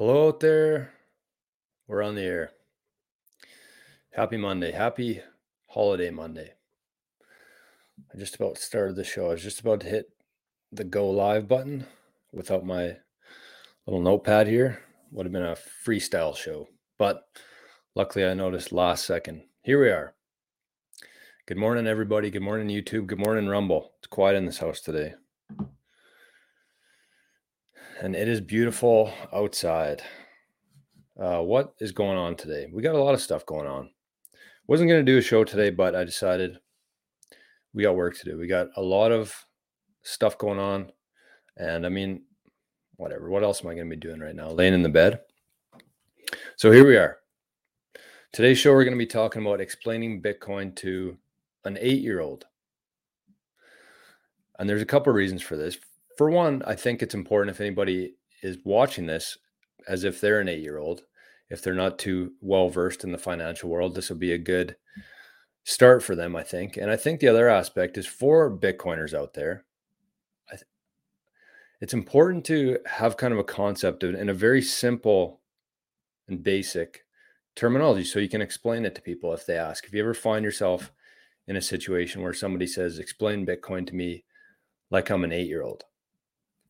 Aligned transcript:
Hello 0.00 0.28
out 0.28 0.40
there. 0.40 0.94
We're 1.86 2.02
on 2.02 2.14
the 2.14 2.22
air. 2.22 2.52
Happy 4.14 4.38
Monday. 4.38 4.72
Happy 4.72 5.20
holiday 5.66 6.08
Monday. 6.08 6.54
I 8.10 8.16
just 8.16 8.34
about 8.34 8.56
started 8.56 8.96
the 8.96 9.04
show. 9.04 9.26
I 9.26 9.32
was 9.32 9.42
just 9.42 9.60
about 9.60 9.80
to 9.80 9.88
hit 9.88 10.06
the 10.72 10.84
go 10.84 11.10
live 11.10 11.48
button 11.48 11.84
without 12.32 12.64
my 12.64 12.96
little 13.86 14.00
notepad 14.00 14.46
here. 14.46 14.80
Would 15.12 15.26
have 15.26 15.34
been 15.34 15.42
a 15.42 15.54
freestyle 15.86 16.34
show. 16.34 16.68
But 16.96 17.26
luckily 17.94 18.24
I 18.24 18.32
noticed 18.32 18.72
last 18.72 19.04
second. 19.04 19.42
Here 19.60 19.78
we 19.78 19.90
are. 19.90 20.14
Good 21.44 21.58
morning, 21.58 21.86
everybody. 21.86 22.30
Good 22.30 22.40
morning, 22.40 22.68
YouTube. 22.68 23.06
Good 23.06 23.20
morning, 23.20 23.48
Rumble. 23.48 23.92
It's 23.98 24.08
quiet 24.08 24.36
in 24.36 24.46
this 24.46 24.60
house 24.60 24.80
today. 24.80 25.12
And 28.02 28.16
it 28.16 28.28
is 28.28 28.40
beautiful 28.40 29.12
outside. 29.30 30.00
Uh, 31.20 31.40
what 31.40 31.74
is 31.80 31.92
going 31.92 32.16
on 32.16 32.34
today? 32.34 32.66
We 32.72 32.82
got 32.82 32.94
a 32.94 33.02
lot 33.02 33.12
of 33.12 33.20
stuff 33.20 33.44
going 33.44 33.66
on. 33.66 33.90
Wasn't 34.66 34.88
going 34.88 35.04
to 35.04 35.12
do 35.12 35.18
a 35.18 35.22
show 35.22 35.44
today, 35.44 35.68
but 35.68 35.94
I 35.94 36.04
decided 36.04 36.56
we 37.74 37.82
got 37.82 37.96
work 37.96 38.16
to 38.16 38.24
do. 38.24 38.38
We 38.38 38.46
got 38.46 38.68
a 38.76 38.82
lot 38.82 39.12
of 39.12 39.34
stuff 40.02 40.38
going 40.38 40.58
on. 40.58 40.90
And 41.58 41.84
I 41.84 41.90
mean, 41.90 42.22
whatever. 42.96 43.28
What 43.28 43.42
else 43.42 43.62
am 43.62 43.70
I 43.70 43.74
going 43.74 43.90
to 43.90 43.96
be 43.96 44.00
doing 44.00 44.20
right 44.20 44.34
now? 44.34 44.48
Laying 44.48 44.72
in 44.72 44.82
the 44.82 44.88
bed. 44.88 45.20
So 46.56 46.72
here 46.72 46.86
we 46.86 46.96
are. 46.96 47.18
Today's 48.32 48.58
show, 48.58 48.72
we're 48.72 48.84
going 48.84 48.96
to 48.96 48.98
be 48.98 49.06
talking 49.06 49.42
about 49.42 49.60
explaining 49.60 50.22
Bitcoin 50.22 50.74
to 50.76 51.18
an 51.66 51.76
eight 51.78 52.00
year 52.00 52.20
old. 52.20 52.46
And 54.58 54.66
there's 54.66 54.80
a 54.80 54.86
couple 54.86 55.10
of 55.10 55.16
reasons 55.16 55.42
for 55.42 55.58
this. 55.58 55.76
For 56.20 56.28
one, 56.28 56.62
I 56.66 56.74
think 56.74 57.00
it's 57.00 57.14
important 57.14 57.56
if 57.56 57.62
anybody 57.62 58.16
is 58.42 58.58
watching 58.62 59.06
this 59.06 59.38
as 59.88 60.04
if 60.04 60.20
they're 60.20 60.40
an 60.40 60.50
eight 60.50 60.60
year 60.62 60.76
old, 60.76 61.04
if 61.48 61.62
they're 61.62 61.72
not 61.72 61.98
too 61.98 62.34
well 62.42 62.68
versed 62.68 63.04
in 63.04 63.12
the 63.12 63.16
financial 63.16 63.70
world, 63.70 63.94
this 63.94 64.10
will 64.10 64.18
be 64.18 64.34
a 64.34 64.36
good 64.36 64.76
start 65.64 66.02
for 66.02 66.14
them, 66.14 66.36
I 66.36 66.42
think. 66.42 66.76
And 66.76 66.90
I 66.90 66.96
think 66.96 67.20
the 67.20 67.28
other 67.28 67.48
aspect 67.48 67.96
is 67.96 68.06
for 68.06 68.54
Bitcoiners 68.54 69.14
out 69.14 69.32
there, 69.32 69.64
th- 70.50 70.60
it's 71.80 71.94
important 71.94 72.44
to 72.44 72.80
have 72.84 73.16
kind 73.16 73.32
of 73.32 73.38
a 73.38 73.42
concept 73.42 74.02
of, 74.02 74.14
in 74.14 74.28
a 74.28 74.34
very 74.34 74.60
simple 74.60 75.40
and 76.28 76.42
basic 76.42 77.06
terminology 77.56 78.04
so 78.04 78.18
you 78.18 78.28
can 78.28 78.42
explain 78.42 78.84
it 78.84 78.94
to 78.94 79.00
people 79.00 79.32
if 79.32 79.46
they 79.46 79.56
ask. 79.56 79.86
If 79.86 79.94
you 79.94 80.02
ever 80.02 80.12
find 80.12 80.44
yourself 80.44 80.92
in 81.46 81.56
a 81.56 81.62
situation 81.62 82.20
where 82.20 82.34
somebody 82.34 82.66
says, 82.66 82.98
Explain 82.98 83.46
Bitcoin 83.46 83.86
to 83.86 83.94
me 83.94 84.24
like 84.90 85.08
I'm 85.08 85.24
an 85.24 85.32
eight 85.32 85.48
year 85.48 85.62
old, 85.62 85.84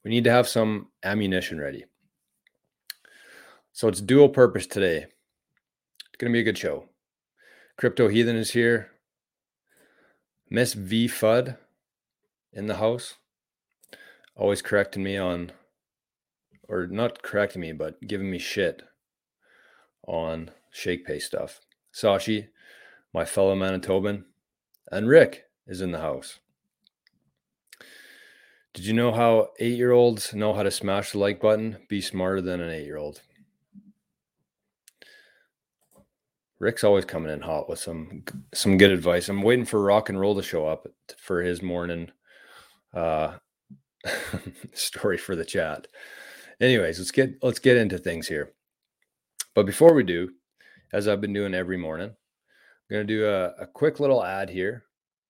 we 0.05 0.11
need 0.11 0.25
to 0.25 0.31
have 0.31 0.48
some 0.48 0.89
ammunition 1.03 1.61
ready. 1.61 1.84
So 3.73 3.89
it's 3.89 4.01
dual 4.01 4.29
purpose 4.29 4.67
today. 4.67 5.06
It's 6.09 6.17
going 6.19 6.33
to 6.33 6.37
be 6.37 6.41
a 6.41 6.45
good 6.45 6.59
show. 6.59 6.87
Crypto 7.77 8.09
Heathen 8.09 8.37
is 8.37 8.51
here. 8.51 8.91
Miss 10.51 10.75
V 10.75 11.06
Fud 11.06 11.56
in 12.53 12.67
the 12.67 12.77
house. 12.77 13.15
Always 14.34 14.62
correcting 14.62 15.03
me 15.03 15.17
on, 15.17 15.53
or 16.69 16.87
not 16.87 17.23
correcting 17.23 17.61
me, 17.61 17.73
but 17.73 18.01
giving 18.06 18.31
me 18.31 18.39
shit 18.39 18.83
on 20.06 20.51
Shakepay 20.75 21.21
stuff. 21.21 21.61
Sashi, 21.95 22.48
my 23.12 23.25
fellow 23.25 23.55
Manitoban, 23.55 24.25
and 24.91 25.09
Rick 25.09 25.45
is 25.67 25.81
in 25.81 25.93
the 25.93 26.01
house. 26.01 26.39
Did 28.81 28.86
you 28.86 28.95
know 28.95 29.12
how 29.12 29.50
eight 29.59 29.77
year 29.77 29.92
olds 29.92 30.33
know 30.33 30.55
how 30.55 30.62
to 30.62 30.70
smash 30.70 31.12
the 31.12 31.19
like 31.19 31.39
button? 31.39 31.77
Be 31.91 32.00
smarter 32.00 32.41
than 32.41 32.62
an 32.62 32.70
eight 32.70 32.87
year 32.87 32.97
old. 32.97 33.20
Rick's 36.59 36.83
always 36.83 37.05
coming 37.05 37.31
in 37.31 37.43
hot 37.43 37.69
with 37.69 37.78
some 37.78 38.25
some 38.54 38.78
good 38.78 38.91
advice. 38.91 39.28
I'm 39.28 39.43
waiting 39.43 39.66
for 39.66 39.82
rock 39.82 40.09
and 40.09 40.19
roll 40.19 40.34
to 40.34 40.43
show 40.43 40.66
up 40.66 40.88
for 41.19 41.43
his 41.43 41.60
morning 41.60 42.10
uh, 42.94 43.34
story 44.72 45.19
for 45.19 45.37
the 45.37 45.44
chat. 45.44 45.87
Anyways, 46.59 46.99
let's 46.99 47.10
get 47.10 47.34
let's 47.43 47.59
get 47.59 47.77
into 47.77 47.99
things 47.99 48.28
here. 48.28 48.54
But 49.54 49.66
before 49.66 49.93
we 49.93 50.04
do, 50.04 50.31
as 50.91 51.06
I've 51.06 51.21
been 51.21 51.34
doing 51.34 51.53
every 51.53 51.77
morning, 51.77 52.09
I'm 52.09 52.15
going 52.91 53.06
to 53.06 53.15
do 53.15 53.27
a, 53.27 53.49
a 53.62 53.66
quick 53.66 54.00
little 54.00 54.25
ad 54.25 54.49
here 54.49 54.84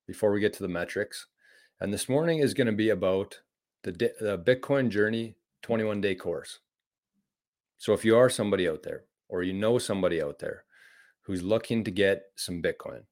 before 0.07 0.31
we 0.31 0.39
get 0.39 0.53
to 0.53 0.63
the 0.63 0.69
metrics. 0.69 1.27
And 1.81 1.93
this 1.93 2.11
morning 2.11 2.41
is 2.41 2.53
going 2.53 2.67
to 2.67 2.73
be 2.75 2.91
about 2.91 3.41
the, 3.83 3.93
the 3.93 4.39
Bitcoin 4.39 4.89
Journey 4.89 5.37
21 5.63 6.01
day 6.01 6.15
course. 6.15 6.61
So 7.79 7.93
if 7.93 8.05
you 8.05 8.17
are 8.17 8.29
somebody 8.29 8.69
out 8.69 8.83
there 8.83 9.05
or 9.29 9.43
you 9.43 9.53
know 9.53 9.79
somebody 9.79 10.23
out 10.23 10.39
there 10.39 10.65
who's 11.23 11.43
looking 11.43 11.85
to 11.85 11.91
get 11.91 12.25
some 12.37 12.63
Bitcoin. 12.63 13.03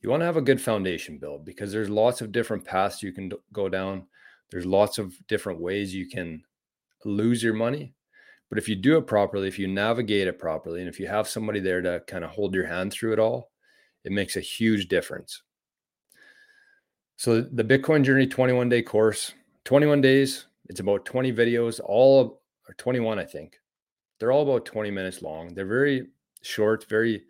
You 0.00 0.10
want 0.10 0.22
to 0.22 0.26
have 0.26 0.36
a 0.36 0.42
good 0.42 0.60
foundation 0.60 1.18
built 1.18 1.44
because 1.44 1.70
there's 1.70 1.90
lots 1.90 2.20
of 2.20 2.32
different 2.32 2.64
paths 2.64 3.02
you 3.02 3.12
can 3.12 3.30
go 3.52 3.68
down. 3.68 4.06
There's 4.50 4.66
lots 4.66 4.98
of 4.98 5.14
different 5.28 5.60
ways 5.60 5.94
you 5.94 6.08
can 6.08 6.42
lose 7.04 7.42
your 7.42 7.54
money. 7.54 7.94
But 8.48 8.58
if 8.58 8.68
you 8.68 8.76
do 8.76 8.98
it 8.98 9.06
properly, 9.06 9.48
if 9.48 9.58
you 9.58 9.68
navigate 9.68 10.28
it 10.28 10.38
properly, 10.38 10.80
and 10.80 10.88
if 10.88 10.98
you 10.98 11.06
have 11.06 11.28
somebody 11.28 11.60
there 11.60 11.80
to 11.80 12.02
kind 12.06 12.24
of 12.24 12.30
hold 12.30 12.54
your 12.54 12.66
hand 12.66 12.92
through 12.92 13.12
it 13.12 13.18
all, 13.18 13.50
it 14.04 14.12
makes 14.12 14.36
a 14.36 14.40
huge 14.40 14.88
difference. 14.88 15.42
So 17.16 17.40
the 17.40 17.64
Bitcoin 17.64 18.02
Journey 18.02 18.26
21 18.26 18.68
day 18.68 18.82
course, 18.82 19.32
21 19.64 20.00
days, 20.00 20.46
it's 20.68 20.80
about 20.80 21.04
20 21.04 21.32
videos, 21.32 21.80
all 21.84 22.40
or 22.68 22.74
21, 22.74 23.18
I 23.18 23.24
think. 23.24 23.58
They're 24.18 24.32
all 24.32 24.42
about 24.42 24.64
20 24.64 24.90
minutes 24.90 25.22
long. 25.22 25.54
They're 25.54 25.66
very 25.66 26.08
short, 26.42 26.88
very 26.88 27.24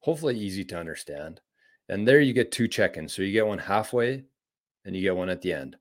hopefully 0.00 0.38
easy 0.38 0.64
to 0.64 0.78
understand. 0.78 1.40
And 1.88 2.06
there 2.06 2.20
you 2.20 2.32
get 2.32 2.52
two 2.52 2.68
check-ins. 2.68 3.12
So 3.12 3.22
you 3.22 3.32
get 3.32 3.46
one 3.46 3.58
halfway 3.58 4.24
and 4.84 4.94
you 4.94 5.02
get 5.02 5.16
one 5.16 5.28
at 5.28 5.42
the 5.42 5.52
end. 5.52 5.76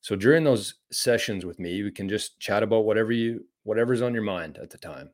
So 0.00 0.16
during 0.16 0.44
those 0.44 0.74
sessions 0.90 1.44
with 1.44 1.58
me, 1.58 1.82
we 1.82 1.90
can 1.90 2.08
just 2.08 2.38
chat 2.40 2.62
about 2.62 2.84
whatever 2.84 3.12
you 3.12 3.46
whatever's 3.64 4.02
on 4.02 4.12
your 4.12 4.24
mind 4.24 4.58
at 4.58 4.70
the 4.70 4.78
time. 4.78 5.10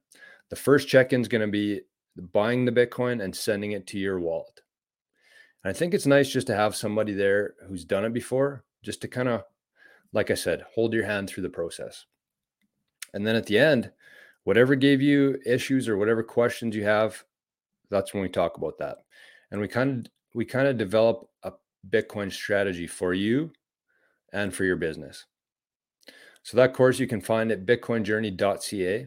The 0.49 0.57
first 0.57 0.89
check-in 0.89 1.21
is 1.21 1.29
going 1.29 1.43
to 1.43 1.49
be 1.49 1.83
buying 2.33 2.65
the 2.65 2.73
Bitcoin 2.73 3.23
and 3.23 3.35
sending 3.35 3.73
it 3.73 3.87
to 3.89 3.99
your 3.99 4.19
wallet. 4.19 4.63
And 5.63 5.71
I 5.71 5.75
think 5.75 5.93
it's 5.93 6.07
nice 6.07 6.31
just 6.31 6.47
to 6.47 6.55
have 6.55 6.75
somebody 6.75 7.13
there 7.13 7.55
who's 7.67 7.85
done 7.85 8.05
it 8.05 8.15
before, 8.15 8.65
just 8.83 9.03
to 9.03 9.09
kind 9.09 9.29
of, 9.29 9.45
like 10.13 10.31
I 10.31 10.35
said, 10.35 10.65
hold 10.75 10.93
your 10.93 11.05
hand 11.05 11.29
through 11.29 11.43
the 11.43 11.51
process. 11.51 12.07
And 13.15 13.27
then 13.27 13.37
at 13.37 13.47
the 13.47 13.59
end, 13.59 13.91
whatever 14.45 14.75
gave 14.75 15.03
you 15.03 15.39
issues 15.45 15.89
or 15.89 15.97
whatever 15.97 16.23
questions 16.23 16.75
you 16.75 16.85
have, 16.85 17.25
that's 17.91 18.13
when 18.13 18.23
we 18.23 18.29
talk 18.29 18.57
about 18.57 18.79
that. 18.79 18.99
And 19.51 19.61
we 19.61 19.69
kind 19.69 20.07
of 20.07 20.13
we 20.35 20.45
kind 20.45 20.69
of 20.69 20.77
develop 20.77 21.29
a 21.43 21.53
Bitcoin 21.91 22.31
strategy 22.31 22.87
for 22.87 23.15
you 23.15 23.51
and 24.33 24.55
for 24.55 24.65
your 24.65 24.77
business. 24.77 25.25
So 26.43 26.57
that 26.57 26.75
course 26.75 26.99
you 26.99 27.07
can 27.07 27.21
find 27.21 27.51
at 27.51 27.67
bitcoinjourney.ca. 27.67 29.07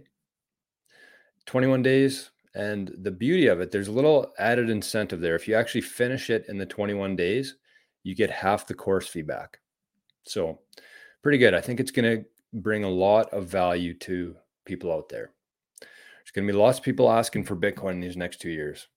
21 1.45 1.81
days. 1.81 2.31
And 2.53 2.93
the 3.01 3.11
beauty 3.11 3.47
of 3.47 3.61
it, 3.61 3.71
there's 3.71 3.87
a 3.87 3.93
little 3.93 4.33
added 4.37 4.69
incentive 4.69 5.21
there. 5.21 5.35
If 5.35 5.47
you 5.47 5.55
actually 5.55 5.81
finish 5.81 6.29
it 6.29 6.45
in 6.49 6.57
the 6.57 6.65
21 6.65 7.15
days, 7.15 7.55
you 8.03 8.13
get 8.13 8.29
half 8.29 8.67
the 8.67 8.73
course 8.73 9.07
feedback. 9.07 9.59
So 10.23 10.59
pretty 11.21 11.37
good. 11.37 11.53
I 11.53 11.61
think 11.61 11.79
it's 11.79 11.91
going 11.91 12.17
to 12.17 12.25
bring 12.53 12.83
a 12.83 12.89
lot 12.89 13.29
of 13.33 13.47
value 13.47 13.93
to 13.99 14.35
people 14.65 14.91
out 14.91 15.09
there. 15.09 15.31
There's 15.79 16.31
going 16.33 16.47
to 16.47 16.53
be 16.53 16.57
lots 16.57 16.77
of 16.77 16.83
people 16.83 17.11
asking 17.11 17.45
for 17.45 17.55
Bitcoin 17.55 17.93
in 17.93 17.99
these 18.01 18.17
next 18.17 18.41
two 18.41 18.49
years. 18.51 18.87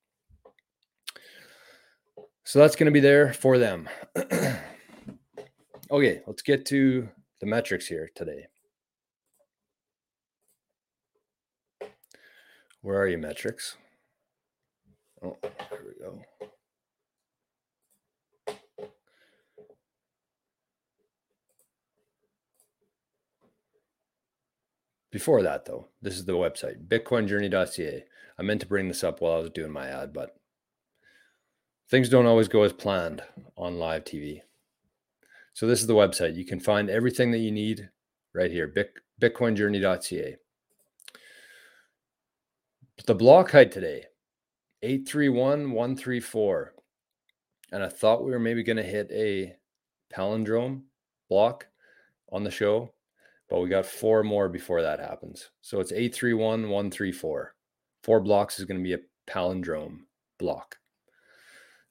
So 2.45 2.59
that's 2.59 2.77
going 2.77 2.87
to 2.87 2.93
be 2.93 3.01
there 3.01 3.33
for 3.33 3.59
them. 3.59 3.89
okay, 5.91 6.23
let's 6.27 6.43
get 6.43 6.67
to 6.67 7.09
the 7.41 7.47
metrics 7.47 7.87
here 7.87 8.11
today. 8.15 8.47
Where 12.82 13.00
are 13.00 13.09
you, 13.09 13.17
metrics? 13.17 13.79
Oh, 15.25 15.38
there 15.43 15.85
we 15.87 16.05
go. 16.05 16.21
Before 25.14 25.43
that, 25.44 25.64
though, 25.64 25.87
this 26.02 26.16
is 26.16 26.25
the 26.25 26.32
website, 26.32 26.88
bitcoinjourney.ca. 26.88 28.05
I 28.37 28.43
meant 28.43 28.61
to 28.62 28.66
bring 28.66 28.88
this 28.88 29.05
up 29.05 29.20
while 29.20 29.34
I 29.34 29.38
was 29.38 29.50
doing 29.50 29.70
my 29.70 29.87
ad, 29.87 30.12
but 30.12 30.34
things 31.88 32.08
don't 32.08 32.26
always 32.26 32.49
go 32.49 32.64
as 32.64 32.72
planned 32.72 33.22
on 33.56 33.78
live 33.78 34.02
TV. 34.02 34.40
So 35.52 35.69
this 35.69 35.81
is 35.81 35.87
the 35.87 35.94
website. 35.94 36.34
You 36.34 36.44
can 36.44 36.58
find 36.58 36.90
everything 36.90 37.31
that 37.31 37.38
you 37.38 37.52
need 37.52 37.90
right 38.34 38.50
here, 38.50 38.75
bitcoinjourney.ca. 39.22 40.37
The 43.06 43.14
block 43.14 43.52
height 43.52 43.70
today, 43.70 44.06
831134. 44.82 46.75
And 47.70 47.84
I 47.84 47.88
thought 47.88 48.25
we 48.25 48.32
were 48.32 48.40
maybe 48.40 48.64
going 48.64 48.78
to 48.78 48.82
hit 48.82 49.08
a 49.12 49.55
palindrome 50.12 50.82
block 51.28 51.69
on 52.32 52.43
the 52.43 52.50
show 52.50 52.90
but 53.49 53.61
we 53.61 53.69
got 53.69 53.87
four 53.87 54.23
more 54.23 54.49
before 54.49 54.82
that 54.82 55.00
happens. 55.00 55.50
So 55.61 55.81
it's 55.81 55.93
831 55.93 56.62
134. 56.62 57.55
Four 58.02 58.20
blocks 58.20 58.58
is 58.58 58.64
going 58.64 58.79
to 58.79 58.85
be 58.85 58.94
a 58.94 59.31
palindrome 59.31 60.00
block. 60.38 60.76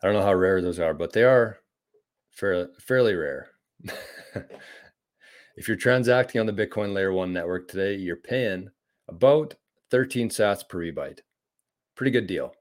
I 0.01 0.07
don't 0.07 0.15
know 0.15 0.25
how 0.25 0.33
rare 0.33 0.61
those 0.61 0.79
are, 0.79 0.93
but 0.93 1.13
they 1.13 1.23
are 1.23 1.59
fair, 2.31 2.67
fairly 2.79 3.15
rare. 3.15 3.49
if 5.55 5.67
you're 5.67 5.77
transacting 5.77 6.41
on 6.41 6.47
the 6.47 6.53
Bitcoin 6.53 6.93
Layer 6.93 7.13
1 7.13 7.31
network 7.31 7.67
today, 7.67 7.95
you're 7.95 8.15
paying 8.15 8.69
about 9.07 9.55
13 9.91 10.29
sats 10.29 10.67
per 10.67 10.79
vbyte. 10.79 11.19
Pretty 11.95 12.11
good 12.11 12.27
deal. 12.27 12.53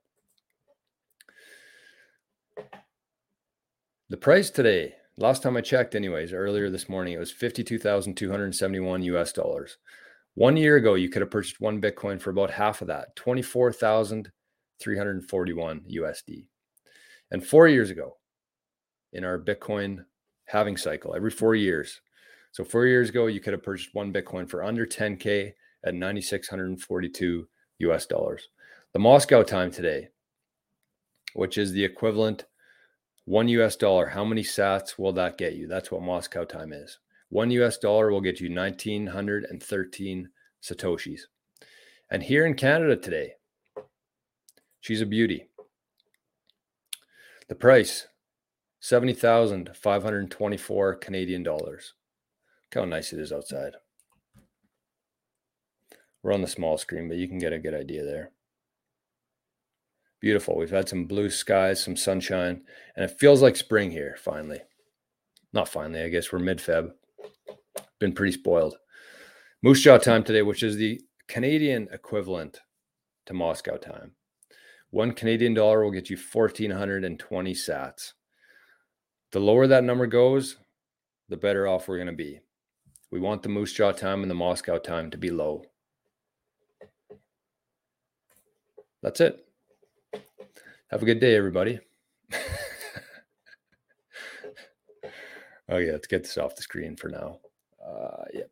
The 4.08 4.16
price 4.18 4.50
today, 4.50 4.94
last 5.16 5.42
time 5.42 5.56
I 5.56 5.60
checked, 5.60 5.94
anyways, 5.94 6.32
earlier 6.32 6.68
this 6.70 6.88
morning, 6.88 7.12
it 7.14 7.18
was 7.18 7.30
52,271 7.30 9.02
US 9.02 9.32
dollars. 9.32 9.76
One 10.34 10.56
year 10.56 10.76
ago, 10.76 10.94
you 10.94 11.10
could 11.10 11.22
have 11.22 11.30
purchased 11.30 11.60
one 11.60 11.80
Bitcoin 11.80 12.20
for 12.20 12.30
about 12.30 12.50
half 12.50 12.80
of 12.80 12.88
that, 12.88 13.14
24,341 13.16 15.80
USD. 15.80 16.46
And 17.30 17.46
four 17.46 17.68
years 17.68 17.90
ago, 17.90 18.16
in 19.12 19.24
our 19.24 19.38
Bitcoin 19.38 20.04
halving 20.46 20.76
cycle, 20.76 21.14
every 21.14 21.30
four 21.30 21.54
years. 21.54 22.00
So 22.52 22.64
four 22.64 22.86
years 22.86 23.10
ago, 23.10 23.26
you 23.26 23.40
could 23.40 23.52
have 23.52 23.62
purchased 23.62 23.94
one 23.94 24.12
Bitcoin 24.12 24.48
for 24.48 24.64
under 24.64 24.86
10K 24.86 25.52
at 25.84 25.94
9,642 25.94 27.48
US 27.78 28.06
dollars. 28.06 28.48
The 28.92 28.98
Moscow 28.98 29.42
time 29.42 29.70
today, 29.70 30.08
which 31.34 31.58
is 31.58 31.72
the 31.72 31.84
equivalent 31.84 32.46
one 33.24 33.48
US 33.48 33.76
dollar, 33.76 34.06
how 34.06 34.24
many 34.24 34.42
sats 34.42 34.98
will 34.98 35.12
that 35.12 35.38
get 35.38 35.54
you? 35.54 35.69
That's 35.69 35.90
what 35.90 36.02
Moscow 36.02 36.44
time 36.44 36.72
is. 36.72 36.98
One 37.28 37.50
US 37.52 37.78
dollar 37.78 38.10
will 38.10 38.20
get 38.20 38.40
you 38.40 38.54
1913 38.54 40.28
Satoshis. 40.62 41.20
And 42.10 42.22
here 42.22 42.44
in 42.44 42.54
Canada 42.54 42.96
today, 42.96 43.34
she's 44.80 45.00
a 45.00 45.06
beauty. 45.06 45.48
The 47.48 47.54
price 47.54 48.08
70,524 48.80 50.94
Canadian 50.96 51.44
dollars. 51.44 51.94
Look 52.64 52.74
how 52.82 52.84
nice 52.84 53.12
it 53.12 53.20
is 53.20 53.32
outside. 53.32 53.74
We're 56.22 56.32
on 56.32 56.42
the 56.42 56.48
small 56.48 56.78
screen, 56.78 57.08
but 57.08 57.16
you 57.16 57.28
can 57.28 57.38
get 57.38 57.52
a 57.52 57.58
good 57.58 57.74
idea 57.74 58.04
there. 58.04 58.32
Beautiful. 60.22 60.56
We've 60.56 60.70
had 60.70 60.88
some 60.88 61.06
blue 61.06 61.30
skies, 61.30 61.82
some 61.82 61.96
sunshine, 61.96 62.62
and 62.94 63.04
it 63.04 63.19
feels 63.19 63.42
like 63.42 63.56
spring 63.56 63.90
here 63.90 64.16
finally. 64.20 64.60
Not 65.52 65.69
finally, 65.69 66.00
I 66.00 66.08
guess 66.10 66.32
we're 66.32 66.38
mid 66.38 66.58
Feb. 66.58 66.92
Been 67.98 68.12
pretty 68.12 68.32
spoiled. 68.32 68.76
Moose 69.62 69.82
Jaw 69.82 69.98
time 69.98 70.22
today, 70.22 70.42
which 70.42 70.62
is 70.62 70.76
the 70.76 71.00
Canadian 71.26 71.88
equivalent 71.92 72.60
to 73.26 73.34
Moscow 73.34 73.76
time. 73.76 74.12
One 74.90 75.10
Canadian 75.12 75.54
dollar 75.54 75.82
will 75.82 75.90
get 75.90 76.08
you 76.08 76.16
1,420 76.16 77.54
sats. 77.54 78.12
The 79.32 79.40
lower 79.40 79.66
that 79.66 79.82
number 79.82 80.06
goes, 80.06 80.56
the 81.28 81.36
better 81.36 81.66
off 81.66 81.88
we're 81.88 81.96
going 81.96 82.06
to 82.06 82.12
be. 82.12 82.38
We 83.10 83.19
want 83.19 83.42
the 83.42 83.48
Moose 83.48 83.72
Jaw 83.72 83.90
time 83.90 84.22
and 84.22 84.30
the 84.30 84.36
Moscow 84.36 84.78
time 84.78 85.10
to 85.10 85.19
be 85.19 85.30
low. 85.30 85.64
That's 89.02 89.20
it. 89.20 89.44
Have 90.14 91.02
a 91.02 91.06
good 91.06 91.20
day, 91.20 91.34
everybody. 91.36 91.80
oh, 95.68 95.78
yeah, 95.78 95.92
let's 95.92 96.06
get 96.06 96.22
this 96.24 96.36
off 96.36 96.54
the 96.54 96.62
screen 96.62 96.96
for 96.96 97.08
now. 97.08 97.38
Uh, 97.84 98.24
yep. 98.34 98.50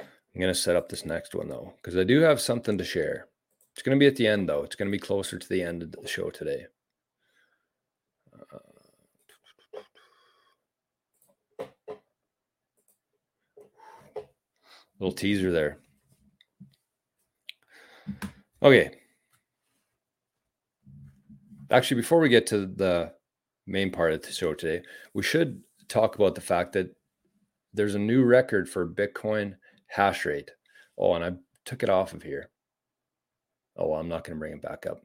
I'm 0.00 0.40
going 0.40 0.54
to 0.54 0.58
set 0.58 0.76
up 0.76 0.88
this 0.88 1.04
next 1.04 1.34
one, 1.34 1.48
though, 1.48 1.74
because 1.76 1.96
I 1.96 2.04
do 2.04 2.20
have 2.20 2.40
something 2.40 2.78
to 2.78 2.84
share. 2.84 3.26
It's 3.72 3.82
going 3.82 3.98
to 3.98 4.00
be 4.00 4.06
at 4.06 4.16
the 4.16 4.28
end, 4.28 4.48
though. 4.48 4.62
It's 4.62 4.76
going 4.76 4.88
to 4.88 4.96
be 4.96 5.00
closer 5.00 5.38
to 5.38 5.48
the 5.48 5.62
end 5.62 5.82
of 5.82 5.90
the 5.92 6.06
show 6.06 6.30
today. 6.30 6.66
Uh, 8.32 8.58
little 15.00 15.12
teaser 15.12 15.50
there. 15.50 15.78
Okay. 18.62 18.90
Actually, 21.70 22.00
before 22.00 22.20
we 22.20 22.28
get 22.28 22.46
to 22.48 22.66
the 22.66 23.12
main 23.66 23.90
part 23.90 24.12
of 24.12 24.22
the 24.22 24.32
show 24.32 24.54
today, 24.54 24.82
we 25.14 25.22
should 25.22 25.62
talk 25.88 26.14
about 26.14 26.34
the 26.34 26.40
fact 26.40 26.72
that 26.72 26.94
there's 27.72 27.94
a 27.94 27.98
new 27.98 28.24
record 28.24 28.68
for 28.68 28.88
Bitcoin 28.88 29.54
hash 29.86 30.24
rate. 30.24 30.50
Oh, 30.98 31.14
and 31.14 31.24
I 31.24 31.32
took 31.64 31.82
it 31.82 31.88
off 31.88 32.12
of 32.12 32.22
here. 32.22 32.50
Oh, 33.76 33.88
well, 33.88 34.00
I'm 34.00 34.08
not 34.08 34.24
going 34.24 34.36
to 34.36 34.40
bring 34.40 34.52
it 34.52 34.62
back 34.62 34.86
up. 34.86 35.00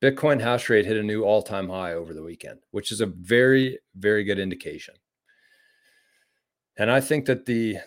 Bitcoin 0.00 0.40
hash 0.40 0.68
rate 0.70 0.86
hit 0.86 0.96
a 0.96 1.02
new 1.02 1.24
all 1.24 1.42
time 1.42 1.68
high 1.68 1.92
over 1.92 2.14
the 2.14 2.22
weekend, 2.22 2.60
which 2.70 2.92
is 2.92 3.00
a 3.00 3.06
very, 3.06 3.78
very 3.96 4.22
good 4.22 4.38
indication. 4.38 4.94
And 6.78 6.90
I 6.90 7.00
think 7.00 7.26
that 7.26 7.44
the 7.44 7.78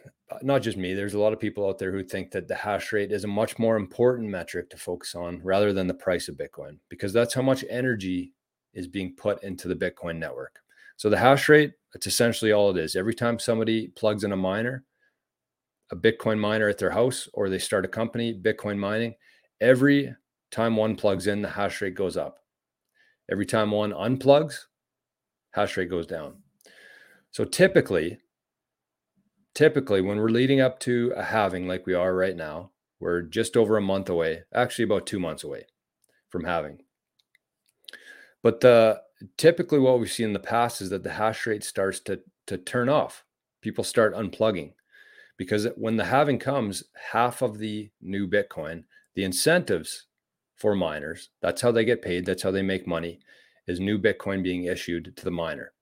not 0.41 0.61
just 0.61 0.77
me, 0.77 0.93
there's 0.93 1.13
a 1.13 1.19
lot 1.19 1.33
of 1.33 1.39
people 1.39 1.67
out 1.67 1.77
there 1.77 1.91
who 1.91 2.03
think 2.03 2.31
that 2.31 2.47
the 2.47 2.55
hash 2.55 2.93
rate 2.93 3.11
is 3.11 3.23
a 3.23 3.27
much 3.27 3.59
more 3.59 3.75
important 3.75 4.29
metric 4.29 4.69
to 4.69 4.77
focus 4.77 5.15
on 5.15 5.41
rather 5.43 5.73
than 5.73 5.87
the 5.87 5.93
price 5.93 6.27
of 6.27 6.35
Bitcoin, 6.35 6.77
because 6.89 7.11
that's 7.11 7.33
how 7.33 7.41
much 7.41 7.65
energy 7.69 8.33
is 8.73 8.87
being 8.87 9.13
put 9.15 9.43
into 9.43 9.67
the 9.67 9.75
Bitcoin 9.75 10.17
network. 10.17 10.59
So 10.95 11.09
the 11.09 11.17
hash 11.17 11.49
rate, 11.49 11.73
it's 11.95 12.07
essentially 12.07 12.51
all 12.51 12.69
it 12.69 12.77
is. 12.77 12.95
Every 12.95 13.13
time 13.13 13.39
somebody 13.39 13.87
plugs 13.89 14.23
in 14.23 14.31
a 14.31 14.37
miner, 14.37 14.85
a 15.91 15.95
Bitcoin 15.95 16.39
miner 16.39 16.69
at 16.69 16.77
their 16.77 16.91
house, 16.91 17.27
or 17.33 17.49
they 17.49 17.59
start 17.59 17.85
a 17.85 17.89
company, 17.89 18.33
Bitcoin 18.33 18.77
mining, 18.77 19.15
every 19.59 20.15
time 20.51 20.77
one 20.77 20.95
plugs 20.95 21.27
in, 21.27 21.41
the 21.41 21.49
hash 21.49 21.81
rate 21.81 21.95
goes 21.95 22.15
up. 22.15 22.37
Every 23.29 23.45
time 23.45 23.71
one 23.71 23.91
unplugs, 23.91 24.65
hash 25.51 25.75
rate 25.75 25.89
goes 25.89 26.07
down. 26.07 26.35
So 27.31 27.43
typically, 27.43 28.19
typically 29.53 30.01
when 30.01 30.17
we're 30.17 30.29
leading 30.29 30.61
up 30.61 30.79
to 30.81 31.13
a 31.15 31.23
halving 31.23 31.67
like 31.67 31.85
we 31.85 31.93
are 31.93 32.15
right 32.15 32.35
now, 32.35 32.71
we're 32.99 33.21
just 33.21 33.57
over 33.57 33.77
a 33.77 33.81
month 33.81 34.09
away, 34.09 34.43
actually 34.53 34.85
about 34.85 35.07
two 35.07 35.19
months 35.19 35.43
away 35.43 35.65
from 36.29 36.43
halving. 36.43 36.79
But 38.43 38.61
the 38.61 39.01
typically 39.37 39.79
what 39.79 39.99
we 39.99 40.07
see 40.07 40.23
in 40.23 40.33
the 40.33 40.39
past 40.39 40.81
is 40.81 40.89
that 40.89 41.03
the 41.03 41.13
hash 41.13 41.45
rate 41.45 41.63
starts 41.63 41.99
to 42.01 42.21
to 42.47 42.57
turn 42.57 42.89
off. 42.89 43.23
People 43.61 43.83
start 43.83 44.15
unplugging 44.15 44.73
because 45.37 45.67
when 45.75 45.97
the 45.97 46.05
halving 46.05 46.39
comes, 46.39 46.83
half 47.11 47.41
of 47.41 47.57
the 47.57 47.91
new 48.01 48.27
Bitcoin, 48.27 48.83
the 49.15 49.23
incentives 49.23 50.07
for 50.55 50.75
miners, 50.75 51.29
that's 51.41 51.61
how 51.61 51.71
they 51.71 51.85
get 51.85 52.01
paid, 52.01 52.25
that's 52.25 52.43
how 52.43 52.51
they 52.51 52.61
make 52.61 52.87
money, 52.87 53.19
is 53.67 53.79
new 53.79 53.97
Bitcoin 53.99 54.43
being 54.43 54.65
issued 54.65 55.15
to 55.15 55.23
the 55.23 55.31
miner. 55.31 55.73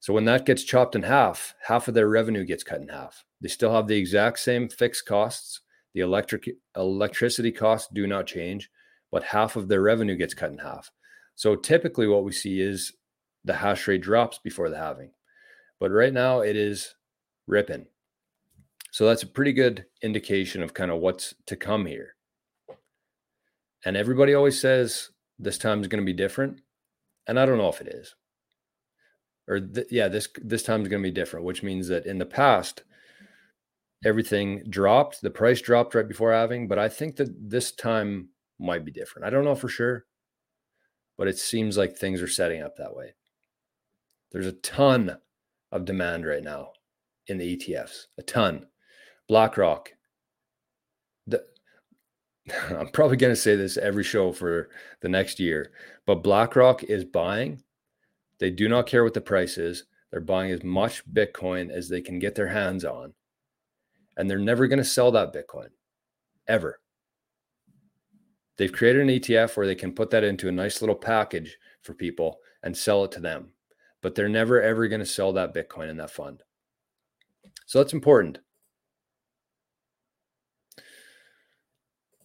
So 0.00 0.14
when 0.14 0.24
that 0.24 0.46
gets 0.46 0.64
chopped 0.64 0.96
in 0.96 1.02
half, 1.02 1.54
half 1.66 1.86
of 1.86 1.92
their 1.92 2.08
revenue 2.08 2.44
gets 2.44 2.64
cut 2.64 2.80
in 2.80 2.88
half. 2.88 3.24
They 3.42 3.48
still 3.48 3.72
have 3.72 3.86
the 3.86 3.98
exact 3.98 4.38
same 4.38 4.68
fixed 4.68 5.04
costs. 5.06 5.60
The 5.92 6.00
electric 6.00 6.48
electricity 6.74 7.52
costs 7.52 7.90
do 7.92 8.06
not 8.06 8.26
change, 8.26 8.70
but 9.12 9.22
half 9.22 9.56
of 9.56 9.68
their 9.68 9.82
revenue 9.82 10.16
gets 10.16 10.32
cut 10.32 10.52
in 10.52 10.58
half. 10.58 10.90
So 11.34 11.54
typically 11.54 12.06
what 12.06 12.24
we 12.24 12.32
see 12.32 12.60
is 12.60 12.92
the 13.44 13.54
hash 13.54 13.86
rate 13.86 14.00
drops 14.00 14.38
before 14.38 14.70
the 14.70 14.78
halving. 14.78 15.10
But 15.78 15.90
right 15.90 16.12
now 16.12 16.40
it 16.40 16.56
is 16.56 16.94
ripping. 17.46 17.86
So 18.92 19.06
that's 19.06 19.22
a 19.22 19.26
pretty 19.26 19.52
good 19.52 19.84
indication 20.02 20.62
of 20.62 20.72
kind 20.72 20.90
of 20.90 21.00
what's 21.00 21.34
to 21.46 21.56
come 21.56 21.84
here. 21.84 22.14
And 23.84 23.96
everybody 23.96 24.32
always 24.32 24.58
says 24.58 25.10
this 25.38 25.58
time 25.58 25.82
is 25.82 25.88
going 25.88 26.02
to 26.02 26.10
be 26.10 26.16
different. 26.16 26.60
And 27.26 27.38
I 27.38 27.44
don't 27.44 27.58
know 27.58 27.68
if 27.68 27.82
it 27.82 27.88
is 27.88 28.14
or 29.50 29.60
th- 29.60 29.88
yeah, 29.90 30.06
this 30.06 30.28
this 30.42 30.62
time 30.62 30.82
is 30.82 30.88
going 30.88 31.02
to 31.02 31.08
be 31.08 31.12
different, 31.14 31.44
which 31.44 31.64
means 31.64 31.88
that 31.88 32.06
in 32.06 32.18
the 32.18 32.26
past 32.26 32.84
everything 34.04 34.62
dropped, 34.70 35.20
the 35.20 35.30
price 35.30 35.60
dropped 35.60 35.94
right 35.94 36.08
before 36.08 36.32
halving, 36.32 36.68
but 36.68 36.78
I 36.78 36.88
think 36.88 37.16
that 37.16 37.50
this 37.50 37.72
time 37.72 38.28
might 38.58 38.84
be 38.84 38.92
different. 38.92 39.26
I 39.26 39.30
don't 39.30 39.44
know 39.44 39.56
for 39.56 39.68
sure, 39.68 40.06
but 41.18 41.26
it 41.26 41.36
seems 41.36 41.76
like 41.76 41.96
things 41.96 42.22
are 42.22 42.28
setting 42.28 42.62
up 42.62 42.76
that 42.76 42.94
way. 42.94 43.14
There's 44.30 44.46
a 44.46 44.52
ton 44.52 45.18
of 45.72 45.84
demand 45.84 46.24
right 46.24 46.42
now 46.42 46.70
in 47.26 47.38
the 47.38 47.56
ETFs, 47.56 48.06
a 48.18 48.22
ton. 48.22 48.68
BlackRock. 49.28 49.90
I'm 52.70 52.88
probably 52.88 53.16
going 53.16 53.32
to 53.32 53.36
say 53.36 53.56
this 53.56 53.76
every 53.76 54.04
show 54.04 54.32
for 54.32 54.70
the 55.02 55.08
next 55.08 55.40
year, 55.40 55.72
but 56.06 56.22
BlackRock 56.22 56.84
is 56.84 57.04
buying 57.04 57.62
they 58.40 58.50
do 58.50 58.68
not 58.68 58.86
care 58.86 59.04
what 59.04 59.14
the 59.14 59.20
price 59.20 59.58
is. 59.58 59.84
They're 60.10 60.20
buying 60.20 60.50
as 60.50 60.64
much 60.64 61.04
Bitcoin 61.12 61.70
as 61.70 61.88
they 61.88 62.00
can 62.00 62.18
get 62.18 62.34
their 62.34 62.48
hands 62.48 62.84
on. 62.84 63.12
And 64.16 64.28
they're 64.28 64.38
never 64.38 64.66
going 64.66 64.78
to 64.78 64.84
sell 64.84 65.12
that 65.12 65.32
Bitcoin 65.32 65.68
ever. 66.48 66.80
They've 68.56 68.72
created 68.72 69.02
an 69.02 69.08
ETF 69.08 69.56
where 69.56 69.66
they 69.66 69.74
can 69.74 69.92
put 69.92 70.10
that 70.10 70.24
into 70.24 70.48
a 70.48 70.52
nice 70.52 70.82
little 70.82 70.96
package 70.96 71.56
for 71.82 71.94
people 71.94 72.38
and 72.62 72.76
sell 72.76 73.04
it 73.04 73.12
to 73.12 73.20
them. 73.20 73.52
But 74.02 74.14
they're 74.14 74.28
never, 74.28 74.60
ever 74.60 74.88
going 74.88 75.00
to 75.00 75.06
sell 75.06 75.32
that 75.34 75.54
Bitcoin 75.54 75.88
in 75.88 75.98
that 75.98 76.10
fund. 76.10 76.42
So 77.66 77.78
that's 77.78 77.92
important. 77.92 78.38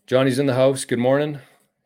Johnny's 0.07 0.39
in 0.39 0.45
the 0.45 0.55
house. 0.55 0.86
Good 0.86 1.00
morning. 1.00 1.39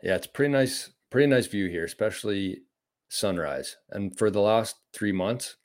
Yeah, 0.03 0.15
it's 0.15 0.27
pretty 0.27 0.51
nice, 0.51 0.91
pretty 1.09 1.27
nice 1.27 1.48
view 1.48 1.67
here, 1.67 1.86
especially 1.86 2.62
sunrise. 3.10 3.78
And 3.89 4.18
for 4.18 4.32
the 4.32 4.42
last 4.42 4.78
three 4.94 5.12
months, 5.12 5.58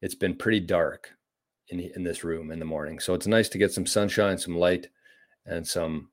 it's 0.00 0.14
been 0.14 0.36
pretty 0.36 0.60
dark 0.60 1.10
in 1.68 1.80
in 1.80 2.04
this 2.04 2.24
room 2.24 2.50
in 2.50 2.58
the 2.58 2.64
morning. 2.64 3.00
So 3.00 3.14
it's 3.14 3.26
nice 3.26 3.48
to 3.50 3.58
get 3.58 3.72
some 3.72 3.86
sunshine, 3.86 4.38
some 4.38 4.56
light, 4.56 4.88
and 5.44 5.66
some 5.66 6.10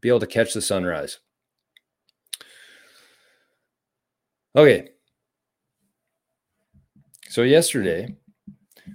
be 0.00 0.08
able 0.08 0.20
to 0.20 0.26
catch 0.26 0.54
the 0.54 0.62
sunrise. 0.62 1.18
Okay. 4.54 4.88
So 7.28 7.42
yesterday, 7.42 8.16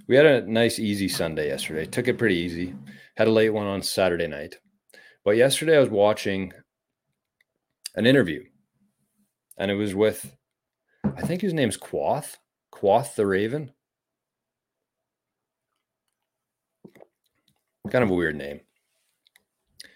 we 0.08 0.16
had 0.16 0.26
a 0.26 0.50
nice 0.50 0.78
easy 0.78 1.08
Sunday 1.08 1.48
yesterday. 1.48 1.86
Took 1.86 2.08
it 2.08 2.18
pretty 2.18 2.34
easy. 2.34 2.74
Had 3.16 3.28
a 3.28 3.32
late 3.32 3.50
one 3.50 3.66
on 3.66 3.82
Saturday 3.82 4.26
night. 4.26 4.56
But 5.24 5.36
yesterday 5.36 5.76
I 5.76 5.80
was 5.80 5.90
watching 5.90 6.52
an 7.94 8.06
interview 8.06 8.42
and 9.58 9.70
it 9.70 9.74
was 9.74 9.94
with 9.94 10.34
I 11.16 11.22
think 11.22 11.42
his 11.42 11.52
name's 11.52 11.76
Quoth, 11.76 12.38
Quoth 12.70 13.16
the 13.16 13.26
Raven. 13.26 13.72
Kind 17.90 18.04
of 18.04 18.10
a 18.10 18.14
weird 18.14 18.36
name. 18.36 18.60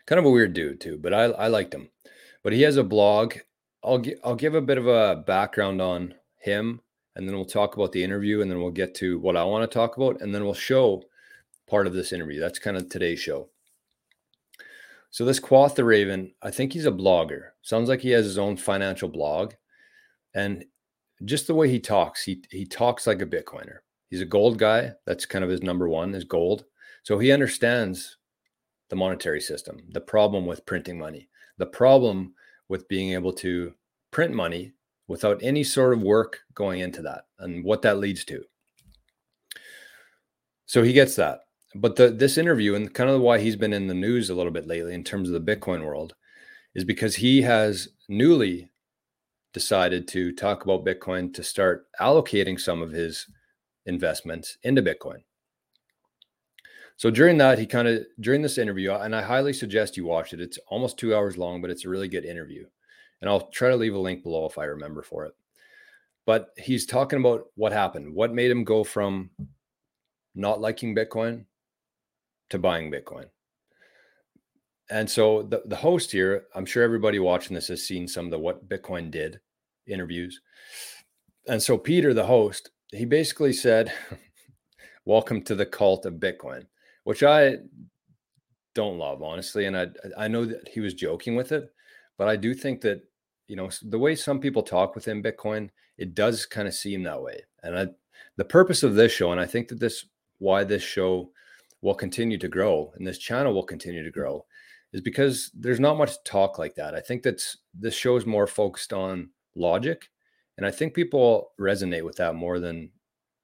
Kind 0.07 0.19
of 0.19 0.25
a 0.25 0.31
weird 0.31 0.53
dude 0.53 0.81
too, 0.81 0.99
but 0.99 1.15
I 1.15 1.25
I 1.25 1.49
liked 1.49 1.75
him. 1.75 1.89
But 2.43 2.53
he 2.53 2.63
has 2.63 2.77
a 2.77 2.85
blog. 2.85 3.35
I'll 3.83 3.99
gi- 3.99 4.17
I'll 4.25 4.35
give 4.35 4.55
a 4.55 4.61
bit 4.61 4.79
of 4.79 4.87
a 4.87 5.23
background 5.27 5.81
on 5.81 6.15
him 6.39 6.81
and 7.15 7.27
then 7.27 7.35
we'll 7.35 7.45
talk 7.45 7.77
about 7.77 7.93
the 7.93 8.05
interview 8.05 8.41
and 8.41 8.51
then 8.51 8.61
we'll 8.61 8.71
get 8.71 8.95
to 8.97 9.19
what 9.19 9.37
I 9.37 9.45
want 9.45 9.69
to 9.69 9.75
talk 9.75 9.97
about 9.97 10.21
and 10.21 10.35
then 10.35 10.45
we'll 10.45 10.55
show 10.55 11.03
part 11.67 11.87
of 11.87 11.95
this 11.95 12.13
interview. 12.13 12.41
That's 12.41 12.59
kind 12.59 12.77
of 12.77 12.89
today's 12.89 13.21
show. 13.21 13.49
So 15.11 15.25
this 15.25 15.41
Quoth 15.41 15.77
the 15.77 15.85
Raven, 15.85 16.35
I 16.43 16.51
think 16.51 16.73
he's 16.73 16.87
a 16.87 16.93
blogger. 16.93 17.51
Sounds 17.63 17.89
like 17.89 18.01
he 18.01 18.11
has 18.11 18.27
his 18.27 18.39
own 18.39 18.57
financial 18.57 19.09
blog. 19.09 19.55
And 20.35 20.67
just 21.25 21.47
the 21.47 21.55
way 21.55 21.69
he 21.69 21.81
talks, 21.81 22.23
he 22.23 22.43
he 22.51 22.65
talks 22.65 23.07
like 23.07 23.23
a 23.23 23.27
Bitcoiner. 23.27 23.79
He's 24.11 24.21
a 24.21 24.27
gold 24.27 24.59
guy. 24.59 24.93
That's 25.07 25.27
kind 25.27 25.45
of 25.45 25.51
his 25.51 25.63
number 25.63 25.89
one 25.89 26.15
is 26.15 26.25
gold. 26.25 26.65
So 27.03 27.19
he 27.19 27.33
understands 27.33 28.19
the 28.89 28.97
monetary 28.97 29.41
system, 29.41 29.79
the 29.91 30.01
problem 30.01 30.47
with 30.47 30.67
printing 30.67 30.99
money, 30.99 31.29
the 31.59 31.67
problem 31.67 32.35
with 32.69 32.89
being 32.89 33.13
able 33.13 33.33
to 33.33 33.73
print 34.11 34.35
money 34.35 34.73
without 35.09 35.41
any 35.43 35.65
sort 35.65 35.93
of 35.93 36.03
work 36.03 36.41
going 36.55 36.81
into 36.81 37.03
that 37.03 37.25
and 37.39 37.65
what 37.65 37.83
that 37.83 37.99
leads 37.99 38.25
to. 38.25 38.43
So 40.67 40.83
he 40.83 40.93
gets 40.93 41.17
that. 41.17 41.41
But 41.75 41.97
the, 41.97 42.11
this 42.11 42.39
interview 42.39 42.75
and 42.75 42.93
kind 42.93 43.11
of 43.11 43.21
why 43.21 43.39
he's 43.39 43.57
been 43.57 43.73
in 43.73 43.87
the 43.87 43.95
news 43.95 44.31
a 44.31 44.35
little 44.35 44.53
bit 44.53 44.67
lately 44.67 44.95
in 44.95 45.05
terms 45.05 45.29
of 45.29 45.45
the 45.45 45.57
Bitcoin 45.57 45.85
world 45.85 46.15
is 46.75 46.85
because 46.85 47.17
he 47.17 47.43
has 47.43 47.89
newly 48.09 48.69
decided 49.57 50.07
to 50.07 50.33
talk 50.33 50.65
about 50.65 50.85
Bitcoin 50.85 51.33
to 51.33 51.43
start 51.43 51.87
allocating 51.99 52.61
some 52.61 52.83
of 52.83 52.93
his 52.93 53.27
investments 53.87 54.59
into 54.65 54.83
Bitcoin. 54.83 55.23
So 56.99 57.11
during 57.11 57.39
that, 57.39 57.59
he 57.59 57.65
kind 57.65 57.89
of 57.89 58.05
during 58.21 58.43
this 58.43 58.59
interview, 58.59 58.93
and 58.93 59.17
I 59.17 59.23
highly 59.23 59.55
suggest 59.55 59.97
you 59.97 60.05
watch 60.05 60.35
it. 60.35 60.43
It's 60.43 60.59
almost 60.69 60.99
two 60.99 61.15
hours 61.15 61.39
long, 61.39 61.63
but 61.63 61.71
it's 61.71 61.87
a 61.87 61.89
really 61.89 62.07
good 62.07 62.27
interview. 62.27 62.67
And 63.23 63.31
I'll 63.31 63.47
try 63.49 63.71
to 63.71 63.77
leave 63.77 63.95
a 63.95 63.99
link 63.99 64.23
below 64.23 64.45
if 64.45 64.59
I 64.59 64.65
remember 64.65 65.01
for 65.01 65.25
it. 65.25 65.33
But 66.27 66.51
he's 66.59 66.85
talking 66.85 67.19
about 67.19 67.47
what 67.55 67.73
happened, 67.73 68.15
what 68.15 68.35
made 68.35 68.51
him 68.51 68.63
go 68.63 68.85
from 68.85 69.31
not 70.35 70.61
liking 70.61 70.95
Bitcoin 70.95 71.47
to 72.51 72.59
buying 72.59 72.93
Bitcoin. 72.93 73.31
And 74.91 75.09
so 75.09 75.45
the, 75.45 75.63
the 75.65 75.77
host 75.77 76.13
here, 76.13 76.45
I'm 76.55 76.67
sure 76.67 76.83
everybody 76.83 77.19
watching 77.21 77.55
this 77.55 77.69
has 77.69 77.87
seen 77.87 78.07
some 78.07 78.27
of 78.27 78.31
the 78.31 78.39
what 78.39 78.69
Bitcoin 78.69 79.11
did 79.11 79.41
interviews. 79.87 80.41
And 81.49 81.63
so 81.63 81.79
Peter, 81.79 82.13
the 82.13 82.27
host, 82.27 82.71
he 82.93 83.05
basically 83.05 83.53
said, 83.53 83.93
Welcome 85.05 85.43
to 85.43 85.55
the 85.55 85.67
cult 85.67 86.05
of 86.05 86.15
Bitcoin, 86.15 86.67
which 87.05 87.23
I 87.23 87.59
don't 88.75 88.99
love, 88.99 89.23
honestly. 89.23 89.67
And 89.67 89.77
I 89.77 89.89
I 90.19 90.27
know 90.27 90.45
that 90.45 90.69
he 90.69 90.81
was 90.81 90.95
joking 90.95 91.37
with 91.37 91.53
it, 91.53 91.73
but 92.19 92.27
I 92.27 92.35
do 92.35 92.55
think 92.55 92.81
that, 92.81 93.03
you 93.47 93.55
know, 93.55 93.71
the 93.83 93.99
way 93.99 94.17
some 94.17 94.41
people 94.41 94.65
talk 94.65 94.97
within 94.97 95.23
Bitcoin, 95.23 95.71
it 95.97 96.17
does 96.17 96.45
kind 96.45 96.67
of 96.67 96.75
seem 96.75 97.05
that 97.05 97.23
way. 97.23 97.41
And 97.63 97.79
I 97.79 97.87
the 98.37 98.45
purpose 98.45 98.83
of 98.83 98.97
this 98.97 99.13
show, 99.13 99.31
and 99.31 99.41
I 99.41 99.47
think 99.47 99.69
that 99.69 99.79
this 99.79 100.07
why 100.39 100.65
this 100.65 100.83
show 100.83 101.31
will 101.83 101.95
continue 101.95 102.39
to 102.39 102.49
grow 102.49 102.93
and 102.97 103.07
this 103.07 103.19
channel 103.19 103.55
will 103.55 103.63
continue 103.63 104.03
to 104.03 104.11
grow 104.11 104.45
is 104.93 105.01
because 105.01 105.51
there's 105.55 105.81
not 105.81 105.99
much 105.99 106.23
talk 106.25 106.59
like 106.59 106.75
that. 106.75 106.95
I 106.95 107.01
think 107.01 107.23
that's 107.23 107.59
this 107.75 107.95
show 107.95 108.17
is 108.17 108.27
more 108.27 108.47
focused 108.47 108.93
on 108.93 109.31
logic. 109.57 110.09
And 110.57 110.67
I 110.67 110.71
think 110.71 110.95
people 110.95 111.53
resonate 111.61 112.05
with 112.05 112.17
that 112.17 112.35
more 112.35 112.61
than 112.61 112.91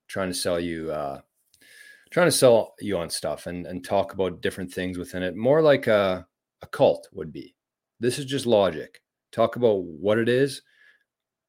trying 0.08 0.28
to 0.28 0.34
sell 0.34 0.60
you 0.60 0.92
uh 0.92 1.20
trying 2.10 2.26
to 2.26 2.32
sell 2.32 2.74
you 2.78 2.98
on 2.98 3.08
stuff 3.08 3.46
and, 3.46 3.66
and 3.66 3.82
talk 3.82 4.12
about 4.12 4.42
different 4.42 4.70
things 4.70 4.98
within 4.98 5.22
it, 5.22 5.34
more 5.34 5.62
like 5.62 5.86
a, 5.86 6.26
a 6.60 6.66
cult 6.66 7.08
would 7.12 7.32
be. 7.32 7.54
This 8.00 8.18
is 8.18 8.26
just 8.26 8.44
logic. 8.44 9.00
Talk 9.32 9.56
about 9.56 9.84
what 9.84 10.18
it 10.18 10.28
is, 10.28 10.60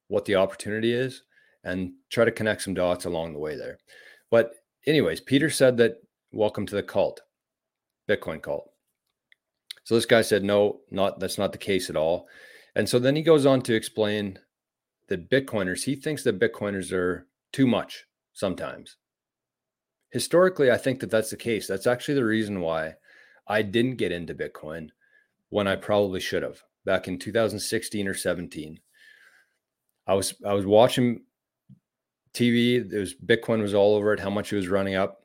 what 0.07 0.23
the 0.23 0.35
opportunity 0.35 0.93
is, 0.93 1.23
and 1.65 1.91
try 2.09 2.23
to 2.23 2.31
connect 2.31 2.61
some 2.61 2.73
dots 2.73 3.03
along 3.03 3.33
the 3.33 3.39
way 3.39 3.57
there. 3.57 3.77
But, 4.31 4.53
anyways, 4.87 5.19
Peter 5.19 5.49
said 5.49 5.75
that 5.77 5.97
welcome 6.31 6.65
to 6.65 6.75
the 6.75 6.83
cult, 6.83 7.19
Bitcoin 8.09 8.41
cult. 8.41 8.69
So 9.83 9.95
this 9.95 10.05
guy 10.05 10.21
said, 10.21 10.45
no, 10.45 10.79
not 10.89 11.19
that's 11.19 11.37
not 11.37 11.51
the 11.51 11.57
case 11.57 11.89
at 11.89 11.97
all. 11.97 12.29
And 12.75 12.87
so 12.87 12.99
then 12.99 13.17
he 13.17 13.21
goes 13.21 13.45
on 13.45 13.61
to 13.63 13.75
explain 13.75 14.39
that 15.13 15.29
Bitcoiners, 15.29 15.83
he 15.83 15.95
thinks 15.95 16.23
that 16.23 16.39
Bitcoiners 16.39 16.91
are 16.91 17.27
too 17.51 17.67
much 17.67 18.05
sometimes. 18.33 18.97
Historically, 20.09 20.71
I 20.71 20.77
think 20.77 20.99
that 20.99 21.11
that's 21.11 21.29
the 21.29 21.37
case. 21.37 21.67
That's 21.67 21.85
actually 21.85 22.15
the 22.15 22.25
reason 22.25 22.61
why 22.61 22.95
I 23.47 23.61
didn't 23.61 23.97
get 23.97 24.11
into 24.11 24.33
Bitcoin 24.33 24.89
when 25.49 25.67
I 25.67 25.75
probably 25.75 26.19
should 26.19 26.41
have 26.41 26.63
back 26.83 27.07
in 27.07 27.19
2016 27.19 28.07
or 28.07 28.15
17. 28.15 28.79
I 30.07 30.13
was 30.15 30.33
I 30.45 30.53
was 30.53 30.65
watching 30.65 31.21
TV. 32.33 32.89
There 32.89 32.99
was 32.99 33.13
Bitcoin 33.15 33.61
was 33.61 33.75
all 33.75 33.95
over 33.95 34.13
it, 34.13 34.19
how 34.19 34.31
much 34.31 34.51
it 34.51 34.55
was 34.55 34.67
running 34.67 34.95
up. 34.95 35.19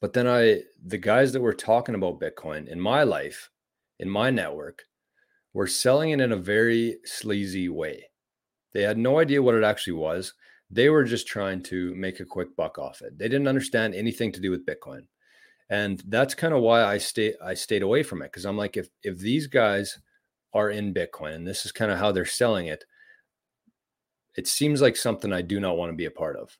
But 0.00 0.14
then 0.14 0.26
I, 0.26 0.62
the 0.84 0.98
guys 0.98 1.32
that 1.32 1.42
were 1.42 1.54
talking 1.54 1.94
about 1.94 2.20
Bitcoin 2.20 2.68
in 2.68 2.80
my 2.80 3.04
life, 3.04 3.50
in 3.98 4.08
my 4.08 4.30
network, 4.30 4.84
were 5.52 5.66
selling 5.66 6.10
it 6.10 6.20
in 6.20 6.32
a 6.32 6.36
very 6.36 6.98
sleazy 7.04 7.68
way. 7.68 8.09
They 8.72 8.82
had 8.82 8.98
no 8.98 9.18
idea 9.18 9.42
what 9.42 9.54
it 9.54 9.64
actually 9.64 9.94
was. 9.94 10.34
They 10.70 10.88
were 10.88 11.04
just 11.04 11.26
trying 11.26 11.62
to 11.64 11.94
make 11.96 12.20
a 12.20 12.24
quick 12.24 12.54
buck 12.56 12.78
off 12.78 13.02
it. 13.02 13.18
They 13.18 13.28
didn't 13.28 13.48
understand 13.48 13.94
anything 13.94 14.30
to 14.32 14.40
do 14.40 14.50
with 14.50 14.66
Bitcoin. 14.66 15.06
And 15.68 16.02
that's 16.06 16.34
kind 16.34 16.54
of 16.54 16.62
why 16.62 16.84
I 16.84 16.98
stay 16.98 17.34
I 17.42 17.54
stayed 17.54 17.82
away 17.82 18.02
from 18.02 18.22
it 18.22 18.26
because 18.26 18.44
I'm 18.44 18.56
like 18.56 18.76
if 18.76 18.88
if 19.02 19.18
these 19.18 19.46
guys 19.46 19.98
are 20.52 20.70
in 20.70 20.94
Bitcoin 20.94 21.34
and 21.34 21.46
this 21.46 21.64
is 21.64 21.72
kind 21.72 21.92
of 21.92 21.98
how 21.98 22.10
they're 22.12 22.24
selling 22.24 22.66
it, 22.66 22.84
it 24.36 24.46
seems 24.46 24.80
like 24.82 24.96
something 24.96 25.32
I 25.32 25.42
do 25.42 25.60
not 25.60 25.76
want 25.76 25.92
to 25.92 25.96
be 25.96 26.06
a 26.06 26.10
part 26.10 26.36
of. 26.36 26.56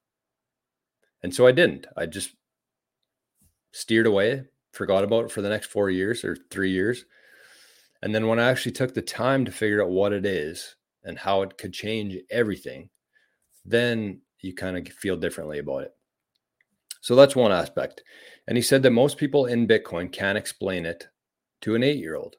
And 1.23 1.35
so 1.35 1.47
I 1.47 1.53
didn't. 1.53 1.87
I 1.97 2.07
just 2.07 2.35
steered 3.73 4.07
away, 4.07 4.45
forgot 4.73 5.05
about 5.05 5.27
it 5.27 5.31
for 5.33 5.43
the 5.43 5.49
next 5.49 5.67
four 5.67 5.91
years 5.91 6.25
or 6.25 6.37
three 6.51 6.71
years. 6.71 7.05
And 8.03 8.15
then 8.15 8.27
when 8.27 8.39
I 8.39 8.49
actually 8.49 8.73
took 8.73 8.95
the 8.95 9.03
time 9.03 9.45
to 9.45 9.53
figure 9.53 9.83
out 9.83 9.91
what 9.91 10.13
it 10.13 10.25
is 10.25 10.77
and 11.05 11.19
how 11.19 11.43
it 11.43 11.57
could 11.59 11.73
change 11.73 12.17
everything, 12.31 12.91
then 13.65 14.21
you 14.41 14.55
kind 14.55 14.77
of 14.77 14.93
feel 14.95 15.17
differently 15.17 15.59
about 15.59 15.85
it. 15.85 15.95
So 17.01 17.15
that's 17.15 17.37
one 17.37 17.53
aspect. 17.53 18.03
And 18.47 18.57
he 18.57 18.63
said 18.63 18.83
that 18.83 18.91
most 18.91 19.17
people 19.17 19.47
in 19.47 19.67
Bitcoin 19.67 20.13
can't 20.13 20.39
explain 20.39 20.85
it 20.85 21.09
to 21.63 21.75
an 21.75 21.83
eight 21.83 21.99
year 21.99 22.17
old. 22.17 22.37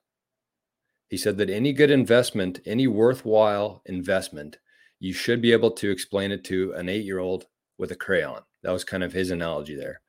He 1.09 1.17
said 1.17 1.37
that 1.37 1.49
any 1.49 1.73
good 1.73 1.91
investment, 1.91 2.59
any 2.65 2.87
worthwhile 2.87 3.81
investment, 3.85 4.57
you 4.99 5.13
should 5.13 5.41
be 5.41 5.51
able 5.51 5.71
to 5.71 5.89
explain 5.89 6.31
it 6.31 6.43
to 6.45 6.73
an 6.73 6.87
eight 6.89 7.05
year 7.05 7.19
old 7.19 7.47
with 7.77 7.91
a 7.91 7.95
crayon. 7.95 8.41
That 8.63 8.71
was 8.71 8.83
kind 8.83 9.03
of 9.03 9.11
his 9.11 9.31
analogy 9.31 9.75
there. 9.75 10.01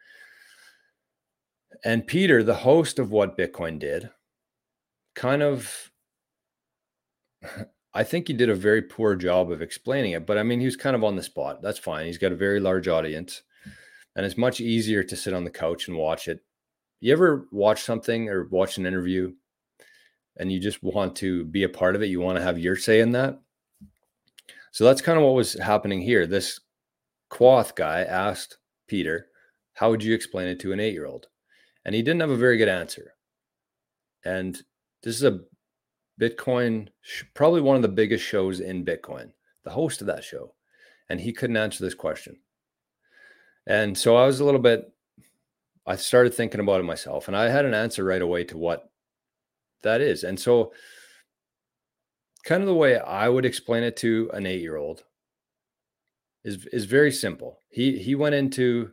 And 1.84 2.06
Peter, 2.06 2.42
the 2.42 2.54
host 2.54 2.98
of 2.98 3.10
What 3.10 3.36
Bitcoin 3.36 3.78
Did, 3.78 4.10
kind 5.14 5.42
of, 5.42 5.90
I 7.94 8.04
think 8.04 8.28
he 8.28 8.34
did 8.34 8.48
a 8.48 8.54
very 8.54 8.82
poor 8.82 9.14
job 9.16 9.50
of 9.50 9.60
explaining 9.60 10.12
it. 10.12 10.26
But 10.26 10.38
I 10.38 10.42
mean, 10.42 10.60
he 10.60 10.66
was 10.66 10.76
kind 10.76 10.96
of 10.96 11.04
on 11.04 11.16
the 11.16 11.22
spot. 11.22 11.60
That's 11.62 11.78
fine. 11.78 12.06
He's 12.06 12.18
got 12.18 12.32
a 12.32 12.36
very 12.36 12.58
large 12.58 12.88
audience, 12.88 13.42
and 14.16 14.24
it's 14.24 14.38
much 14.38 14.60
easier 14.60 15.02
to 15.02 15.16
sit 15.16 15.34
on 15.34 15.44
the 15.44 15.50
couch 15.50 15.88
and 15.88 15.96
watch 15.96 16.28
it. 16.28 16.40
You 17.00 17.12
ever 17.12 17.48
watch 17.50 17.82
something 17.82 18.28
or 18.28 18.48
watch 18.48 18.78
an 18.78 18.86
interview 18.86 19.32
and 20.36 20.50
you 20.52 20.60
just 20.60 20.82
want 20.82 21.16
to 21.16 21.44
be 21.44 21.64
a 21.64 21.68
part 21.68 21.96
of 21.96 22.02
it? 22.02 22.06
You 22.06 22.20
want 22.20 22.38
to 22.38 22.44
have 22.44 22.58
your 22.58 22.76
say 22.76 23.00
in 23.00 23.12
that? 23.12 23.40
So 24.70 24.84
that's 24.84 25.02
kind 25.02 25.18
of 25.18 25.24
what 25.24 25.34
was 25.34 25.54
happening 25.54 26.00
here. 26.00 26.26
This 26.26 26.60
Quoth 27.28 27.74
guy 27.74 28.02
asked 28.02 28.58
Peter, 28.86 29.26
How 29.74 29.90
would 29.90 30.04
you 30.04 30.14
explain 30.14 30.48
it 30.48 30.60
to 30.60 30.72
an 30.72 30.80
eight 30.80 30.94
year 30.94 31.06
old? 31.06 31.26
And 31.84 31.94
he 31.94 32.02
didn't 32.02 32.20
have 32.20 32.30
a 32.30 32.36
very 32.36 32.56
good 32.56 32.68
answer. 32.68 33.14
And 34.24 34.62
this 35.02 35.16
is 35.16 35.24
a 35.24 35.40
Bitcoin, 36.20 36.88
probably 37.34 37.60
one 37.60 37.76
of 37.76 37.82
the 37.82 37.88
biggest 37.88 38.24
shows 38.24 38.60
in 38.60 38.84
Bitcoin, 38.84 39.32
the 39.64 39.70
host 39.70 40.00
of 40.00 40.06
that 40.06 40.24
show. 40.24 40.54
And 41.08 41.20
he 41.20 41.32
couldn't 41.32 41.56
answer 41.56 41.84
this 41.84 41.94
question. 41.94 42.38
And 43.66 43.96
so 43.96 44.16
I 44.16 44.26
was 44.26 44.40
a 44.40 44.44
little 44.44 44.60
bit, 44.60 44.92
I 45.86 45.96
started 45.96 46.34
thinking 46.34 46.60
about 46.60 46.80
it 46.80 46.84
myself 46.84 47.28
and 47.28 47.36
I 47.36 47.48
had 47.48 47.64
an 47.64 47.74
answer 47.74 48.04
right 48.04 48.22
away 48.22 48.44
to 48.44 48.56
what 48.56 48.90
that 49.82 50.00
is. 50.00 50.24
And 50.24 50.38
so, 50.38 50.72
kind 52.44 52.62
of 52.62 52.66
the 52.66 52.74
way 52.74 52.98
I 52.98 53.28
would 53.28 53.44
explain 53.44 53.84
it 53.84 53.96
to 53.98 54.30
an 54.32 54.46
eight 54.46 54.60
year 54.60 54.76
old 54.76 55.04
is, 56.44 56.66
is 56.72 56.86
very 56.86 57.12
simple. 57.12 57.58
He, 57.70 57.98
he 57.98 58.14
went 58.14 58.34
into, 58.34 58.92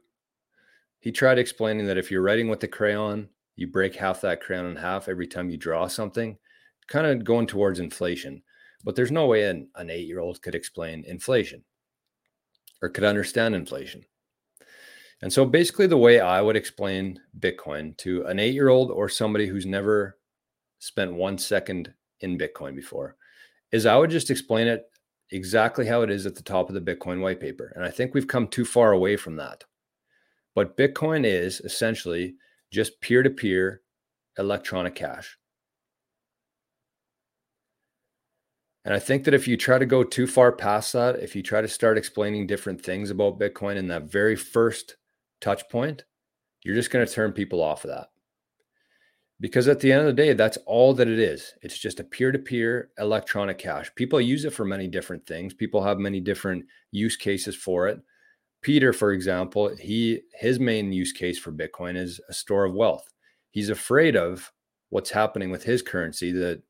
he 0.99 1.11
tried 1.11 1.39
explaining 1.39 1.87
that 1.87 1.97
if 1.97 2.11
you're 2.11 2.21
writing 2.21 2.47
with 2.47 2.59
the 2.59 2.67
crayon, 2.67 3.29
you 3.55 3.67
break 3.67 3.95
half 3.95 4.21
that 4.21 4.41
crayon 4.41 4.65
in 4.65 4.75
half 4.75 5.09
every 5.09 5.27
time 5.27 5.49
you 5.49 5.57
draw 5.57 5.87
something, 5.87 6.37
kind 6.89 7.07
of 7.07 7.23
going 7.23 7.47
towards 7.47 7.79
inflation. 7.79 8.41
But 8.83 8.95
there's 8.95 9.11
no 9.11 9.27
way 9.27 9.43
an, 9.43 9.69
an 9.75 9.89
eight 9.89 10.07
year 10.07 10.19
old 10.19 10.41
could 10.41 10.55
explain 10.55 11.03
inflation 11.05 11.63
or 12.81 12.89
could 12.89 13.03
understand 13.03 13.55
inflation. 13.55 14.03
And 15.21 15.31
so 15.31 15.45
basically, 15.45 15.87
the 15.87 15.97
way 15.97 16.19
I 16.19 16.41
would 16.41 16.55
explain 16.55 17.19
Bitcoin 17.39 17.97
to 17.97 18.23
an 18.25 18.39
eight 18.39 18.53
year 18.53 18.69
old 18.69 18.89
or 18.89 19.09
somebody 19.09 19.47
who's 19.47 19.65
never 19.65 20.17
spent 20.79 21.13
one 21.13 21.37
second 21.37 21.93
in 22.21 22.37
Bitcoin 22.37 22.75
before 22.75 23.17
is 23.71 23.85
I 23.85 23.97
would 23.97 24.09
just 24.09 24.29
explain 24.29 24.67
it 24.67 24.85
exactly 25.31 25.85
how 25.85 26.01
it 26.01 26.09
is 26.09 26.25
at 26.25 26.35
the 26.35 26.41
top 26.41 26.69
of 26.69 26.75
the 26.75 26.81
Bitcoin 26.95 27.21
white 27.21 27.39
paper. 27.39 27.71
And 27.75 27.83
I 27.83 27.91
think 27.91 28.13
we've 28.13 28.27
come 28.27 28.47
too 28.47 28.65
far 28.65 28.93
away 28.93 29.15
from 29.15 29.35
that. 29.35 29.63
But 30.55 30.77
Bitcoin 30.77 31.25
is 31.25 31.59
essentially 31.61 32.35
just 32.71 32.99
peer 33.01 33.23
to 33.23 33.29
peer 33.29 33.81
electronic 34.37 34.95
cash. 34.95 35.38
And 38.85 38.93
I 38.93 38.99
think 38.99 39.25
that 39.25 39.33
if 39.33 39.47
you 39.47 39.57
try 39.57 39.77
to 39.77 39.85
go 39.85 40.03
too 40.03 40.25
far 40.25 40.51
past 40.51 40.93
that, 40.93 41.19
if 41.19 41.35
you 41.35 41.43
try 41.43 41.61
to 41.61 41.67
start 41.67 41.97
explaining 41.97 42.47
different 42.47 42.81
things 42.81 43.09
about 43.09 43.39
Bitcoin 43.39 43.75
in 43.75 43.87
that 43.89 44.11
very 44.11 44.35
first 44.35 44.95
touch 45.41 45.67
point, 45.69 46.05
you're 46.63 46.75
just 46.75 46.91
going 46.91 47.05
to 47.05 47.11
turn 47.11 47.31
people 47.33 47.61
off 47.61 47.83
of 47.83 47.89
that. 47.89 48.07
Because 49.41 49.67
at 49.67 49.79
the 49.79 49.91
end 49.91 50.01
of 50.01 50.07
the 50.07 50.13
day, 50.13 50.33
that's 50.33 50.57
all 50.65 50.93
that 50.95 51.07
it 51.07 51.19
is. 51.19 51.53
It's 51.61 51.77
just 51.77 51.99
a 51.99 52.03
peer 52.03 52.31
to 52.31 52.39
peer 52.39 52.89
electronic 52.97 53.57
cash. 53.57 53.93
People 53.95 54.19
use 54.19 54.43
it 54.43 54.53
for 54.53 54.65
many 54.65 54.87
different 54.87 55.25
things. 55.25 55.53
People 55.53 55.81
have 55.81 55.97
many 55.97 56.19
different 56.19 56.65
use 56.91 57.15
cases 57.15 57.55
for 57.55 57.87
it. 57.87 58.01
Peter, 58.61 58.91
for 58.91 59.13
example, 59.13 59.73
he 59.77 60.21
his 60.33 60.59
main 60.59 60.91
use 60.91 61.13
case 61.13 61.39
for 61.39 61.53
Bitcoin 61.53 61.95
is 61.95 62.19
a 62.27 62.33
store 62.33 62.65
of 62.65 62.73
wealth. 62.73 63.09
He's 63.51 63.69
afraid 63.69 64.17
of 64.17 64.51
what's 64.89 65.11
happening 65.11 65.51
with 65.51 65.63
his 65.63 65.81
currency, 65.81 66.31
the 66.33 66.61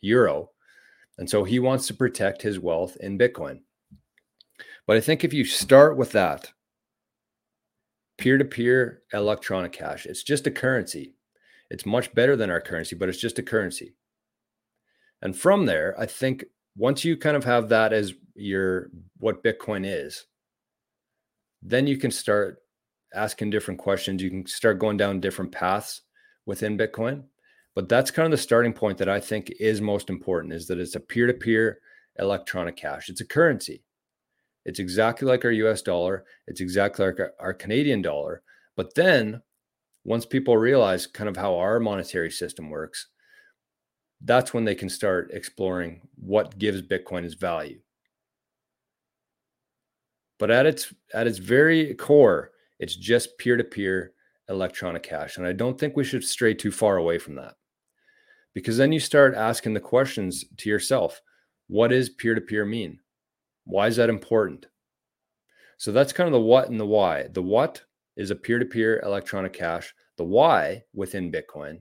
euro. 0.00 0.50
And 1.20 1.28
so 1.28 1.44
he 1.44 1.58
wants 1.58 1.86
to 1.86 1.94
protect 1.94 2.40
his 2.40 2.58
wealth 2.58 2.96
in 2.98 3.18
Bitcoin. 3.18 3.60
But 4.86 4.96
I 4.96 5.00
think 5.00 5.22
if 5.22 5.34
you 5.34 5.44
start 5.44 5.98
with 5.98 6.12
that, 6.12 6.50
peer 8.16 8.38
to 8.38 8.44
peer 8.44 9.02
electronic 9.12 9.70
cash. 9.70 10.06
It's 10.06 10.22
just 10.22 10.46
a 10.46 10.50
currency. 10.50 11.14
It's 11.70 11.84
much 11.84 12.14
better 12.14 12.36
than 12.36 12.50
our 12.50 12.60
currency, 12.60 12.96
but 12.96 13.10
it's 13.10 13.20
just 13.20 13.38
a 13.38 13.42
currency. 13.42 13.94
And 15.20 15.36
from 15.36 15.66
there, 15.66 15.94
I 15.98 16.06
think 16.06 16.46
once 16.74 17.04
you 17.04 17.18
kind 17.18 17.36
of 17.36 17.44
have 17.44 17.68
that 17.68 17.92
as 17.92 18.14
your 18.34 18.90
what 19.18 19.44
Bitcoin 19.44 19.84
is, 19.84 20.24
then 21.60 21.86
you 21.86 21.98
can 21.98 22.10
start 22.10 22.62
asking 23.14 23.50
different 23.50 23.78
questions. 23.78 24.22
You 24.22 24.30
can 24.30 24.46
start 24.46 24.78
going 24.78 24.96
down 24.96 25.20
different 25.20 25.52
paths 25.52 26.00
within 26.46 26.78
Bitcoin. 26.78 27.24
But 27.74 27.88
that's 27.88 28.10
kind 28.10 28.26
of 28.26 28.32
the 28.32 28.42
starting 28.42 28.72
point 28.72 28.98
that 28.98 29.08
I 29.08 29.20
think 29.20 29.52
is 29.60 29.80
most 29.80 30.10
important 30.10 30.52
is 30.52 30.66
that 30.66 30.78
it's 30.78 30.96
a 30.96 31.00
peer 31.00 31.26
to 31.26 31.32
peer 31.32 31.80
electronic 32.18 32.76
cash. 32.76 33.08
It's 33.08 33.20
a 33.20 33.26
currency. 33.26 33.84
It's 34.64 34.78
exactly 34.78 35.26
like 35.26 35.44
our 35.44 35.50
US 35.52 35.82
dollar. 35.82 36.24
It's 36.46 36.60
exactly 36.60 37.06
like 37.06 37.20
our, 37.20 37.32
our, 37.40 37.54
Canadian 37.54 38.02
dollar. 38.02 38.42
But 38.76 38.94
then 38.94 39.42
once 40.04 40.26
people 40.26 40.56
realize 40.56 41.06
kind 41.06 41.28
of 41.28 41.36
how 41.36 41.56
our 41.56 41.80
monetary 41.80 42.30
system 42.30 42.70
works, 42.70 43.08
that's 44.22 44.52
when 44.52 44.64
they 44.64 44.74
can 44.74 44.88
start 44.88 45.30
exploring 45.32 46.02
what 46.16 46.58
gives 46.58 46.82
Bitcoin 46.82 47.24
its 47.24 47.34
value. 47.34 47.80
But 50.38 50.50
at 50.50 50.66
its 50.66 50.92
at 51.14 51.26
its 51.26 51.38
very 51.38 51.94
core, 51.94 52.50
it's 52.78 52.96
just 52.96 53.38
peer-to-peer 53.38 54.12
electronic 54.48 55.02
cash. 55.02 55.36
And 55.36 55.46
I 55.46 55.52
don't 55.52 55.78
think 55.78 55.96
we 55.96 56.04
should 56.04 56.24
stray 56.24 56.54
too 56.54 56.72
far 56.72 56.96
away 56.96 57.18
from 57.18 57.36
that. 57.36 57.54
Because 58.54 58.76
then 58.76 58.92
you 58.92 59.00
start 59.00 59.34
asking 59.34 59.74
the 59.74 59.80
questions 59.80 60.44
to 60.58 60.68
yourself. 60.68 61.20
What 61.68 61.88
does 61.88 62.08
peer-to-peer 62.08 62.64
mean? 62.64 62.98
Why 63.64 63.86
is 63.86 63.96
that 63.96 64.10
important? 64.10 64.66
So 65.78 65.92
that's 65.92 66.12
kind 66.12 66.26
of 66.26 66.32
the 66.32 66.40
what 66.40 66.68
and 66.68 66.78
the 66.78 66.86
why. 66.86 67.28
The 67.32 67.42
what 67.42 67.82
is 68.16 68.30
a 68.30 68.34
peer 68.34 68.58
to 68.58 68.66
peer 68.66 69.00
electronic 69.00 69.52
cash. 69.52 69.94
The 70.18 70.24
why 70.24 70.82
within 70.92 71.32
Bitcoin 71.32 71.80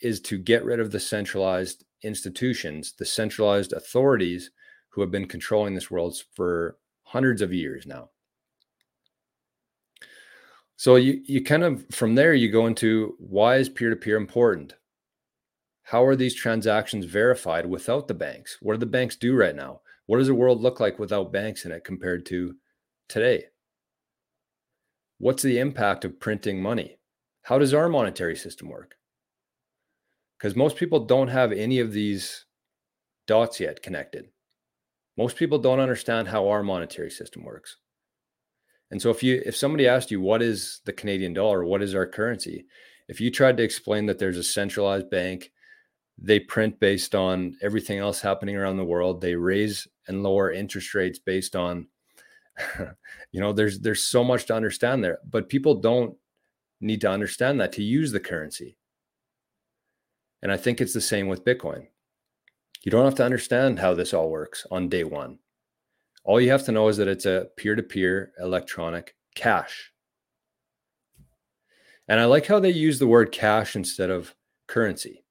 is 0.00 0.20
to 0.22 0.38
get 0.38 0.64
rid 0.64 0.80
of 0.80 0.92
the 0.92 1.00
centralized 1.00 1.84
institutions, 2.02 2.94
the 2.98 3.04
centralized 3.04 3.72
authorities 3.72 4.50
who 4.88 5.00
have 5.00 5.10
been 5.10 5.26
controlling 5.26 5.74
this 5.74 5.90
world 5.90 6.16
for 6.34 6.78
hundreds 7.02 7.42
of 7.42 7.52
years 7.52 7.86
now. 7.86 8.10
So 10.76 10.96
you 10.96 11.20
you 11.24 11.42
kind 11.42 11.64
of 11.64 11.84
from 11.90 12.14
there 12.14 12.34
you 12.34 12.50
go 12.50 12.66
into 12.66 13.16
why 13.18 13.56
is 13.56 13.68
peer 13.68 13.90
to 13.90 13.96
peer 13.96 14.16
important? 14.16 14.74
How 15.90 16.04
are 16.04 16.16
these 16.16 16.34
transactions 16.34 17.04
verified 17.04 17.66
without 17.66 18.08
the 18.08 18.14
banks? 18.14 18.58
What 18.60 18.72
do 18.72 18.78
the 18.80 18.86
banks 18.86 19.14
do 19.14 19.36
right 19.36 19.54
now? 19.54 19.82
What 20.06 20.18
does 20.18 20.26
the 20.26 20.34
world 20.34 20.60
look 20.60 20.80
like 20.80 20.98
without 20.98 21.32
banks 21.32 21.64
in 21.64 21.70
it 21.70 21.84
compared 21.84 22.26
to 22.26 22.56
today? 23.08 23.44
What's 25.18 25.44
the 25.44 25.60
impact 25.60 26.04
of 26.04 26.18
printing 26.18 26.60
money? 26.60 26.98
How 27.42 27.60
does 27.60 27.72
our 27.72 27.88
monetary 27.88 28.34
system 28.34 28.68
work? 28.68 28.96
Because 30.36 30.56
most 30.56 30.76
people 30.76 31.06
don't 31.06 31.28
have 31.28 31.52
any 31.52 31.78
of 31.78 31.92
these 31.92 32.46
dots 33.28 33.60
yet 33.60 33.80
connected. 33.80 34.26
Most 35.16 35.36
people 35.36 35.58
don't 35.58 35.78
understand 35.78 36.26
how 36.26 36.48
our 36.48 36.64
monetary 36.64 37.12
system 37.12 37.44
works. 37.44 37.76
And 38.90 39.00
so 39.00 39.10
if 39.10 39.22
you 39.22 39.40
if 39.46 39.54
somebody 39.54 39.86
asked 39.86 40.10
you 40.10 40.20
what 40.20 40.42
is 40.42 40.80
the 40.84 40.92
Canadian 40.92 41.32
dollar, 41.32 41.64
what 41.64 41.80
is 41.80 41.94
our 41.94 42.06
currency? 42.06 42.66
If 43.06 43.20
you 43.20 43.30
tried 43.30 43.56
to 43.58 43.62
explain 43.62 44.06
that 44.06 44.18
there's 44.18 44.36
a 44.36 44.42
centralized 44.42 45.10
bank 45.10 45.52
they 46.18 46.40
print 46.40 46.80
based 46.80 47.14
on 47.14 47.56
everything 47.62 47.98
else 47.98 48.20
happening 48.20 48.56
around 48.56 48.78
the 48.78 48.84
world. 48.84 49.20
They 49.20 49.34
raise 49.34 49.86
and 50.08 50.22
lower 50.22 50.50
interest 50.50 50.94
rates 50.94 51.18
based 51.18 51.54
on 51.54 51.88
you 53.32 53.40
know 53.40 53.52
there's 53.52 53.80
there's 53.80 54.02
so 54.02 54.24
much 54.24 54.46
to 54.46 54.54
understand 54.54 55.04
there 55.04 55.18
but 55.28 55.48
people 55.48 55.74
don't 55.74 56.16
need 56.80 57.02
to 57.02 57.10
understand 57.10 57.60
that 57.60 57.72
to 57.72 57.82
use 57.82 58.12
the 58.12 58.20
currency. 58.20 58.78
And 60.42 60.52
i 60.52 60.56
think 60.56 60.80
it's 60.80 60.94
the 60.94 61.00
same 61.00 61.28
with 61.28 61.44
bitcoin. 61.44 61.88
You 62.82 62.90
don't 62.90 63.04
have 63.04 63.16
to 63.16 63.24
understand 63.24 63.78
how 63.78 63.94
this 63.94 64.14
all 64.14 64.30
works 64.30 64.66
on 64.70 64.88
day 64.88 65.04
one. 65.04 65.38
All 66.24 66.40
you 66.40 66.50
have 66.50 66.64
to 66.64 66.72
know 66.72 66.88
is 66.88 66.96
that 66.98 67.08
it's 67.08 67.26
a 67.26 67.48
peer-to-peer 67.56 68.32
electronic 68.38 69.16
cash. 69.34 69.92
And 72.08 72.20
i 72.20 72.24
like 72.24 72.46
how 72.46 72.60
they 72.60 72.70
use 72.70 72.98
the 72.98 73.06
word 73.06 73.32
cash 73.32 73.76
instead 73.76 74.08
of 74.08 74.34
currency 74.66 75.25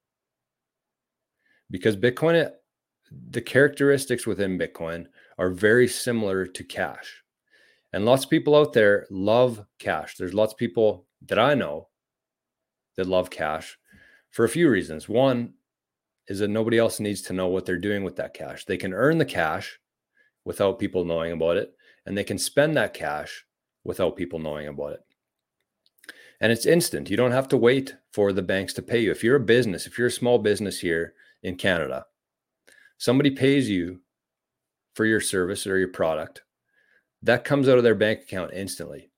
because 1.69 1.95
Bitcoin, 1.95 2.51
the 3.30 3.41
characteristics 3.41 4.25
within 4.28 4.58
Bitcoin 4.58 5.08
are 5.38 5.49
very 5.49 5.88
similar 5.88 6.45
to 6.45 6.63
cash. 6.63 7.23
And 7.93 8.06
lots 8.06 8.25
of 8.25 8.30
people 8.30 8.56
out 8.56 8.73
there 8.73 9.08
love 9.10 9.65
cash. 9.80 10.17
There's 10.17 10.34
lots 10.34 10.54
of 10.54 10.58
people 10.58 11.08
that 11.28 11.39
I 11.39 11.54
know 11.54 11.89
that 12.97 13.08
love 13.08 13.30
cash 13.30 13.78
for 14.32 14.43
a 14.43 14.49
few 14.49 14.69
reasons. 14.69 15.08
One 15.08 15.54
is 16.28 16.39
that 16.39 16.49
nobody 16.49 16.78
else 16.78 16.99
needs 16.99 17.21
to 17.23 17.34
know 17.34 17.47
what 17.47 17.65
they're 17.65 17.78
doing 17.78 18.04
with 18.04 18.15
that 18.17 18.34
cash. 18.34 18.65
They 18.65 18.78
can 18.78 18.93
earn 18.93 19.17
the 19.17 19.25
cash 19.25 19.80
without 20.43 20.80
people 20.80 21.06
knowing 21.06 21.32
about 21.32 21.58
it, 21.58 21.73
and 22.06 22.17
they 22.17 22.23
can 22.23 22.38
spend 22.38 22.75
that 22.75 22.93
cash 22.93 23.45
without 23.84 24.15
people 24.15 24.39
knowing 24.39 24.67
about 24.67 24.93
it. 24.93 25.01
And 26.41 26.51
it's 26.51 26.65
instant. 26.65 27.10
You 27.10 27.17
don't 27.17 27.32
have 27.32 27.47
to 27.49 27.58
wait 27.58 27.95
for 28.12 28.34
the 28.34 28.41
banks 28.41 28.73
to 28.73 28.82
pay 28.82 28.99
you. 28.99 29.12
If 29.12 29.23
you're 29.23 29.38
a 29.38 29.39
business, 29.39 29.88
if 29.88 29.97
you're 29.97 30.08
a 30.08 30.12
small 30.12 30.38
business 30.38 30.80
here 30.80 31.13
in 31.45 31.55
Canada. 31.55 32.05
Somebody 32.97 33.29
pays 33.29 33.69
you 33.69 34.01
for 34.95 35.05
your 35.05 35.21
service 35.21 35.67
or 35.67 35.77
your 35.77 35.89
product. 35.89 36.41
That 37.21 37.43
comes 37.43 37.69
out 37.69 37.77
of 37.77 37.84
their 37.84 37.95
bank 37.95 38.21
account 38.21 38.51
instantly. 38.53 39.12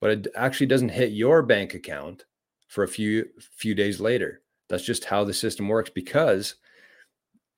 But 0.00 0.10
it 0.10 0.26
actually 0.36 0.66
doesn't 0.66 0.90
hit 0.90 1.12
your 1.12 1.42
bank 1.42 1.74
account 1.74 2.26
for 2.68 2.84
a 2.84 2.88
few 2.88 3.26
few 3.40 3.74
days 3.74 4.00
later. 4.00 4.42
That's 4.68 4.84
just 4.84 5.04
how 5.04 5.24
the 5.24 5.32
system 5.32 5.68
works 5.68 5.90
because 5.90 6.56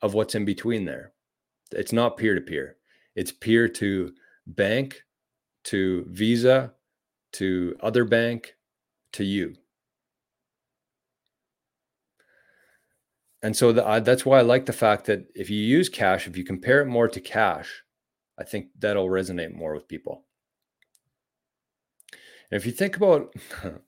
of 0.02 0.14
what's 0.14 0.34
in 0.34 0.44
between 0.44 0.84
there. 0.84 1.12
It's 1.72 1.92
not 1.92 2.16
peer 2.16 2.34
to 2.34 2.40
peer. 2.40 2.76
It's 3.16 3.32
peer 3.32 3.68
to 3.68 4.12
bank, 4.46 5.02
to 5.64 6.04
Visa, 6.10 6.72
to 7.32 7.76
other 7.80 8.04
bank 8.04 8.54
to 9.12 9.24
you. 9.24 9.56
And 13.44 13.54
so 13.54 13.72
the, 13.72 14.00
that's 14.02 14.24
why 14.24 14.38
I 14.38 14.42
like 14.42 14.64
the 14.64 14.72
fact 14.72 15.04
that 15.04 15.26
if 15.35 15.50
you 15.50 15.59
use 15.59 15.90
cash, 15.90 16.26
if 16.26 16.35
you 16.35 16.44
compare 16.44 16.80
it 16.80 16.87
more 16.87 17.09
to 17.09 17.20
cash, 17.20 17.83
I 18.38 18.42
think 18.42 18.68
that'll 18.78 19.11
resonate 19.11 19.54
more 19.54 19.74
with 19.74 19.87
people. 19.87 20.24
And 22.50 22.57
if 22.59 22.64
you 22.64 22.72
think 22.72 22.96
about, 22.96 23.35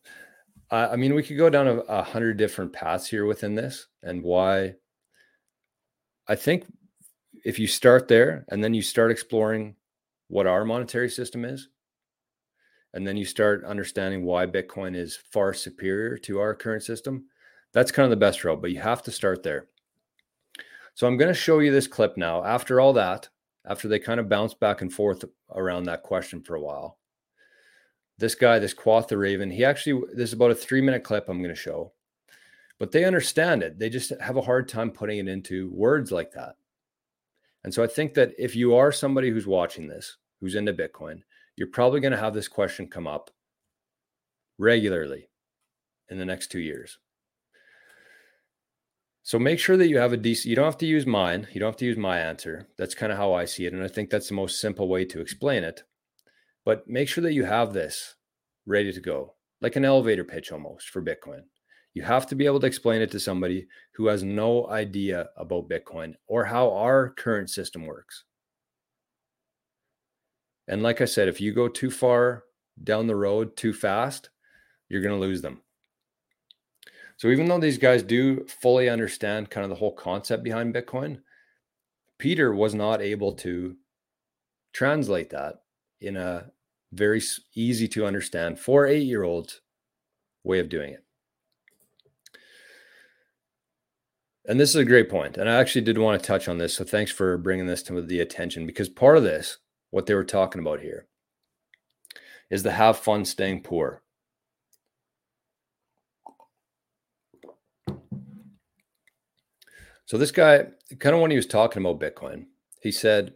I 0.70 0.96
mean, 0.96 1.14
we 1.14 1.22
could 1.22 1.38
go 1.38 1.48
down 1.48 1.68
a, 1.68 1.76
a 1.76 2.02
hundred 2.02 2.36
different 2.36 2.74
paths 2.74 3.08
here 3.08 3.24
within 3.24 3.54
this, 3.54 3.86
and 4.02 4.22
why. 4.22 4.74
I 6.28 6.34
think 6.34 6.66
if 7.42 7.58
you 7.58 7.66
start 7.66 8.08
there 8.08 8.44
and 8.50 8.62
then 8.62 8.74
you 8.74 8.82
start 8.82 9.10
exploring 9.10 9.76
what 10.28 10.46
our 10.46 10.66
monetary 10.66 11.08
system 11.08 11.46
is, 11.46 11.68
and 12.92 13.06
then 13.06 13.16
you 13.16 13.24
start 13.24 13.64
understanding 13.64 14.22
why 14.22 14.44
Bitcoin 14.46 14.94
is 14.94 15.16
far 15.16 15.54
superior 15.54 16.18
to 16.18 16.40
our 16.40 16.54
current 16.54 16.82
system, 16.82 17.24
that's 17.76 17.92
kind 17.92 18.04
of 18.04 18.10
the 18.10 18.16
best 18.16 18.42
route. 18.42 18.62
But 18.62 18.70
you 18.72 18.80
have 18.80 19.02
to 19.02 19.12
start 19.12 19.42
there. 19.42 19.68
So 20.94 21.06
I'm 21.06 21.18
going 21.18 21.28
to 21.28 21.38
show 21.38 21.58
you 21.58 21.70
this 21.70 21.86
clip 21.86 22.16
now. 22.16 22.42
After 22.42 22.80
all 22.80 22.94
that, 22.94 23.28
after 23.66 23.86
they 23.86 23.98
kind 23.98 24.18
of 24.18 24.30
bounce 24.30 24.54
back 24.54 24.80
and 24.80 24.90
forth 24.90 25.26
around 25.54 25.84
that 25.84 26.02
question 26.02 26.40
for 26.40 26.54
a 26.54 26.60
while, 26.60 26.98
this 28.16 28.34
guy, 28.34 28.58
this 28.58 28.72
Quoth 28.72 29.08
the 29.08 29.18
Raven, 29.18 29.50
he 29.50 29.62
actually, 29.62 30.02
this 30.14 30.30
is 30.30 30.32
about 30.32 30.52
a 30.52 30.54
three 30.54 30.80
minute 30.80 31.04
clip 31.04 31.28
I'm 31.28 31.42
going 31.42 31.54
to 31.54 31.60
show, 31.60 31.92
but 32.78 32.92
they 32.92 33.04
understand 33.04 33.62
it. 33.62 33.78
They 33.78 33.90
just 33.90 34.10
have 34.22 34.38
a 34.38 34.42
hard 34.42 34.70
time 34.70 34.90
putting 34.90 35.18
it 35.18 35.28
into 35.28 35.70
words 35.70 36.10
like 36.10 36.32
that. 36.32 36.54
And 37.64 37.74
so 37.74 37.84
I 37.84 37.88
think 37.88 38.14
that 38.14 38.32
if 38.38 38.56
you 38.56 38.74
are 38.74 38.90
somebody 38.90 39.28
who's 39.28 39.46
watching 39.46 39.86
this, 39.86 40.16
who's 40.40 40.54
into 40.54 40.72
Bitcoin, 40.72 41.20
you're 41.56 41.68
probably 41.68 42.00
going 42.00 42.12
to 42.12 42.18
have 42.18 42.32
this 42.32 42.48
question 42.48 42.88
come 42.88 43.06
up 43.06 43.30
regularly 44.56 45.28
in 46.08 46.16
the 46.16 46.24
next 46.24 46.50
two 46.50 46.60
years. 46.60 46.98
So 49.26 49.40
make 49.40 49.58
sure 49.58 49.76
that 49.76 49.88
you 49.88 49.98
have 49.98 50.12
a 50.12 50.16
decent, 50.16 50.50
you 50.50 50.54
don't 50.54 50.66
have 50.66 50.78
to 50.78 50.86
use 50.86 51.04
mine. 51.04 51.48
You 51.50 51.58
don't 51.58 51.70
have 51.70 51.76
to 51.78 51.84
use 51.84 51.96
my 51.96 52.20
answer. 52.20 52.68
That's 52.78 52.94
kind 52.94 53.10
of 53.10 53.18
how 53.18 53.32
I 53.32 53.44
see 53.44 53.66
it. 53.66 53.72
And 53.72 53.82
I 53.82 53.88
think 53.88 54.08
that's 54.08 54.28
the 54.28 54.36
most 54.36 54.60
simple 54.60 54.86
way 54.86 55.04
to 55.04 55.20
explain 55.20 55.64
it. 55.64 55.82
But 56.64 56.86
make 56.86 57.08
sure 57.08 57.22
that 57.22 57.32
you 57.32 57.44
have 57.44 57.72
this 57.72 58.14
ready 58.66 58.92
to 58.92 59.00
go, 59.00 59.34
like 59.60 59.74
an 59.74 59.84
elevator 59.84 60.22
pitch 60.22 60.52
almost 60.52 60.90
for 60.90 61.02
Bitcoin. 61.02 61.40
You 61.92 62.02
have 62.02 62.28
to 62.28 62.36
be 62.36 62.46
able 62.46 62.60
to 62.60 62.68
explain 62.68 63.02
it 63.02 63.10
to 63.10 63.18
somebody 63.18 63.66
who 63.96 64.06
has 64.06 64.22
no 64.22 64.68
idea 64.68 65.26
about 65.36 65.68
Bitcoin 65.68 66.14
or 66.28 66.44
how 66.44 66.72
our 66.72 67.10
current 67.10 67.50
system 67.50 67.84
works. 67.84 68.22
And 70.68 70.84
like 70.84 71.00
I 71.00 71.04
said, 71.04 71.26
if 71.26 71.40
you 71.40 71.52
go 71.52 71.66
too 71.66 71.90
far 71.90 72.44
down 72.80 73.08
the 73.08 73.16
road 73.16 73.56
too 73.56 73.72
fast, 73.72 74.30
you're 74.88 75.02
going 75.02 75.20
to 75.20 75.26
lose 75.26 75.42
them. 75.42 75.62
So 77.16 77.28
even 77.28 77.46
though 77.46 77.58
these 77.58 77.78
guys 77.78 78.02
do 78.02 78.44
fully 78.46 78.88
understand 78.88 79.50
kind 79.50 79.64
of 79.64 79.70
the 79.70 79.76
whole 79.76 79.94
concept 79.94 80.44
behind 80.44 80.74
Bitcoin, 80.74 81.20
Peter 82.18 82.54
was 82.54 82.74
not 82.74 83.00
able 83.00 83.32
to 83.34 83.76
translate 84.72 85.30
that 85.30 85.62
in 86.00 86.16
a 86.16 86.50
very 86.92 87.22
easy 87.54 87.88
to 87.88 88.06
understand 88.06 88.58
for 88.58 88.86
eight 88.86 89.04
year 89.04 89.22
olds 89.22 89.60
way 90.44 90.58
of 90.58 90.68
doing 90.68 90.92
it. 90.92 91.02
And 94.48 94.60
this 94.60 94.70
is 94.70 94.76
a 94.76 94.84
great 94.84 95.08
point. 95.08 95.36
And 95.36 95.48
I 95.48 95.54
actually 95.54 95.82
did 95.82 95.98
want 95.98 96.20
to 96.20 96.26
touch 96.26 96.48
on 96.48 96.58
this. 96.58 96.74
So 96.74 96.84
thanks 96.84 97.10
for 97.10 97.36
bringing 97.36 97.66
this 97.66 97.82
to 97.84 98.00
the 98.00 98.20
attention 98.20 98.66
because 98.66 98.88
part 98.88 99.16
of 99.16 99.24
this, 99.24 99.58
what 99.90 100.06
they 100.06 100.14
were 100.14 100.24
talking 100.24 100.60
about 100.60 100.80
here, 100.80 101.06
is 102.48 102.62
the 102.62 102.72
have 102.72 102.98
fun 102.98 103.24
staying 103.24 103.62
poor. 103.62 104.02
So 110.06 110.16
this 110.16 110.32
guy, 110.32 110.66
kind 110.98 111.14
of 111.14 111.20
when 111.20 111.30
he 111.30 111.36
was 111.36 111.46
talking 111.46 111.84
about 111.84 112.00
Bitcoin, 112.00 112.46
he 112.80 112.90
said 112.90 113.34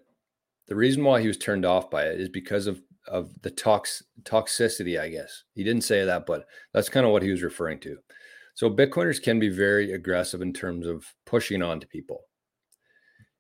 the 0.69 0.77
reason 0.77 1.05
why 1.05 1.21
he 1.21 1.29
was 1.29 1.37
turned 1.37 1.65
off 1.65 1.91
by 1.91 2.05
it 2.05 2.21
is 2.21 2.29
because 2.29 2.67
of 2.67 2.81
of 3.09 3.31
the 3.43 3.51
tox 3.51 4.03
toxicity, 4.23 5.01
I 5.01 5.09
guess. 5.09 5.45
He 5.55 5.65
didn't 5.65 5.85
say 5.85 6.05
that, 6.05 6.27
but 6.27 6.47
that's 6.73 6.89
kind 6.89 7.05
of 7.05 7.13
what 7.13 7.23
he 7.23 7.31
was 7.31 7.43
referring 7.43 7.81
to. 7.81 7.97
So 8.55 8.71
Bitcoiners 8.71 9.23
can 9.23 9.39
be 9.39 9.49
very 9.49 9.93
aggressive 9.93 10.43
in 10.43 10.53
terms 10.53 10.87
of 10.87 11.05
pushing 11.27 11.63
on 11.63 11.81
to 11.81 11.87
people. 11.87 12.21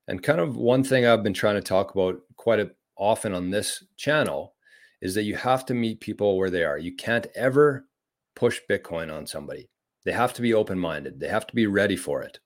And 0.08 0.22
kind 0.22 0.40
of 0.40 0.56
one 0.56 0.82
thing 0.82 1.06
I've 1.06 1.22
been 1.22 1.34
trying 1.34 1.56
to 1.56 1.60
talk 1.60 1.94
about 1.94 2.16
quite 2.36 2.58
a, 2.58 2.70
often 2.96 3.34
on 3.34 3.50
this 3.50 3.84
channel 3.96 4.54
is 5.02 5.14
that 5.14 5.24
you 5.24 5.36
have 5.36 5.64
to 5.66 5.74
meet 5.74 6.00
people 6.00 6.36
where 6.36 6.50
they 6.50 6.64
are. 6.64 6.78
You 6.78 6.96
can't 6.96 7.26
ever 7.34 7.86
push 8.34 8.60
Bitcoin 8.68 9.14
on 9.14 9.26
somebody. 9.26 9.68
They 10.04 10.12
have 10.12 10.32
to 10.34 10.42
be 10.42 10.54
open-minded. 10.54 11.20
They 11.20 11.28
have 11.28 11.46
to 11.46 11.54
be 11.54 11.66
ready 11.66 11.96
for 11.96 12.22
it. 12.22 12.40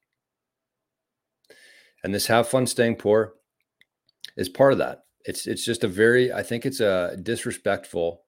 And 2.05 2.15
this 2.15 2.29
have 2.29 2.47
fun 2.47 2.67
staying 2.67 2.97
poor 2.97 3.35
is 4.37 4.49
part 4.49 4.73
of 4.73 4.79
that 4.79 5.05
it's 5.25 5.47
it's 5.47 5.65
just 5.65 5.85
a 5.85 5.89
very 5.89 6.33
I 6.33 6.43
think 6.43 6.67
it's 6.67 6.81
a 6.81 7.17
disrespectful 7.23 8.23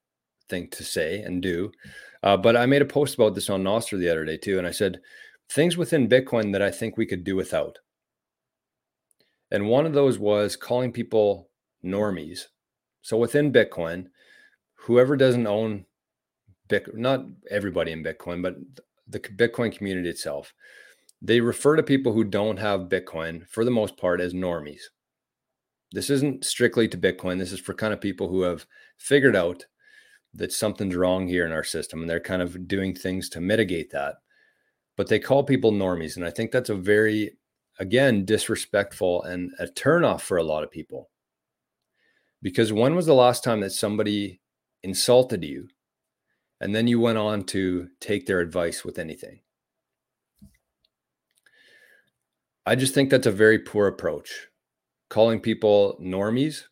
thing 0.49 0.69
to 0.71 0.83
say 0.83 1.21
and 1.21 1.41
do. 1.41 1.71
Uh, 2.23 2.37
but 2.37 2.57
I 2.57 2.65
made 2.65 2.81
a 2.81 2.85
post 2.85 3.15
about 3.15 3.35
this 3.35 3.49
on 3.49 3.63
Nostr 3.63 3.99
the 3.99 4.09
other 4.09 4.25
day 4.25 4.37
too, 4.37 4.57
and 4.57 4.67
I 4.67 4.71
said 4.71 4.99
things 5.49 5.77
within 5.77 6.09
Bitcoin 6.09 6.51
that 6.53 6.61
I 6.61 6.71
think 6.71 6.97
we 6.97 7.05
could 7.05 7.23
do 7.23 7.35
without. 7.35 7.79
And 9.51 9.69
one 9.69 9.85
of 9.85 9.93
those 9.93 10.19
was 10.19 10.55
calling 10.55 10.91
people 10.91 11.49
normies. 11.85 12.45
So 13.01 13.17
within 13.17 13.53
Bitcoin, 13.53 14.07
whoever 14.75 15.15
doesn't 15.15 15.47
own 15.47 15.85
Bitcoin, 16.67 16.95
not 16.95 17.25
everybody 17.49 17.91
in 17.91 18.03
Bitcoin, 18.03 18.41
but 18.41 18.55
the 19.07 19.19
Bitcoin 19.19 19.75
community 19.75 20.09
itself, 20.09 20.53
they 21.21 21.41
refer 21.41 21.75
to 21.75 21.83
people 21.83 22.13
who 22.13 22.23
don't 22.23 22.57
have 22.57 22.89
Bitcoin 22.89 23.47
for 23.47 23.65
the 23.65 23.71
most 23.71 23.97
part 23.97 24.21
as 24.21 24.33
normies. 24.33 24.81
This 25.91 26.09
isn't 26.09 26.45
strictly 26.45 26.87
to 26.89 26.97
Bitcoin. 26.97 27.39
This 27.39 27.51
is 27.51 27.59
for 27.59 27.73
kind 27.73 27.93
of 27.93 28.01
people 28.01 28.27
who 28.27 28.41
have 28.41 28.67
figured 28.97 29.35
out 29.35 29.65
that 30.33 30.51
something's 30.51 30.95
wrong 30.95 31.27
here 31.27 31.45
in 31.45 31.51
our 31.51 31.63
system 31.63 32.01
and 32.01 32.09
they're 32.09 32.19
kind 32.19 32.41
of 32.41 32.67
doing 32.67 32.93
things 32.93 33.29
to 33.29 33.41
mitigate 33.41 33.91
that. 33.91 34.15
But 34.95 35.07
they 35.07 35.19
call 35.19 35.43
people 35.43 35.71
normies. 35.71 36.15
And 36.15 36.25
I 36.25 36.29
think 36.29 36.51
that's 36.51 36.69
a 36.69 36.75
very, 36.75 37.37
again, 37.79 38.25
disrespectful 38.25 39.23
and 39.23 39.51
a 39.59 39.65
turnoff 39.65 40.21
for 40.21 40.37
a 40.37 40.43
lot 40.43 40.63
of 40.63 40.71
people. 40.71 41.09
Because 42.41 42.71
when 42.71 42.95
was 42.95 43.05
the 43.05 43.15
last 43.15 43.43
time 43.43 43.61
that 43.61 43.71
somebody 43.71 44.41
insulted 44.83 45.43
you 45.43 45.69
and 46.61 46.75
then 46.75 46.87
you 46.87 46.99
went 46.99 47.17
on 47.17 47.43
to 47.45 47.87
take 47.99 48.25
their 48.25 48.39
advice 48.39 48.83
with 48.83 48.99
anything? 48.99 49.39
I 52.67 52.75
just 52.75 52.93
think 52.93 53.09
that's 53.09 53.25
a 53.25 53.31
very 53.31 53.59
poor 53.59 53.87
approach 53.87 54.49
calling 55.09 55.39
people 55.39 55.97
normies, 56.03 56.63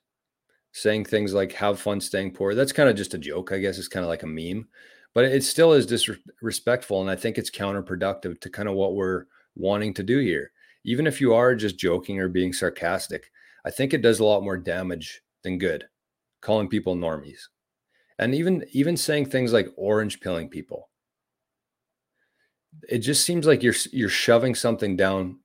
saying 0.73 1.05
things 1.05 1.33
like 1.33 1.53
have 1.53 1.79
fun 1.79 2.01
staying 2.01 2.31
poor. 2.31 2.53
That's 2.53 2.73
kind 2.73 2.89
of 2.89 2.97
just 2.97 3.13
a 3.13 3.17
joke, 3.17 3.53
I 3.53 3.59
guess. 3.59 3.77
It's 3.77 3.87
kind 3.87 4.03
of 4.03 4.09
like 4.09 4.23
a 4.23 4.27
meme, 4.27 4.67
but 5.13 5.23
it 5.23 5.41
still 5.41 5.71
is 5.71 5.85
disrespectful. 5.85 6.99
And 6.99 7.09
I 7.09 7.15
think 7.15 7.37
it's 7.37 7.49
counterproductive 7.49 8.41
to 8.41 8.49
kind 8.49 8.67
of 8.67 8.75
what 8.75 8.95
we're 8.95 9.23
wanting 9.55 9.93
to 9.93 10.03
do 10.03 10.19
here. 10.19 10.51
Even 10.83 11.07
if 11.07 11.21
you 11.21 11.33
are 11.33 11.55
just 11.55 11.79
joking 11.79 12.19
or 12.19 12.27
being 12.27 12.51
sarcastic, 12.51 13.31
I 13.65 13.71
think 13.71 13.93
it 13.93 14.01
does 14.01 14.19
a 14.19 14.25
lot 14.25 14.43
more 14.43 14.57
damage 14.57 15.21
than 15.43 15.57
good 15.57 15.85
calling 16.41 16.67
people 16.67 16.97
normies. 16.97 17.39
And 18.19 18.35
even 18.35 18.65
even 18.73 18.97
saying 18.97 19.27
things 19.27 19.53
like 19.53 19.69
orange 19.77 20.19
pilling 20.19 20.49
people. 20.49 20.89
It 22.89 22.99
just 22.99 23.25
seems 23.25 23.47
like 23.47 23.63
you're 23.63 23.73
you're 23.93 24.09
shoving 24.09 24.55
something 24.55 24.97
down 24.97 25.39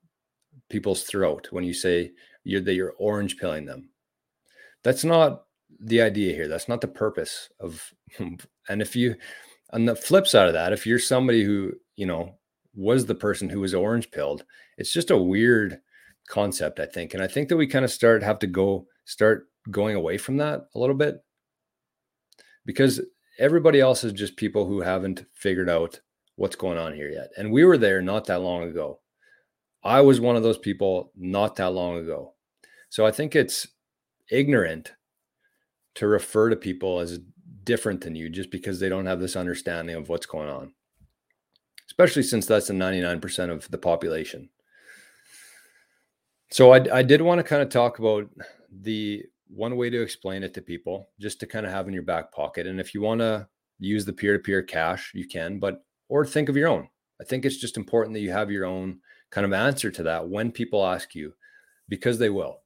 people's 0.70 1.02
throat 1.02 1.48
when 1.50 1.64
you 1.64 1.74
say 1.74 2.12
you're 2.44 2.60
that 2.62 2.74
you're 2.74 2.94
orange 2.98 3.36
pilling 3.36 3.66
them. 3.66 3.90
That's 4.82 5.04
not 5.04 5.44
the 5.78 6.00
idea 6.00 6.34
here. 6.34 6.48
That's 6.48 6.68
not 6.68 6.80
the 6.80 6.88
purpose 6.88 7.50
of. 7.60 7.92
And 8.68 8.80
if 8.80 8.94
you, 8.94 9.16
on 9.72 9.84
the 9.84 9.96
flip 9.96 10.28
side 10.28 10.46
of 10.46 10.52
that, 10.52 10.72
if 10.72 10.86
you're 10.86 11.00
somebody 11.00 11.42
who 11.42 11.72
you 11.96 12.06
know 12.06 12.36
was 12.74 13.04
the 13.04 13.16
person 13.16 13.48
who 13.48 13.60
was 13.60 13.74
orange 13.74 14.10
pilled, 14.12 14.44
it's 14.78 14.92
just 14.92 15.10
a 15.10 15.16
weird 15.16 15.80
concept, 16.28 16.78
I 16.78 16.86
think. 16.86 17.14
And 17.14 17.22
I 17.22 17.26
think 17.26 17.48
that 17.48 17.56
we 17.56 17.66
kind 17.66 17.84
of 17.84 17.90
start 17.90 18.22
have 18.22 18.38
to 18.40 18.46
go 18.46 18.86
start 19.04 19.48
going 19.70 19.96
away 19.96 20.18
from 20.18 20.36
that 20.36 20.68
a 20.74 20.78
little 20.78 20.94
bit 20.94 21.16
because 22.64 23.00
everybody 23.38 23.80
else 23.80 24.04
is 24.04 24.12
just 24.12 24.36
people 24.36 24.66
who 24.66 24.80
haven't 24.80 25.24
figured 25.34 25.68
out 25.68 26.00
what's 26.36 26.56
going 26.56 26.78
on 26.78 26.94
here 26.94 27.10
yet. 27.10 27.30
And 27.36 27.50
we 27.50 27.64
were 27.64 27.78
there 27.78 28.00
not 28.00 28.26
that 28.26 28.42
long 28.42 28.62
ago. 28.62 28.99
I 29.82 30.00
was 30.00 30.20
one 30.20 30.36
of 30.36 30.42
those 30.42 30.58
people 30.58 31.12
not 31.16 31.56
that 31.56 31.72
long 31.72 31.96
ago. 31.96 32.34
So 32.88 33.06
I 33.06 33.10
think 33.10 33.34
it's 33.34 33.66
ignorant 34.30 34.92
to 35.94 36.06
refer 36.06 36.50
to 36.50 36.56
people 36.56 37.00
as 37.00 37.20
different 37.64 38.02
than 38.02 38.14
you 38.14 38.28
just 38.28 38.50
because 38.50 38.80
they 38.80 38.88
don't 38.88 39.06
have 39.06 39.20
this 39.20 39.36
understanding 39.36 39.96
of 39.96 40.08
what's 40.08 40.26
going 40.26 40.48
on, 40.48 40.72
especially 41.88 42.22
since 42.22 42.46
that's 42.46 42.68
the 42.68 42.74
99% 42.74 43.50
of 43.50 43.70
the 43.70 43.78
population. 43.78 44.50
So 46.50 46.72
I, 46.72 46.98
I 46.98 47.02
did 47.02 47.22
want 47.22 47.38
to 47.38 47.44
kind 47.44 47.62
of 47.62 47.68
talk 47.68 47.98
about 47.98 48.28
the 48.82 49.24
one 49.48 49.76
way 49.76 49.90
to 49.90 50.02
explain 50.02 50.42
it 50.42 50.54
to 50.54 50.62
people 50.62 51.08
just 51.20 51.40
to 51.40 51.46
kind 51.46 51.66
of 51.66 51.72
have 51.72 51.88
in 51.88 51.94
your 51.94 52.02
back 52.02 52.32
pocket. 52.32 52.66
And 52.66 52.80
if 52.80 52.94
you 52.94 53.00
want 53.00 53.20
to 53.20 53.48
use 53.78 54.04
the 54.04 54.12
peer-to-peer 54.12 54.62
cash, 54.62 55.12
you 55.14 55.26
can, 55.26 55.58
but 55.58 55.84
or 56.08 56.26
think 56.26 56.48
of 56.48 56.56
your 56.56 56.68
own. 56.68 56.88
I 57.20 57.24
think 57.24 57.44
it's 57.44 57.56
just 57.56 57.76
important 57.76 58.14
that 58.14 58.20
you 58.20 58.32
have 58.32 58.50
your 58.50 58.64
own 58.64 59.00
kind 59.30 59.44
of 59.44 59.52
answer 59.52 59.90
to 59.90 60.02
that 60.04 60.28
when 60.28 60.52
people 60.52 60.84
ask 60.84 61.14
you, 61.14 61.34
because 61.88 62.18
they 62.18 62.30
will. 62.30 62.60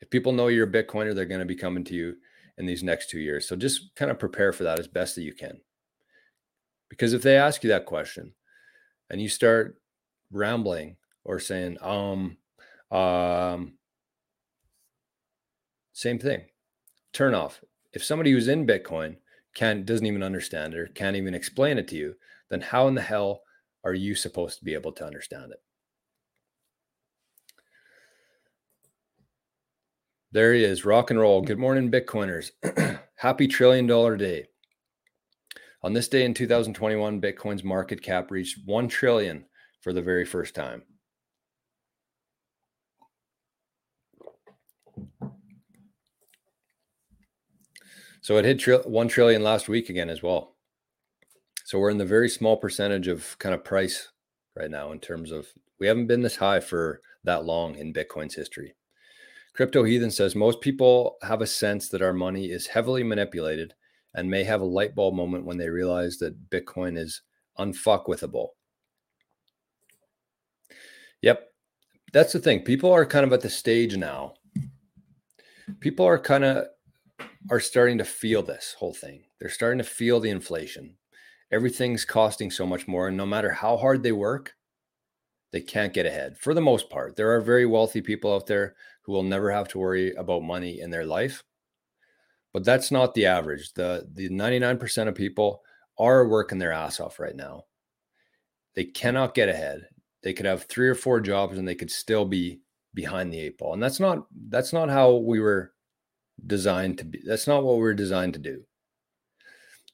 If 0.00 0.10
people 0.10 0.32
know 0.32 0.48
you're 0.48 0.68
a 0.68 0.72
Bitcoiner, 0.72 1.14
they're 1.14 1.26
going 1.26 1.40
to 1.40 1.46
be 1.46 1.56
coming 1.56 1.84
to 1.84 1.94
you 1.94 2.16
in 2.58 2.66
these 2.66 2.82
next 2.82 3.10
two 3.10 3.18
years. 3.18 3.46
So 3.48 3.56
just 3.56 3.94
kind 3.96 4.10
of 4.10 4.18
prepare 4.18 4.52
for 4.52 4.64
that 4.64 4.78
as 4.78 4.88
best 4.88 5.14
that 5.14 5.22
you 5.22 5.34
can. 5.34 5.60
Because 6.88 7.12
if 7.12 7.22
they 7.22 7.36
ask 7.36 7.62
you 7.62 7.68
that 7.70 7.86
question 7.86 8.32
and 9.10 9.20
you 9.20 9.28
start 9.28 9.80
rambling 10.32 10.96
or 11.24 11.38
saying, 11.38 11.78
um, 11.80 12.36
um, 12.90 13.74
same 15.92 16.18
thing, 16.18 16.42
turn 17.12 17.34
off. 17.34 17.60
If 17.92 18.04
somebody 18.04 18.32
who's 18.32 18.48
in 18.48 18.66
Bitcoin 18.66 19.16
can't 19.54 19.84
doesn't 19.84 20.06
even 20.06 20.22
understand 20.22 20.74
it 20.74 20.78
or 20.78 20.86
can't 20.86 21.16
even 21.16 21.34
explain 21.34 21.78
it 21.78 21.88
to 21.88 21.96
you, 21.96 22.14
then 22.48 22.60
how 22.60 22.88
in 22.88 22.94
the 22.94 23.02
hell 23.02 23.42
are 23.84 23.94
you 23.94 24.14
supposed 24.14 24.58
to 24.58 24.64
be 24.64 24.74
able 24.74 24.92
to 24.92 25.06
understand 25.06 25.52
it? 25.52 25.62
There 30.32 30.54
he 30.54 30.62
is, 30.62 30.84
rock 30.84 31.10
and 31.10 31.18
roll. 31.18 31.42
Good 31.42 31.58
morning, 31.58 31.90
Bitcoiners. 31.90 32.50
Happy 33.16 33.48
trillion 33.48 33.86
dollar 33.86 34.16
day. 34.16 34.46
On 35.82 35.92
this 35.92 36.08
day 36.08 36.24
in 36.24 36.34
2021, 36.34 37.20
Bitcoin's 37.20 37.64
market 37.64 38.02
cap 38.02 38.30
reached 38.30 38.58
1 38.66 38.88
trillion 38.88 39.46
for 39.80 39.92
the 39.92 40.02
very 40.02 40.24
first 40.24 40.54
time. 40.54 40.82
So 48.20 48.36
it 48.36 48.44
hit 48.44 48.60
tri- 48.60 48.76
1 48.76 49.08
trillion 49.08 49.42
last 49.42 49.68
week 49.68 49.88
again 49.88 50.10
as 50.10 50.22
well. 50.22 50.54
So 51.70 51.78
we're 51.78 51.90
in 51.90 51.98
the 51.98 52.04
very 52.04 52.28
small 52.28 52.56
percentage 52.56 53.06
of 53.06 53.38
kind 53.38 53.54
of 53.54 53.62
price 53.62 54.08
right 54.56 54.68
now 54.68 54.90
in 54.90 54.98
terms 54.98 55.30
of 55.30 55.46
we 55.78 55.86
haven't 55.86 56.08
been 56.08 56.20
this 56.20 56.34
high 56.34 56.58
for 56.58 57.00
that 57.22 57.44
long 57.44 57.76
in 57.76 57.92
Bitcoin's 57.92 58.34
history. 58.34 58.74
Crypto 59.54 59.84
Heathen 59.84 60.10
says 60.10 60.34
most 60.34 60.60
people 60.62 61.16
have 61.22 61.42
a 61.42 61.46
sense 61.46 61.88
that 61.90 62.02
our 62.02 62.12
money 62.12 62.46
is 62.46 62.66
heavily 62.66 63.04
manipulated 63.04 63.72
and 64.14 64.28
may 64.28 64.42
have 64.42 64.60
a 64.60 64.64
light 64.64 64.96
bulb 64.96 65.14
moment 65.14 65.44
when 65.44 65.58
they 65.58 65.68
realize 65.68 66.16
that 66.16 66.50
Bitcoin 66.50 66.98
is 66.98 67.22
unfuckwithable. 67.56 68.48
Yep. 71.22 71.52
That's 72.12 72.32
the 72.32 72.40
thing. 72.40 72.62
People 72.62 72.90
are 72.90 73.06
kind 73.06 73.24
of 73.24 73.32
at 73.32 73.42
the 73.42 73.48
stage 73.48 73.96
now. 73.96 74.34
People 75.78 76.04
are 76.04 76.18
kind 76.18 76.42
of 76.42 76.66
are 77.48 77.60
starting 77.60 77.98
to 77.98 78.04
feel 78.04 78.42
this 78.42 78.74
whole 78.76 78.92
thing. 78.92 79.22
They're 79.38 79.50
starting 79.50 79.78
to 79.78 79.84
feel 79.84 80.18
the 80.18 80.30
inflation. 80.30 80.96
Everything's 81.52 82.04
costing 82.04 82.50
so 82.50 82.64
much 82.64 82.86
more 82.86 83.08
and 83.08 83.16
no 83.16 83.26
matter 83.26 83.50
how 83.50 83.76
hard 83.76 84.02
they 84.02 84.12
work, 84.12 84.54
they 85.52 85.60
can't 85.60 85.92
get 85.92 86.06
ahead 86.06 86.38
for 86.38 86.54
the 86.54 86.60
most 86.60 86.90
part. 86.90 87.16
There 87.16 87.34
are 87.34 87.40
very 87.40 87.66
wealthy 87.66 88.00
people 88.00 88.32
out 88.32 88.46
there 88.46 88.76
who 89.02 89.12
will 89.12 89.22
never 89.22 89.50
have 89.50 89.68
to 89.68 89.78
worry 89.78 90.14
about 90.14 90.42
money 90.42 90.80
in 90.80 90.90
their 90.90 91.04
life. 91.04 91.42
But 92.52 92.64
that's 92.64 92.90
not 92.90 93.14
the 93.14 93.26
average. 93.26 93.72
The 93.74 94.08
the 94.12 94.28
99% 94.28 95.08
of 95.08 95.14
people 95.14 95.62
are 95.98 96.26
working 96.26 96.58
their 96.58 96.72
ass 96.72 97.00
off 97.00 97.20
right 97.20 97.36
now. 97.36 97.64
They 98.74 98.84
cannot 98.84 99.34
get 99.34 99.48
ahead. 99.48 99.88
They 100.22 100.32
could 100.32 100.46
have 100.46 100.64
three 100.64 100.88
or 100.88 100.94
four 100.94 101.20
jobs 101.20 101.58
and 101.58 101.66
they 101.66 101.74
could 101.74 101.90
still 101.90 102.24
be 102.24 102.60
behind 102.94 103.32
the 103.32 103.40
eight 103.40 103.58
ball. 103.58 103.72
And 103.74 103.82
that's 103.82 104.00
not 104.00 104.26
that's 104.48 104.72
not 104.72 104.88
how 104.88 105.16
we 105.16 105.40
were 105.40 105.72
designed 106.46 106.98
to 106.98 107.04
be. 107.04 107.22
That's 107.24 107.46
not 107.46 107.64
what 107.64 107.74
we 107.76 107.82
we're 107.82 107.94
designed 107.94 108.34
to 108.34 108.40
do. 108.40 108.64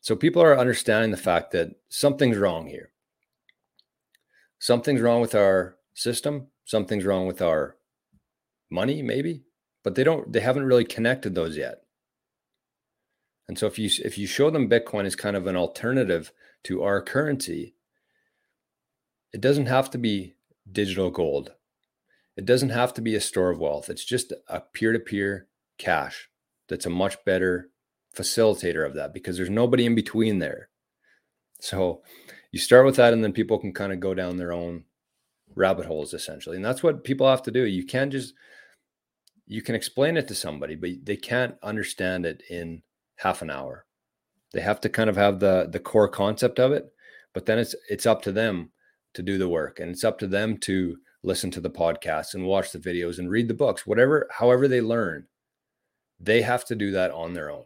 So 0.07 0.15
people 0.15 0.41
are 0.41 0.57
understanding 0.57 1.11
the 1.11 1.17
fact 1.17 1.51
that 1.51 1.71
something's 1.89 2.37
wrong 2.37 2.69
here 2.69 2.93
something's 4.61 5.01
wrong 5.01 5.21
with 5.21 5.35
our 5.35 5.79
system, 5.95 6.47
something's 6.65 7.05
wrong 7.05 7.27
with 7.27 7.43
our 7.43 7.77
money, 8.71 9.03
maybe, 9.03 9.43
but 9.83 9.97
they 9.97 10.05
don't, 10.05 10.33
they 10.33 10.39
haven't 10.39 10.65
really 10.65 10.85
connected 10.85 11.35
those 11.35 11.57
yet. 11.57 11.83
And 13.49 13.59
so 13.59 13.67
if 13.67 13.81
you 13.81 13.91
if 14.05 14.17
you 14.17 14.29
show 14.29 14.49
them 14.49 14.71
Bitcoin 14.71 15.07
as 15.07 15.17
kind 15.17 15.35
of 15.35 15.49
an 15.49 15.57
alternative 15.57 16.31
to 16.63 16.85
our 16.85 17.03
currency, 17.03 17.75
it 19.33 19.41
doesn't 19.41 19.67
have 19.67 19.91
to 19.91 19.99
be 19.99 20.37
digital 20.71 21.11
gold. 21.11 21.51
It 22.37 22.47
doesn't 22.47 22.71
have 22.71 22.95
to 22.95 23.01
be 23.01 23.17
a 23.17 23.21
store 23.21 23.51
of 23.51 23.59
wealth. 23.59 23.91
It's 23.91 24.05
just 24.05 24.33
a 24.47 24.61
peer-to-peer 24.61 25.49
cash 25.79 26.29
that's 26.69 26.87
a 26.87 26.91
much 26.91 27.25
better 27.25 27.71
facilitator 28.17 28.87
of 28.87 28.95
that 28.95 29.13
because 29.13 29.37
there's 29.37 29.51
nobody 29.51 29.85
in 29.87 29.95
between 29.95 30.39
there. 30.39 30.69
So 31.61 32.03
you 32.51 32.59
start 32.59 32.87
with 32.87 32.97
that 32.97 33.13
and 33.13 33.23
then 33.23 33.33
people 33.33 33.59
can 33.59 33.73
kind 33.73 33.93
of 33.93 34.01
go 34.01 34.15
down 34.15 34.37
their 34.37 34.53
own 34.53 34.85
rabbit 35.55 35.87
holes 35.87 36.13
essentially 36.13 36.57
and 36.57 36.65
that's 36.65 36.83
what 36.83 37.05
people 37.05 37.29
have 37.29 37.43
to 37.43 37.51
do. 37.51 37.65
You 37.65 37.85
can't 37.85 38.13
just 38.13 38.35
you 39.47 39.63
can 39.63 39.75
explain 39.75 40.17
it 40.17 40.29
to 40.29 40.35
somebody 40.35 40.75
but 40.75 40.91
they 41.05 41.17
can't 41.17 41.57
understand 41.63 42.27
it 42.27 42.43
in 42.51 42.83
half 43.17 43.43
an 43.43 43.51
hour. 43.51 43.87
They 44.53 44.61
have 44.61 44.81
to 44.83 44.89
kind 44.89 45.11
of 45.11 45.17
have 45.17 45.41
the 45.41 45.69
the 45.71 45.81
core 45.81 46.09
concept 46.09 46.59
of 46.59 46.73
it 46.73 46.87
but 47.35 47.47
then 47.47 47.59
it's 47.59 47.75
it's 47.89 48.07
up 48.07 48.23
to 48.23 48.33
them 48.33 48.71
to 49.15 49.23
do 49.23 49.39
the 49.39 49.49
work 49.49 49.81
and 49.81 49.91
it's 49.91 50.05
up 50.05 50.19
to 50.19 50.27
them 50.27 50.59
to 50.59 50.97
listen 51.23 51.51
to 51.51 51.61
the 51.61 51.71
podcasts 51.71 52.35
and 52.35 52.45
watch 52.45 52.71
the 52.73 52.79
videos 52.79 53.19
and 53.19 53.31
read 53.31 53.49
the 53.49 53.55
books 53.55 53.87
whatever 53.87 54.29
however 54.31 54.69
they 54.69 54.81
learn. 54.81 55.27
They 56.19 56.43
have 56.43 56.65
to 56.67 56.75
do 56.75 56.91
that 56.93 57.11
on 57.11 57.35
their 57.35 57.51
own 57.51 57.65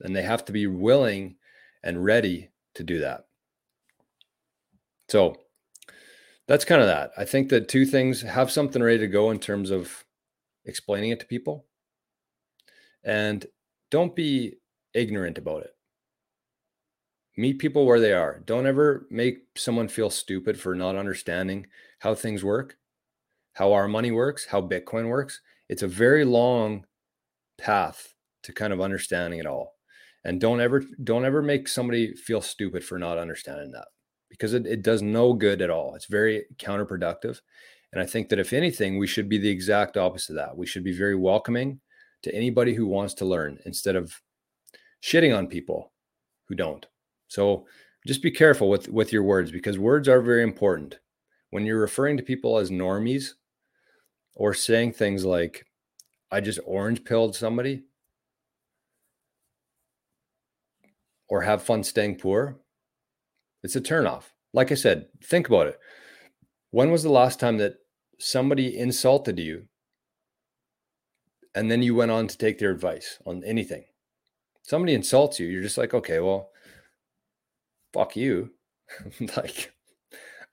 and 0.00 0.14
they 0.14 0.22
have 0.22 0.44
to 0.44 0.52
be 0.52 0.66
willing 0.66 1.36
and 1.82 2.04
ready 2.04 2.50
to 2.74 2.82
do 2.82 2.98
that 2.98 3.26
so 5.08 5.36
that's 6.46 6.64
kind 6.64 6.80
of 6.80 6.88
that. 6.88 7.12
I 7.16 7.24
think 7.24 7.48
that 7.48 7.68
two 7.68 7.86
things 7.86 8.22
have 8.22 8.50
something 8.50 8.82
ready 8.82 8.98
to 8.98 9.06
go 9.06 9.30
in 9.30 9.38
terms 9.38 9.70
of 9.70 10.04
explaining 10.64 11.10
it 11.10 11.20
to 11.20 11.26
people 11.26 11.66
and 13.02 13.46
don't 13.90 14.14
be 14.14 14.54
ignorant 14.92 15.38
about 15.38 15.62
it. 15.62 15.74
Meet 17.36 17.58
people 17.58 17.86
where 17.86 18.00
they 18.00 18.12
are. 18.12 18.40
Don't 18.44 18.66
ever 18.66 19.06
make 19.10 19.38
someone 19.56 19.88
feel 19.88 20.10
stupid 20.10 20.60
for 20.60 20.74
not 20.74 20.96
understanding 20.96 21.66
how 21.98 22.14
things 22.14 22.44
work, 22.44 22.76
how 23.54 23.72
our 23.72 23.88
money 23.88 24.10
works, 24.10 24.46
how 24.46 24.60
Bitcoin 24.60 25.08
works. 25.08 25.40
It's 25.68 25.82
a 25.82 25.88
very 25.88 26.24
long 26.24 26.86
path 27.58 28.14
to 28.42 28.52
kind 28.52 28.72
of 28.72 28.80
understanding 28.80 29.40
it 29.40 29.46
all. 29.46 29.73
And 30.24 30.40
don't 30.40 30.60
ever 30.60 30.82
don't 31.02 31.24
ever 31.24 31.42
make 31.42 31.68
somebody 31.68 32.14
feel 32.14 32.40
stupid 32.40 32.82
for 32.82 32.98
not 32.98 33.18
understanding 33.18 33.72
that 33.72 33.88
because 34.30 34.54
it, 34.54 34.66
it 34.66 34.82
does 34.82 35.02
no 35.02 35.32
good 35.34 35.60
at 35.60 35.70
all. 35.70 35.94
It's 35.94 36.06
very 36.06 36.44
counterproductive. 36.56 37.40
And 37.92 38.02
I 38.02 38.06
think 38.06 38.28
that 38.28 38.40
if 38.40 38.52
anything, 38.52 38.98
we 38.98 39.06
should 39.06 39.28
be 39.28 39.38
the 39.38 39.50
exact 39.50 39.96
opposite 39.96 40.32
of 40.32 40.36
that. 40.36 40.56
We 40.56 40.66
should 40.66 40.82
be 40.82 40.96
very 40.96 41.14
welcoming 41.14 41.80
to 42.22 42.34
anybody 42.34 42.74
who 42.74 42.86
wants 42.86 43.14
to 43.14 43.24
learn 43.24 43.58
instead 43.66 43.94
of 43.94 44.20
shitting 45.02 45.36
on 45.36 45.46
people 45.46 45.92
who 46.48 46.54
don't. 46.54 46.84
So 47.28 47.66
just 48.06 48.22
be 48.22 48.30
careful 48.30 48.68
with, 48.68 48.88
with 48.88 49.12
your 49.12 49.22
words 49.22 49.52
because 49.52 49.78
words 49.78 50.08
are 50.08 50.20
very 50.20 50.42
important. 50.42 50.98
When 51.50 51.64
you're 51.64 51.80
referring 51.80 52.16
to 52.16 52.22
people 52.22 52.58
as 52.58 52.70
normies 52.70 53.34
or 54.34 54.54
saying 54.54 54.94
things 54.94 55.24
like, 55.24 55.64
I 56.32 56.40
just 56.40 56.58
orange 56.64 57.04
pilled 57.04 57.36
somebody 57.36 57.84
or 61.28 61.42
have 61.42 61.62
fun 61.62 61.82
staying 61.82 62.16
poor, 62.16 62.58
it's 63.62 63.76
a 63.76 63.80
turnoff. 63.80 64.24
Like 64.52 64.70
I 64.70 64.74
said, 64.74 65.06
think 65.22 65.48
about 65.48 65.66
it. 65.66 65.78
When 66.70 66.90
was 66.90 67.02
the 67.02 67.10
last 67.10 67.40
time 67.40 67.58
that 67.58 67.76
somebody 68.18 68.78
insulted 68.78 69.38
you 69.38 69.66
and 71.54 71.70
then 71.70 71.82
you 71.82 71.94
went 71.94 72.10
on 72.10 72.26
to 72.28 72.38
take 72.38 72.58
their 72.58 72.70
advice 72.70 73.18
on 73.26 73.42
anything? 73.44 73.84
Somebody 74.62 74.94
insults 74.94 75.38
you, 75.40 75.46
you're 75.46 75.62
just 75.62 75.78
like, 75.78 75.94
okay, 75.94 76.20
well, 76.20 76.50
fuck 77.92 78.16
you. 78.16 78.50
like, 79.36 79.72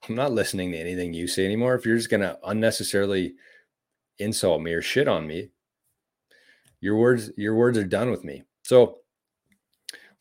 I'm 0.08 0.14
not 0.14 0.32
listening 0.32 0.72
to 0.72 0.78
anything 0.78 1.12
you 1.12 1.28
say 1.28 1.44
anymore. 1.44 1.74
If 1.74 1.86
you're 1.86 1.96
just 1.96 2.10
going 2.10 2.22
to 2.22 2.38
unnecessarily 2.44 3.34
insult 4.18 4.62
me 4.62 4.72
or 4.72 4.82
shit 4.82 5.08
on 5.08 5.26
me, 5.26 5.50
your 6.80 6.96
words, 6.96 7.30
your 7.36 7.54
words 7.54 7.78
are 7.78 7.84
done 7.84 8.10
with 8.10 8.24
me. 8.24 8.42
So 8.62 8.98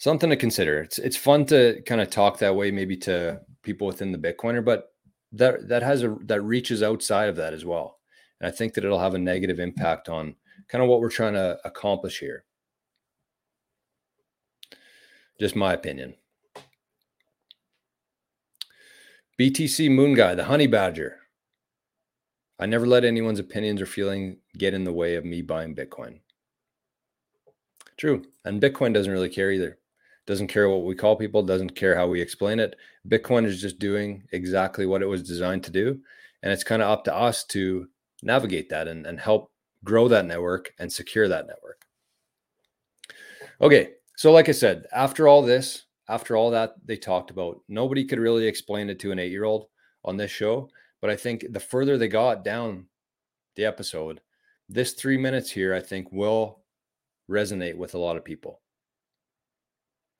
something 0.01 0.31
to 0.31 0.35
consider. 0.35 0.81
It's 0.81 0.97
it's 0.97 1.15
fun 1.15 1.45
to 1.45 1.79
kind 1.85 2.01
of 2.01 2.09
talk 2.09 2.39
that 2.39 2.55
way, 2.55 2.71
maybe 2.71 2.97
to 2.97 3.39
people 3.61 3.85
within 3.85 4.11
the 4.11 4.17
Bitcoiner, 4.17 4.65
but 4.65 4.93
that 5.31 5.69
that 5.69 5.83
has 5.83 6.03
a 6.03 6.17
that 6.25 6.41
reaches 6.41 6.81
outside 6.81 7.29
of 7.29 7.35
that 7.35 7.53
as 7.53 7.65
well. 7.65 7.99
And 8.39 8.47
I 8.47 8.51
think 8.51 8.73
that 8.73 8.83
it'll 8.83 8.99
have 8.99 9.13
a 9.13 9.19
negative 9.19 9.59
impact 9.59 10.09
on 10.09 10.35
kind 10.67 10.83
of 10.83 10.89
what 10.89 11.01
we're 11.01 11.09
trying 11.11 11.33
to 11.33 11.59
accomplish 11.63 12.19
here. 12.19 12.45
Just 15.39 15.55
my 15.55 15.73
opinion. 15.73 16.15
BTC 19.39 19.89
Moon 19.91 20.15
Guy, 20.15 20.33
the 20.35 20.45
honey 20.45 20.67
badger. 20.67 21.17
I 22.59 22.65
never 22.65 22.85
let 22.87 23.05
anyone's 23.05 23.39
opinions 23.39 23.81
or 23.81 23.87
feeling 23.87 24.37
get 24.57 24.73
in 24.73 24.83
the 24.83 24.93
way 24.93 25.15
of 25.15 25.25
me 25.25 25.41
buying 25.41 25.75
Bitcoin. 25.75 26.19
True. 27.97 28.23
And 28.45 28.61
Bitcoin 28.61 28.93
doesn't 28.93 29.11
really 29.11 29.29
care 29.29 29.51
either. 29.51 29.79
Doesn't 30.27 30.47
care 30.47 30.69
what 30.69 30.85
we 30.85 30.95
call 30.95 31.15
people, 31.15 31.43
doesn't 31.43 31.75
care 31.75 31.95
how 31.95 32.07
we 32.07 32.21
explain 32.21 32.59
it. 32.59 32.75
Bitcoin 33.07 33.45
is 33.45 33.61
just 33.61 33.79
doing 33.79 34.23
exactly 34.31 34.85
what 34.85 35.01
it 35.01 35.07
was 35.07 35.23
designed 35.23 35.63
to 35.63 35.71
do. 35.71 35.99
And 36.43 36.51
it's 36.51 36.63
kind 36.63 36.81
of 36.81 36.89
up 36.89 37.03
to 37.05 37.15
us 37.15 37.43
to 37.45 37.87
navigate 38.23 38.69
that 38.69 38.87
and, 38.87 39.05
and 39.05 39.19
help 39.19 39.51
grow 39.83 40.07
that 40.07 40.25
network 40.25 40.73
and 40.79 40.91
secure 40.91 41.27
that 41.27 41.47
network. 41.47 41.85
Okay. 43.61 43.91
So, 44.17 44.31
like 44.31 44.49
I 44.49 44.53
said, 44.53 44.85
after 44.93 45.27
all 45.27 45.41
this, 45.41 45.85
after 46.07 46.35
all 46.35 46.51
that 46.51 46.75
they 46.85 46.97
talked 46.97 47.31
about, 47.31 47.61
nobody 47.67 48.05
could 48.05 48.19
really 48.19 48.45
explain 48.45 48.89
it 48.89 48.99
to 48.99 49.11
an 49.11 49.19
eight 49.19 49.31
year 49.31 49.45
old 49.45 49.67
on 50.05 50.17
this 50.17 50.31
show. 50.31 50.69
But 50.99 51.09
I 51.09 51.15
think 51.15 51.45
the 51.49 51.59
further 51.59 51.97
they 51.97 52.07
got 52.07 52.43
down 52.43 52.85
the 53.55 53.65
episode, 53.65 54.21
this 54.69 54.93
three 54.93 55.17
minutes 55.17 55.49
here, 55.49 55.73
I 55.73 55.79
think 55.79 56.11
will 56.11 56.59
resonate 57.29 57.75
with 57.75 57.95
a 57.95 57.97
lot 57.97 58.17
of 58.17 58.25
people. 58.25 58.61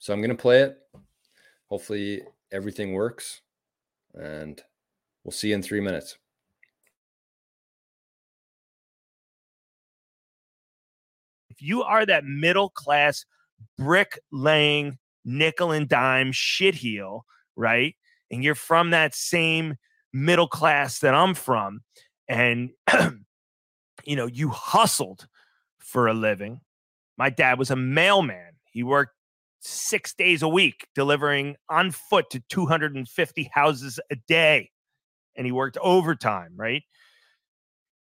So 0.02 0.12
I'm 0.12 0.20
going 0.20 0.36
to 0.36 0.36
play 0.36 0.62
it. 0.62 0.80
Hopefully, 1.68 2.24
everything 2.52 2.94
works. 2.94 3.42
And 4.16 4.60
we'll 5.24 5.32
see 5.32 5.50
you 5.50 5.56
in 5.56 5.62
three 5.62 5.80
minutes. 5.80 6.18
If 11.52 11.62
you 11.62 11.84
are 11.84 12.04
that 12.04 12.26
middle 12.26 12.72
class 12.72 13.26
brick 13.78 14.18
laying 14.32 14.98
nickel 15.24 15.72
and 15.72 15.88
dime 15.88 16.32
shitheel, 16.32 17.22
right? 17.56 17.96
And 18.32 18.44
you're 18.44 18.56
from 18.56 18.90
that 18.90 19.14
same 19.14 19.76
middle 20.12 20.48
class 20.48 20.98
that 21.00 21.14
I'm 21.14 21.36
from, 21.36 21.82
and 22.28 22.72
you 24.04 24.16
know, 24.16 24.26
you 24.26 24.50
hustled 24.50 25.28
for 25.78 26.08
a 26.08 26.14
living. 26.16 26.62
My 27.20 27.30
dad 27.30 27.60
was 27.60 27.70
a 27.70 27.76
mailman. 27.76 28.54
He 28.72 28.82
worked 28.82 29.14
six 29.62 30.14
days 30.14 30.42
a 30.42 30.48
week, 30.48 30.88
delivering 30.96 31.56
on 31.70 31.92
foot 31.92 32.30
to 32.32 32.42
250 32.50 33.50
houses 33.54 34.00
a 34.12 34.16
day. 34.28 34.70
And 35.36 35.46
he 35.46 35.52
worked 35.52 35.78
overtime, 35.82 36.54
right? 36.56 36.84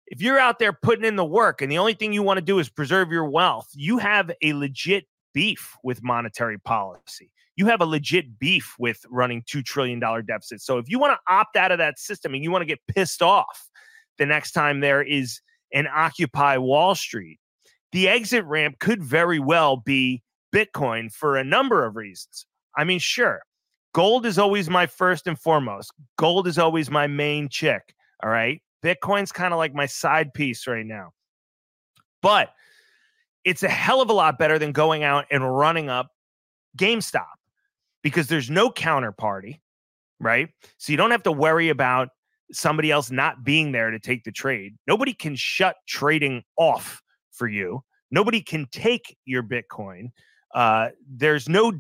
If 0.06 0.20
you're 0.20 0.38
out 0.38 0.58
there 0.58 0.72
putting 0.72 1.04
in 1.04 1.16
the 1.16 1.24
work 1.24 1.62
and 1.62 1.70
the 1.70 1.78
only 1.78 1.94
thing 1.94 2.12
you 2.12 2.22
want 2.22 2.38
to 2.38 2.44
do 2.44 2.58
is 2.58 2.68
preserve 2.68 3.12
your 3.12 3.26
wealth, 3.26 3.68
you 3.74 3.98
have 3.98 4.30
a 4.42 4.52
legit 4.54 5.06
beef 5.32 5.76
with 5.84 6.02
monetary 6.02 6.58
policy. 6.58 7.30
You 7.54 7.66
have 7.66 7.80
a 7.80 7.86
legit 7.86 8.38
beef 8.38 8.74
with 8.78 9.04
running 9.08 9.42
$2 9.42 9.64
trillion 9.64 10.00
deficits. 10.00 10.64
So 10.64 10.78
if 10.78 10.88
you 10.88 10.98
want 10.98 11.12
to 11.12 11.32
opt 11.32 11.56
out 11.56 11.70
of 11.70 11.78
that 11.78 11.98
system 11.98 12.34
and 12.34 12.42
you 12.42 12.50
want 12.50 12.62
to 12.62 12.66
get 12.66 12.80
pissed 12.88 13.22
off 13.22 13.68
the 14.18 14.26
next 14.26 14.52
time 14.52 14.80
there 14.80 15.02
is 15.02 15.40
an 15.72 15.86
Occupy 15.86 16.56
Wall 16.56 16.94
Street, 16.94 17.38
the 17.92 18.08
exit 18.08 18.44
ramp 18.44 18.78
could 18.80 19.02
very 19.02 19.38
well 19.38 19.76
be 19.76 20.22
Bitcoin 20.54 21.12
for 21.12 21.36
a 21.36 21.44
number 21.44 21.84
of 21.84 21.96
reasons. 21.96 22.46
I 22.76 22.84
mean, 22.84 22.98
sure, 22.98 23.42
gold 23.94 24.26
is 24.26 24.38
always 24.38 24.68
my 24.68 24.86
first 24.86 25.26
and 25.26 25.38
foremost. 25.38 25.92
Gold 26.16 26.46
is 26.46 26.58
always 26.58 26.90
my 26.90 27.06
main 27.06 27.48
chick. 27.48 27.94
All 28.22 28.30
right. 28.30 28.62
Bitcoin's 28.84 29.32
kind 29.32 29.52
of 29.52 29.58
like 29.58 29.74
my 29.74 29.86
side 29.86 30.32
piece 30.32 30.66
right 30.66 30.86
now. 30.86 31.10
But 32.22 32.50
it's 33.44 33.62
a 33.62 33.68
hell 33.68 34.00
of 34.00 34.10
a 34.10 34.14
lot 34.14 34.38
better 34.38 34.58
than 34.58 34.72
going 34.72 35.02
out 35.02 35.26
and 35.30 35.56
running 35.56 35.88
up 35.88 36.08
GameStop 36.76 37.26
because 38.02 38.28
there's 38.28 38.50
no 38.50 38.70
counterparty, 38.70 39.60
right? 40.18 40.48
So 40.78 40.92
you 40.92 40.96
don't 40.96 41.10
have 41.10 41.22
to 41.24 41.32
worry 41.32 41.68
about 41.68 42.08
somebody 42.52 42.90
else 42.90 43.10
not 43.10 43.44
being 43.44 43.72
there 43.72 43.90
to 43.90 43.98
take 43.98 44.24
the 44.24 44.32
trade. 44.32 44.74
Nobody 44.86 45.14
can 45.14 45.36
shut 45.36 45.76
trading 45.86 46.42
off 46.56 47.02
for 47.32 47.48
you. 47.48 47.82
Nobody 48.10 48.42
can 48.42 48.66
take 48.72 49.16
your 49.24 49.42
Bitcoin. 49.42 50.08
Uh, 50.54 50.88
there's 51.08 51.48
no 51.48 51.72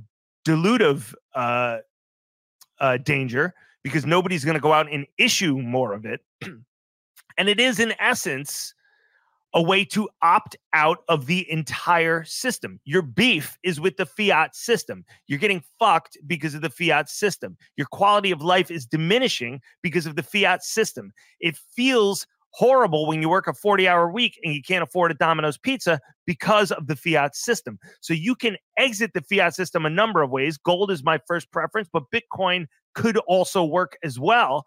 dilutive 0.46 1.14
uh, 1.34 1.78
uh, 2.80 2.96
danger 2.98 3.54
because 3.82 4.06
nobody's 4.06 4.44
going 4.44 4.54
to 4.54 4.60
go 4.60 4.72
out 4.72 4.90
and 4.90 5.06
issue 5.18 5.58
more 5.58 5.92
of 5.92 6.04
it. 6.04 6.20
and 7.38 7.48
it 7.48 7.60
is, 7.60 7.80
in 7.80 7.94
essence, 7.98 8.74
a 9.54 9.62
way 9.62 9.84
to 9.84 10.08
opt 10.22 10.56
out 10.72 10.98
of 11.08 11.26
the 11.26 11.50
entire 11.50 12.22
system. 12.24 12.78
Your 12.84 13.02
beef 13.02 13.58
is 13.62 13.80
with 13.80 13.96
the 13.96 14.06
fiat 14.06 14.54
system. 14.54 15.04
You're 15.26 15.38
getting 15.38 15.62
fucked 15.78 16.16
because 16.26 16.54
of 16.54 16.62
the 16.62 16.70
fiat 16.70 17.08
system. 17.08 17.56
Your 17.76 17.88
quality 17.90 18.30
of 18.30 18.42
life 18.42 18.70
is 18.70 18.86
diminishing 18.86 19.60
because 19.82 20.06
of 20.06 20.14
the 20.14 20.22
fiat 20.22 20.62
system. 20.62 21.12
It 21.40 21.56
feels 21.56 22.26
horrible 22.52 23.06
when 23.06 23.22
you 23.22 23.28
work 23.28 23.46
a 23.46 23.54
40 23.54 23.88
hour 23.88 24.10
week 24.10 24.38
and 24.42 24.54
you 24.54 24.62
can't 24.62 24.82
afford 24.82 25.10
a 25.10 25.14
Domino's 25.14 25.58
pizza 25.58 26.00
because 26.26 26.72
of 26.72 26.86
the 26.86 26.96
fiat 26.96 27.36
system. 27.36 27.78
So 28.00 28.14
you 28.14 28.34
can 28.34 28.56
exit 28.76 29.12
the 29.14 29.22
fiat 29.22 29.54
system 29.54 29.86
a 29.86 29.90
number 29.90 30.22
of 30.22 30.30
ways. 30.30 30.56
Gold 30.56 30.90
is 30.90 31.02
my 31.02 31.20
first 31.26 31.50
preference, 31.50 31.88
but 31.92 32.04
Bitcoin 32.12 32.66
could 32.94 33.16
also 33.18 33.64
work 33.64 33.96
as 34.02 34.18
well. 34.18 34.64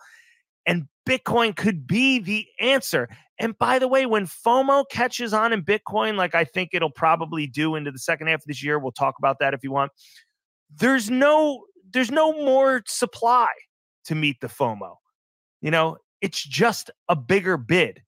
And 0.66 0.88
Bitcoin 1.08 1.56
could 1.56 1.86
be 1.86 2.20
the 2.20 2.46
answer. 2.60 3.10
And 3.38 3.58
by 3.58 3.80
the 3.80 3.88
way, 3.88 4.06
when 4.06 4.26
FOMO 4.26 4.86
catches 4.90 5.34
on 5.34 5.52
in 5.52 5.64
Bitcoin, 5.64 6.16
like 6.16 6.36
I 6.36 6.46
think 6.46 6.70
it'll 6.72 6.92
probably 6.92 7.48
do 7.48 7.76
into 7.76 7.92
the 7.92 8.00
second 8.00 8.28
half 8.28 8.42
of 8.42 8.46
this 8.48 8.64
year, 8.64 8.80
we'll 8.80 8.94
talk 8.94 9.16
about 9.20 9.40
that 9.40 9.54
if 9.54 9.64
you 9.64 9.72
want. 9.72 9.92
There's 10.76 11.10
no 11.10 11.66
there's 11.92 12.12
no 12.12 12.32
more 12.34 12.82
supply 12.88 13.50
to 14.06 14.16
meet 14.16 14.40
the 14.40 14.48
FOMO. 14.48 14.96
You 15.62 15.72
know, 15.72 15.98
it's 16.24 16.42
just 16.42 16.90
a 17.10 17.16
bigger 17.16 17.58
bid. 17.58 18.02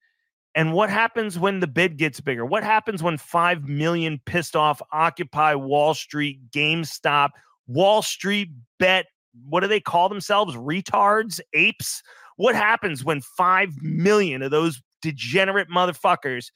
And 0.56 0.71
what 0.71 0.89
happens 0.89 1.38
when 1.38 1.60
the 1.60 1.67
bid 1.67 1.97
gets 1.97 2.21
bigger? 2.21 2.45
What 2.45 2.63
happens 2.63 3.04
when 3.04 3.17
5 3.17 3.67
million 3.67 4.21
pissed 4.25 4.56
off 4.56 4.82
Occupy 4.93 5.56
Wall 5.56 5.93
Street, 5.93 6.39
GameStop, 6.49 7.32
Wall 7.67 8.01
Street 8.01 8.49
bet, 8.80 9.08
what 9.47 9.60
do 9.60 9.67
they 9.67 9.82
call 9.82 10.08
themselves? 10.08 10.56
Retards, 10.56 11.41
apes? 11.54 12.01
What 12.38 12.56
happens 12.56 13.04
when 13.04 13.19
5 13.19 13.82
million 13.82 14.41
of 14.41 14.49
those 14.49 14.82
degenerate 15.01 15.69
motherfuckers, 15.69 16.51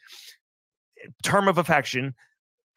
term 1.24 1.50
of 1.50 1.58
affection, 1.58 2.15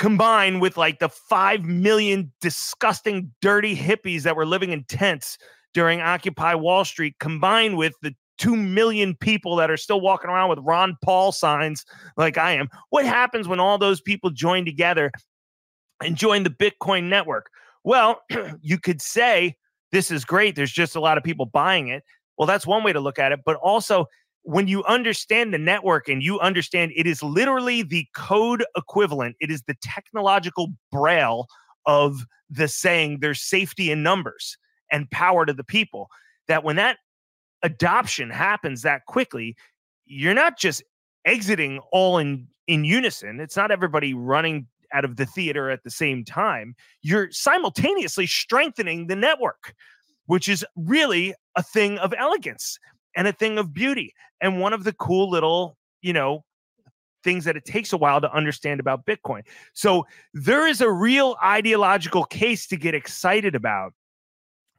combine 0.01 0.59
with 0.59 0.77
like 0.77 0.99
the 0.99 1.09
5 1.09 1.62
million 1.62 2.33
disgusting, 2.40 3.33
dirty 3.40 3.77
hippies 3.77 4.23
that 4.23 4.35
were 4.35 4.47
living 4.47 4.73
in 4.73 4.83
tents 4.85 5.38
during 5.73 6.01
Occupy 6.01 6.57
Wall 6.57 6.85
Street, 6.85 7.14
combined 7.21 7.77
with 7.77 7.95
the 8.03 8.12
2 8.42 8.57
million 8.57 9.14
people 9.14 9.55
that 9.55 9.70
are 9.70 9.76
still 9.76 10.00
walking 10.00 10.28
around 10.28 10.50
with 10.50 10.59
Ron 10.59 10.96
Paul 11.05 11.31
signs 11.31 11.85
like 12.16 12.37
I 12.37 12.52
am. 12.52 12.68
What 12.90 13.05
happens 13.05 13.46
when 13.46 13.61
all 13.61 13.78
those 13.78 14.00
people 14.00 14.31
join 14.31 14.64
together 14.64 15.12
and 16.02 16.16
join 16.16 16.42
the 16.42 16.50
Bitcoin 16.50 17.05
network? 17.05 17.50
Well, 17.85 18.20
you 18.61 18.78
could 18.78 19.00
say 19.00 19.55
this 19.92 20.11
is 20.11 20.24
great. 20.24 20.57
There's 20.57 20.72
just 20.72 20.96
a 20.96 21.00
lot 21.00 21.18
of 21.18 21.22
people 21.22 21.46
buying 21.46 21.87
it. 21.87 22.02
Well, 22.37 22.48
that's 22.48 22.66
one 22.66 22.83
way 22.83 22.92
to 22.92 22.98
look 22.98 23.20
at 23.20 23.31
it. 23.31 23.40
But 23.46 23.57
also, 23.62 24.07
when 24.42 24.66
you 24.66 24.83
understand 24.85 25.55
the 25.55 25.59
network 25.59 26.09
and 26.09 26.20
you 26.20 26.40
understand 26.40 26.90
it 26.96 27.07
is 27.07 27.22
literally 27.22 27.83
the 27.85 28.07
code 28.16 28.64
equivalent, 28.76 29.37
it 29.38 29.52
is 29.52 29.62
the 29.68 29.76
technological 29.83 30.72
braille 30.90 31.46
of 31.87 32.24
the 32.50 32.66
saying 32.66 33.20
there's 33.20 33.40
safety 33.40 33.92
in 33.92 34.02
numbers 34.02 34.59
and 34.90 35.09
power 35.12 35.46
to 35.46 35.52
the 35.52 35.62
people. 35.62 36.09
That 36.48 36.64
when 36.64 36.74
that 36.74 36.96
adoption 37.62 38.31
happens 38.31 38.83
that 38.83 39.07
quickly, 39.07 39.57
you're 40.07 40.35
not 40.35 40.59
just 40.59 40.83
exiting 41.25 41.81
all 41.92 42.18
in 42.18 42.46
in 42.68 42.85
unison. 42.85 43.40
It's 43.40 43.57
not 43.57 43.70
everybody 43.70 44.14
running 44.14 44.66
out 44.92 45.05
of 45.05 45.16
the 45.16 45.27
theater 45.27 45.70
at 45.70 45.83
the 45.85 45.90
same 45.90 46.25
time. 46.25 46.75
You're 47.03 47.31
simultaneously 47.31 48.27
strengthening 48.27 49.07
the 49.07 49.16
network, 49.16 49.75
which 50.27 50.48
is 50.48 50.64
really 50.77 51.35
a 51.57 51.62
thing 51.62 51.98
of 51.98 52.14
elegance 52.16 52.79
and 53.16 53.27
a 53.27 53.33
thing 53.33 53.59
of 53.59 53.72
beauty. 53.72 54.14
And 54.40 54.61
one 54.61 54.72
of 54.72 54.85
the 54.85 54.92
cool 54.92 55.31
little, 55.31 55.77
you 56.03 56.12
know, 56.12 56.45
things 57.24 57.45
that 57.45 57.57
it 57.57 57.64
takes 57.64 57.93
a 57.93 57.97
while 57.97 58.20
to 58.20 58.32
understand 58.32 58.80
about 58.80 59.07
Bitcoin. 59.07 59.43
So 59.74 60.07
there 60.34 60.66
is 60.66 60.80
a 60.80 60.91
real 60.91 61.37
ideological 61.43 62.24
case 62.24 62.66
to 62.68 62.76
get 62.76 62.95
excited 62.95 63.55
about 63.55 63.95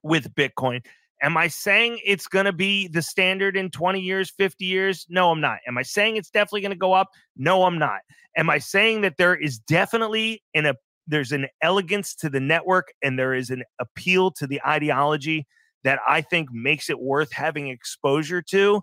with 0.04 0.34
Bitcoin. 0.36 0.86
Am 1.24 1.38
I 1.38 1.48
saying 1.48 2.00
it's 2.06 2.28
going 2.28 2.46
to 2.46 2.54
be 2.54 2.90
the 2.90 3.02
standard 3.02 3.56
in 3.56 3.72
20 3.72 4.02
years, 4.02 4.30
50 4.30 4.66
years? 4.66 5.06
No, 5.10 5.32
I'm 5.32 5.40
not. 5.40 5.60
Am 5.66 5.78
I 5.78 5.82
saying 5.82 6.18
it's 6.18 6.30
definitely 6.30 6.62
going 6.62 6.72
to 6.72 6.78
go 6.78 6.92
up? 6.92 7.12
No, 7.38 7.64
I'm 7.64 7.80
not. 7.80 8.02
Am 8.36 8.50
I 8.50 8.58
saying 8.58 9.02
that 9.02 9.16
there 9.18 9.34
is 9.34 9.58
definitely 9.58 10.44
an 10.54 10.66
a 10.66 10.76
there's 11.08 11.32
an 11.32 11.48
elegance 11.62 12.14
to 12.16 12.30
the 12.30 12.40
network 12.40 12.94
and 13.02 13.18
there 13.18 13.34
is 13.34 13.50
an 13.50 13.64
appeal 13.80 14.32
to 14.32 14.48
the 14.48 14.62
ideology 14.66 15.46
that 15.84 16.00
I 16.08 16.22
think 16.22 16.50
makes 16.52 16.90
it 16.90 17.00
worth 17.00 17.32
having 17.32 17.68
exposure 17.68 18.42
to? 18.42 18.82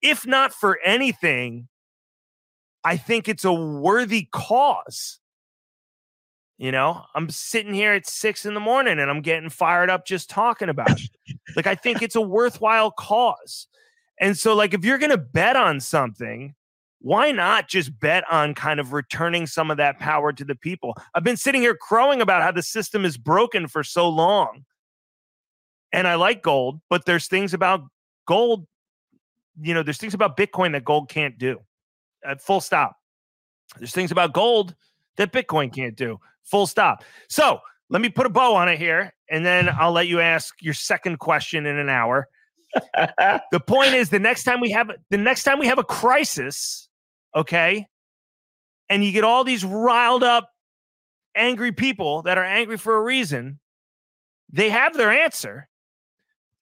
If 0.00 0.26
not 0.26 0.52
for 0.52 0.78
anything, 0.84 1.68
I 2.84 2.96
think 2.96 3.28
it's 3.28 3.44
a 3.44 3.52
worthy 3.52 4.28
cause. 4.32 5.18
You 6.60 6.72
know, 6.72 7.06
I'm 7.14 7.30
sitting 7.30 7.72
here 7.72 7.94
at 7.94 8.06
six 8.06 8.44
in 8.44 8.52
the 8.52 8.60
morning 8.60 8.98
and 8.98 9.10
I'm 9.10 9.22
getting 9.22 9.48
fired 9.48 9.88
up 9.88 10.04
just 10.04 10.28
talking 10.28 10.68
about 10.68 10.90
it. 10.90 11.38
like, 11.56 11.66
I 11.66 11.74
think 11.74 12.02
it's 12.02 12.16
a 12.16 12.20
worthwhile 12.20 12.90
cause. 12.90 13.66
And 14.20 14.36
so, 14.36 14.54
like, 14.54 14.74
if 14.74 14.84
you're 14.84 14.98
going 14.98 15.08
to 15.08 15.16
bet 15.16 15.56
on 15.56 15.80
something, 15.80 16.54
why 17.00 17.32
not 17.32 17.66
just 17.66 17.98
bet 17.98 18.24
on 18.30 18.54
kind 18.54 18.78
of 18.78 18.92
returning 18.92 19.46
some 19.46 19.70
of 19.70 19.78
that 19.78 19.98
power 20.00 20.34
to 20.34 20.44
the 20.44 20.54
people? 20.54 20.94
I've 21.14 21.24
been 21.24 21.38
sitting 21.38 21.62
here 21.62 21.74
crowing 21.74 22.20
about 22.20 22.42
how 22.42 22.52
the 22.52 22.62
system 22.62 23.06
is 23.06 23.16
broken 23.16 23.66
for 23.66 23.82
so 23.82 24.10
long. 24.10 24.66
And 25.94 26.06
I 26.06 26.16
like 26.16 26.42
gold, 26.42 26.82
but 26.90 27.06
there's 27.06 27.26
things 27.26 27.54
about 27.54 27.84
gold, 28.26 28.66
you 29.62 29.72
know, 29.72 29.82
there's 29.82 29.96
things 29.96 30.12
about 30.12 30.36
Bitcoin 30.36 30.72
that 30.72 30.84
gold 30.84 31.08
can't 31.08 31.38
do. 31.38 31.58
At 32.22 32.36
uh, 32.36 32.40
full 32.40 32.60
stop. 32.60 32.96
There's 33.78 33.92
things 33.92 34.10
about 34.10 34.34
gold 34.34 34.74
that 35.16 35.32
Bitcoin 35.32 35.72
can't 35.72 35.96
do. 35.96 36.20
Full 36.50 36.66
stop. 36.66 37.04
So 37.28 37.60
let 37.88 38.02
me 38.02 38.08
put 38.08 38.26
a 38.26 38.30
bow 38.30 38.54
on 38.54 38.68
it 38.68 38.78
here, 38.78 39.12
and 39.30 39.44
then 39.44 39.68
I'll 39.68 39.92
let 39.92 40.08
you 40.08 40.20
ask 40.20 40.54
your 40.60 40.74
second 40.74 41.18
question 41.18 41.66
in 41.66 41.78
an 41.78 41.88
hour. 41.88 42.28
the 42.94 43.60
point 43.66 43.94
is, 43.94 44.10
the 44.10 44.18
next 44.18 44.44
time 44.44 44.60
we 44.60 44.70
have 44.70 44.90
the 45.10 45.18
next 45.18 45.44
time 45.44 45.58
we 45.58 45.66
have 45.66 45.78
a 45.78 45.84
crisis, 45.84 46.88
okay, 47.34 47.86
and 48.88 49.04
you 49.04 49.12
get 49.12 49.24
all 49.24 49.44
these 49.44 49.64
riled 49.64 50.22
up, 50.22 50.50
angry 51.34 51.72
people 51.72 52.22
that 52.22 52.38
are 52.38 52.44
angry 52.44 52.76
for 52.76 52.96
a 52.96 53.02
reason, 53.02 53.58
they 54.52 54.68
have 54.68 54.96
their 54.96 55.10
answer. 55.10 55.68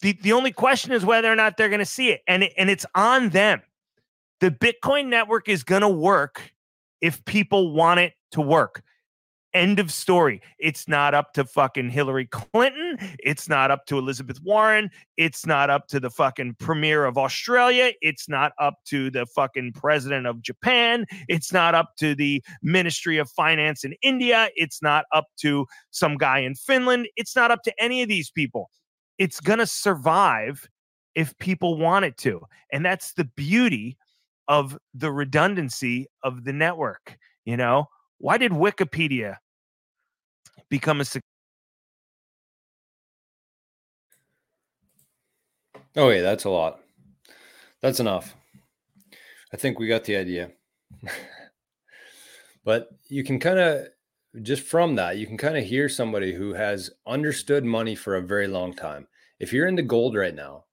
The, 0.01 0.17
the 0.23 0.33
only 0.33 0.53
question 0.53 0.93
is 0.93 1.05
whether 1.05 1.31
or 1.31 1.35
not 1.35 1.57
they're 1.57 1.69
going 1.69 1.81
to 1.81 1.85
see 1.85 2.11
it. 2.11 2.21
And, 2.29 2.49
and 2.57 2.71
it's 2.71 2.87
on 2.95 3.31
them. 3.31 3.63
The 4.41 4.51
Bitcoin 4.51 5.09
network 5.09 5.49
is 5.49 5.65
going 5.65 5.83
to 5.83 5.89
work 5.89 6.53
if 7.01 7.25
people 7.25 7.73
want 7.73 8.01
it 8.01 8.13
to 8.33 8.41
work. 8.41 8.83
End 9.59 9.81
of 9.81 9.93
story. 9.93 10.41
It's 10.61 10.87
not 10.87 11.15
up 11.15 11.33
to 11.33 11.45
fucking 11.45 11.91
Hillary 11.91 12.27
Clinton. 12.27 12.97
It's 13.19 13.49
not 13.49 13.73
up 13.73 13.87
to 13.87 13.99
Elizabeth 13.99 14.39
Warren. 14.45 14.89
It's 15.17 15.47
not 15.47 15.69
up 15.69 15.89
to 15.89 15.99
the 15.99 16.11
fucking 16.11 16.55
premier 16.61 17.05
of 17.05 17.19
Australia. 17.19 17.91
It's 18.01 18.29
not 18.29 18.53
up 18.61 18.75
to 18.85 19.11
the 19.11 19.27
fucking 19.27 19.73
president 19.73 20.29
of 20.29 20.43
Japan. 20.43 21.07
It's 21.27 21.53
not 21.53 21.75
up 21.75 21.97
to 21.99 22.15
the 22.15 22.41
Ministry 22.63 23.19
of 23.19 23.29
Finance 23.33 23.83
in 23.83 23.95
India. 24.01 24.49
It's 24.55 24.81
not 24.81 25.07
up 25.13 25.27
to 25.39 25.67
some 25.91 26.17
guy 26.17 26.39
in 26.39 26.55
Finland. 26.55 27.09
It's 27.17 27.35
not 27.35 27.51
up 27.51 27.65
to 27.65 27.75
any 27.83 28.01
of 28.01 28.09
these 28.09 28.31
people. 28.31 28.71
It's 29.19 29.41
going 29.41 29.59
to 29.59 29.67
survive 29.67 30.69
if 31.17 31.37
people 31.39 31.79
want 31.79 32.05
it 32.05 32.17
to. 32.19 32.43
And 32.73 32.87
that's 32.87 33.13
the 33.15 33.25
beauty 33.25 33.99
of 34.47 34.79
the 34.95 35.11
redundancy 35.11 36.07
of 36.23 36.45
the 36.45 36.53
network. 36.53 37.19
You 37.45 37.57
know, 37.57 37.89
why 38.19 38.39
did 38.39 38.53
Wikipedia 38.53 39.39
become 40.69 41.01
a 41.01 41.05
Oh, 45.97 46.11
yeah, 46.11 46.23
that's 46.23 46.45
a 46.45 46.51
lot. 46.51 46.81
That's 47.81 48.01
enough. 48.01 48.37
I 49.53 49.57
think 49.57 49.79
we 49.79 49.89
got 49.89 50.05
the 50.05 50.17
idea. 50.17 50.51
but 52.65 52.91
you 53.09 53.25
can 53.25 53.41
kind 53.41 53.59
of 53.59 53.89
just 54.43 54.63
from 54.63 54.95
that, 54.97 55.17
you 55.17 55.27
can 55.27 55.37
kind 55.39 55.57
of 55.57 55.65
hear 55.65 55.89
somebody 55.89 56.33
who 56.35 56.53
has 56.55 56.91
understood 57.07 57.65
money 57.65 57.95
for 57.95 58.17
a 58.17 58.23
very 58.23 58.47
long 58.47 58.75
time. 58.75 59.07
If 59.41 59.53
you're 59.53 59.67
into 59.67 59.83
gold 59.83 60.15
right 60.15 60.35
now, 60.35 60.65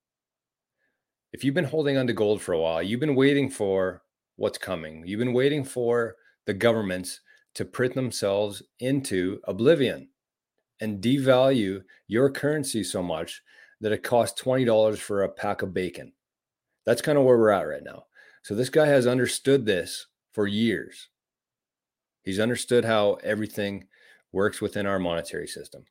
if 1.32 1.44
you've 1.44 1.56
been 1.56 1.66
holding 1.66 1.98
on 1.98 2.08
to 2.08 2.14
gold 2.14 2.42
for 2.42 2.54
a 2.54 2.60
while, 2.60 2.82
you've 2.84 3.00
been 3.00 3.16
waiting 3.16 3.50
for 3.50 4.04
what's 4.36 4.58
coming. 4.58 5.04
You've 5.06 5.20
been 5.20 5.34
waiting 5.34 5.64
for 5.64 6.16
the 6.46 6.54
governments 6.54 7.22
to 7.56 7.66
print 7.66 7.96
themselves 7.96 8.62
into 8.80 9.40
oblivion 9.46 10.10
and 10.82 11.02
devalue 11.02 11.82
your 12.08 12.30
currency 12.30 12.84
so 12.84 13.02
much 13.02 13.42
that 13.82 13.92
it 13.92 14.04
costs 14.04 14.42
$20 14.42 14.98
for 14.98 15.24
a 15.24 15.30
pack 15.30 15.62
of 15.62 15.74
bacon. 15.74 16.14
That's 16.86 17.02
kind 17.02 17.18
of 17.18 17.24
where 17.24 17.38
we're 17.38 17.50
at 17.50 17.68
right 17.68 17.84
now. 17.84 18.06
So 18.44 18.54
this 18.54 18.70
guy 18.70 18.86
has 18.88 19.08
understood 19.08 19.66
this 19.66 20.08
for 20.32 20.48
years. 20.48 21.10
He's 22.24 22.40
understood 22.40 22.86
how 22.86 23.14
everything 23.24 23.88
works 24.32 24.62
within 24.62 24.86
our 24.86 25.00
monetary 25.00 25.48
system. 25.48 25.86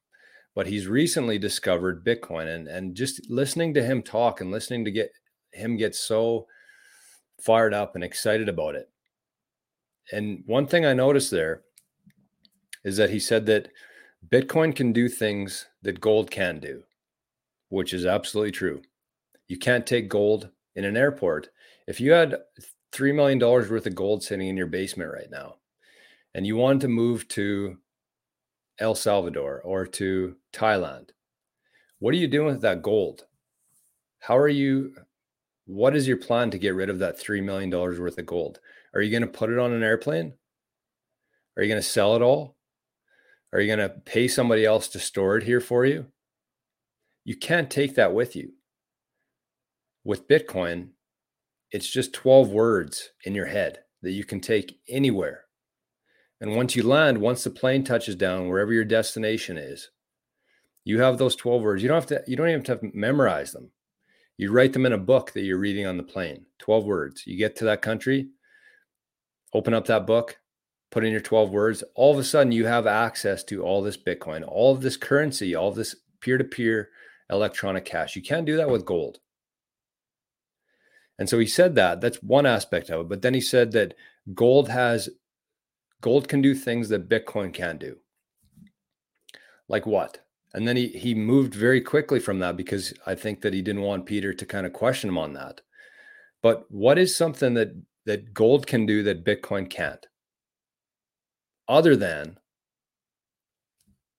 But 0.55 0.67
he's 0.67 0.87
recently 0.87 1.39
discovered 1.39 2.05
Bitcoin 2.05 2.55
and 2.55 2.69
and 2.69 2.95
just 2.95 3.29
listening 3.29 3.75
to 3.75 3.83
him 3.83 4.03
talk 4.03 4.41
and 4.41 4.53
listening 4.53 4.85
to 4.85 4.93
get 4.93 5.11
him 5.53 5.77
get 5.77 5.97
so 5.97 6.47
fired 7.41 7.75
up 7.75 7.95
and 7.95 8.05
excited 8.05 8.49
about 8.49 8.77
it 8.77 8.89
and 10.13 10.43
one 10.47 10.67
thing 10.67 10.85
I 10.85 10.93
noticed 10.93 11.31
there 11.31 11.63
is 12.85 12.97
that 12.97 13.11
he 13.11 13.19
said 13.19 13.47
that 13.47 13.71
Bitcoin 14.29 14.75
can 14.75 14.93
do 14.93 15.09
things 15.09 15.67
that 15.83 16.01
gold 16.01 16.31
can 16.31 16.61
do, 16.61 16.83
which 17.69 17.93
is 17.93 18.07
absolutely 18.07 18.53
true. 18.53 18.83
You 19.49 19.59
can't 19.59 19.87
take 19.87 20.09
gold 20.09 20.51
in 20.77 20.85
an 20.85 20.97
airport. 20.97 21.51
If 21.87 22.01
you 22.01 22.13
had 22.13 22.37
$3 22.93 23.15
million 23.15 23.39
worth 23.39 23.87
of 23.87 23.95
gold 23.95 24.23
sitting 24.23 24.49
in 24.49 24.57
your 24.57 24.67
basement 24.67 25.13
right 25.13 25.31
now, 25.31 25.57
and 26.35 26.47
you 26.47 26.57
wanted 26.57 26.81
to 26.83 26.89
move 26.89 27.29
to 27.29 27.79
El 28.79 28.95
Salvador 28.95 29.61
or 29.63 29.87
to 29.87 30.37
Thailand, 30.53 31.11
what 31.99 32.15
are 32.15 32.19
you 32.19 32.29
doing 32.29 32.47
with 32.47 32.63
that 32.63 32.83
gold? 32.83 33.25
How 34.21 34.37
are 34.37 34.49
you? 34.49 34.95
What 35.67 35.97
is 35.97 36.09
your 36.09 36.17
plan 36.17 36.51
to 36.51 36.59
get 36.59 36.75
rid 36.75 36.91
of 36.91 36.99
that 36.99 37.19
$3 37.19 37.43
million 37.43 37.71
worth 37.71 38.19
of 38.19 38.27
gold? 38.27 38.61
Are 38.95 39.03
you 39.03 39.11
going 39.11 39.23
to 39.23 39.39
put 39.39 39.51
it 39.51 39.59
on 39.59 39.73
an 39.73 39.83
airplane? 39.83 40.35
Are 41.57 41.63
you 41.63 41.69
going 41.69 41.83
to 41.83 41.87
sell 41.87 42.17
it 42.17 42.23
all? 42.23 42.57
Are 43.53 43.61
you 43.61 43.75
going 43.75 43.89
to 43.89 43.95
pay 43.95 44.29
somebody 44.29 44.65
else 44.65 44.89
to 44.89 44.99
store 44.99 45.37
it 45.37 45.45
here 45.45 45.61
for 45.61 45.85
you? 45.85 46.07
You 47.25 47.37
can't 47.37 47.71
take 47.71 47.95
that 47.95 48.15
with 48.15 48.37
you. 48.37 48.53
With 50.05 50.29
Bitcoin, 50.29 50.89
it's 51.71 51.89
just 51.91 52.13
12 52.13 52.51
words 52.51 53.11
in 53.25 53.35
your 53.35 53.47
head 53.47 53.81
that 54.03 54.13
you 54.13 54.25
can 54.25 54.41
take 54.41 54.79
anywhere. 54.89 55.45
And 56.41 56.55
once 56.55 56.77
you 56.77 56.83
land, 56.83 57.19
once 57.19 57.43
the 57.43 57.51
plane 57.51 57.85
touches 57.85 58.17
down, 58.17 58.49
wherever 58.49 58.73
your 58.73 58.85
destination 58.85 59.57
is, 59.57 59.91
you 60.85 61.01
have 61.01 61.17
those 61.17 61.37
12 61.37 61.63
words. 61.63 61.83
You 61.83 61.89
don't 61.89 61.97
have 61.97 62.07
to, 62.07 62.23
you 62.27 62.37
don't 62.37 62.49
even 62.49 62.65
have 62.65 62.81
to 62.81 62.91
memorize 62.93 63.53
them. 63.53 63.71
You 64.37 64.53
write 64.53 64.73
them 64.73 64.85
in 64.85 64.93
a 64.93 64.99
book 64.99 65.33
that 65.33 65.43
you're 65.43 65.59
reading 65.59 65.87
on 65.87 65.97
the 65.97 66.03
plane, 66.03 66.45
12 66.59 66.85
words. 66.85 67.27
You 67.27 67.39
get 67.39 67.57
to 67.57 67.65
that 67.65 67.83
country, 67.83 68.29
open 69.55 69.73
up 69.73 69.87
that 69.87 70.07
book, 70.07 70.41
put 70.91 71.05
in 71.05 71.13
your 71.13 71.21
12 71.21 71.51
words, 71.51 71.85
all 71.95 72.13
of 72.13 72.19
a 72.19 72.25
sudden 72.25 72.53
you 72.53 72.67
have 72.67 72.87
access 72.87 73.43
to 73.45 73.63
all 73.63 73.83
this 73.83 73.97
Bitcoin, 73.97 74.45
all 74.47 74.75
of 74.75 74.83
this 74.83 74.97
currency, 74.97 75.55
all 75.55 75.73
this 75.73 75.97
peer 76.21 76.37
to 76.37 76.45
peer 76.45 76.91
electronic 77.31 77.85
cash. 77.85 78.17
You 78.17 78.23
can't 78.23 78.47
do 78.47 78.57
that 78.57 78.71
with 78.71 78.85
gold. 78.85 79.19
And 81.19 81.29
so 81.29 81.39
he 81.39 81.47
said 81.47 81.75
that 81.77 82.01
that's 82.01 82.23
one 82.23 82.47
aspect 82.47 82.91
of 82.91 83.03
it. 83.03 83.09
But 83.09 83.23
then 83.23 83.35
he 83.35 83.41
said 83.41 83.73
that 83.73 83.95
gold 84.35 84.69
has 84.69 85.09
gold 86.01 86.29
can 86.29 86.43
do 86.43 86.55
things 86.55 86.89
that 86.89 87.09
Bitcoin 87.09 87.53
can 87.55 87.79
do. 87.79 87.99
Like 89.69 89.87
what? 89.87 90.19
And 90.53 90.67
then 90.69 90.77
he 90.77 90.89
he 90.89 91.15
moved 91.15 91.55
very 91.55 91.81
quickly 91.81 92.19
from 92.19 92.41
that 92.41 92.57
because 92.57 92.93
I 93.07 93.15
think 93.15 93.41
that 93.43 93.55
he 93.55 93.63
didn't 93.63 93.83
want 93.83 94.07
Peter 94.07 94.35
to 94.35 94.47
kind 94.47 94.67
of 94.67 94.73
question 94.73 95.09
him 95.09 95.19
on 95.19 95.33
that. 95.35 95.61
But 96.43 96.71
what 96.71 96.99
is 96.99 97.17
something 97.17 97.55
that 97.55 97.75
that 98.07 98.35
gold 98.35 98.67
can 98.67 98.87
do 98.87 99.03
that 99.03 99.25
Bitcoin 99.25 99.69
can't, 99.69 100.07
other 101.69 101.97
than 101.97 102.39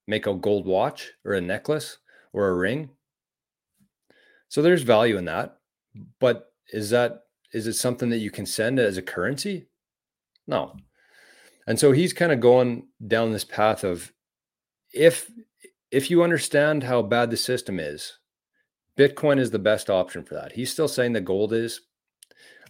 make 0.06 0.26
a 0.26 0.34
gold 0.34 0.66
watch 0.66 1.12
or 1.24 1.32
a 1.32 1.40
necklace 1.40 1.98
or 2.32 2.48
a 2.48 2.54
ring. 2.54 2.90
So 4.48 4.62
there's 4.62 4.82
value 4.82 5.16
in 5.16 5.24
that. 5.26 5.58
But 6.20 6.52
is 6.72 6.90
that 6.90 7.22
is 7.52 7.66
it 7.66 7.74
something 7.74 8.10
that 8.10 8.18
you 8.18 8.30
can 8.30 8.46
send 8.46 8.78
as 8.78 8.96
a 8.96 9.02
currency? 9.02 9.66
No. 10.46 10.76
And 11.66 11.78
so 11.78 11.92
he's 11.92 12.12
kind 12.12 12.32
of 12.32 12.40
going 12.40 12.86
down 13.06 13.32
this 13.32 13.44
path 13.44 13.82
of 13.82 14.12
if 14.92 15.30
if 15.90 16.10
you 16.10 16.22
understand 16.22 16.84
how 16.84 17.02
bad 17.02 17.30
the 17.30 17.36
system 17.36 17.80
is, 17.80 18.18
Bitcoin 18.98 19.38
is 19.38 19.50
the 19.50 19.58
best 19.58 19.88
option 19.88 20.24
for 20.24 20.34
that. 20.34 20.52
He's 20.52 20.72
still 20.72 20.88
saying 20.88 21.12
that 21.14 21.24
gold 21.24 21.52
is, 21.52 21.80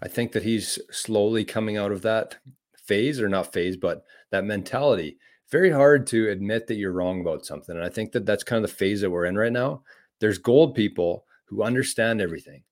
I 0.02 0.08
think 0.08 0.32
that 0.32 0.42
he's 0.42 0.78
slowly 0.90 1.44
coming 1.44 1.76
out 1.76 1.92
of 1.92 2.02
that 2.02 2.36
phase, 2.84 3.20
or 3.20 3.28
not 3.28 3.52
phase, 3.52 3.76
but 3.76 4.04
that 4.30 4.44
mentality. 4.44 5.18
Very 5.50 5.70
hard 5.70 6.06
to 6.08 6.30
admit 6.30 6.66
that 6.66 6.74
you're 6.74 6.92
wrong 6.92 7.20
about 7.20 7.46
something. 7.46 7.76
And 7.76 7.84
I 7.84 7.88
think 7.88 8.12
that 8.12 8.26
that's 8.26 8.44
kind 8.44 8.62
of 8.62 8.68
the 8.70 8.76
phase 8.76 9.00
that 9.00 9.10
we're 9.10 9.26
in 9.26 9.36
right 9.36 9.52
now. 9.52 9.82
There's 10.20 10.38
gold 10.38 10.74
people 10.74 11.24
who 11.46 11.62
understand 11.62 12.20
everything. 12.20 12.62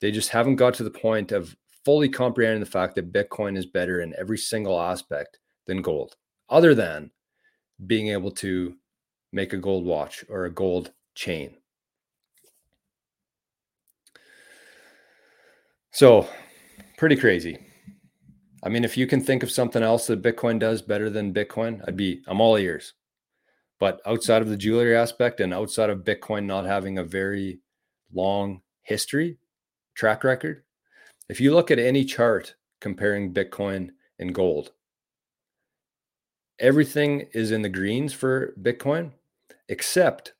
They 0.00 0.10
just 0.10 0.30
haven't 0.30 0.56
got 0.56 0.74
to 0.74 0.84
the 0.84 0.90
point 0.90 1.30
of 1.30 1.56
fully 1.84 2.08
comprehending 2.08 2.60
the 2.60 2.66
fact 2.66 2.94
that 2.94 3.12
Bitcoin 3.12 3.56
is 3.56 3.66
better 3.66 4.00
in 4.00 4.14
every 4.18 4.38
single 4.38 4.80
aspect 4.80 5.38
than 5.66 5.82
gold, 5.82 6.16
other 6.48 6.74
than 6.74 7.10
being 7.86 8.08
able 8.08 8.30
to 8.30 8.74
make 9.32 9.52
a 9.52 9.58
gold 9.58 9.84
watch 9.84 10.24
or 10.28 10.44
a 10.44 10.50
gold 10.50 10.92
chain. 11.14 11.56
So 15.90 16.28
pretty 17.02 17.16
crazy. 17.16 17.58
I 18.62 18.68
mean, 18.68 18.84
if 18.84 18.96
you 18.96 19.08
can 19.08 19.20
think 19.20 19.42
of 19.42 19.50
something 19.50 19.82
else 19.82 20.06
that 20.06 20.22
Bitcoin 20.22 20.60
does 20.60 20.82
better 20.82 21.10
than 21.10 21.34
Bitcoin, 21.34 21.82
I'd 21.84 21.96
be, 21.96 22.22
I'm 22.28 22.40
all 22.40 22.56
ears. 22.56 22.94
But 23.80 24.00
outside 24.06 24.40
of 24.40 24.48
the 24.48 24.56
jewelry 24.56 24.96
aspect 24.96 25.40
and 25.40 25.52
outside 25.52 25.90
of 25.90 26.04
Bitcoin 26.04 26.44
not 26.44 26.64
having 26.64 26.98
a 26.98 27.02
very 27.02 27.58
long 28.14 28.60
history, 28.82 29.38
track 29.96 30.22
record, 30.22 30.62
if 31.28 31.40
you 31.40 31.52
look 31.52 31.72
at 31.72 31.80
any 31.80 32.04
chart 32.04 32.54
comparing 32.80 33.34
Bitcoin 33.34 33.90
and 34.20 34.32
gold. 34.32 34.70
Everything 36.60 37.26
is 37.32 37.50
in 37.50 37.62
the 37.62 37.68
greens 37.68 38.12
for 38.12 38.54
Bitcoin, 38.62 39.10
except 39.68 40.34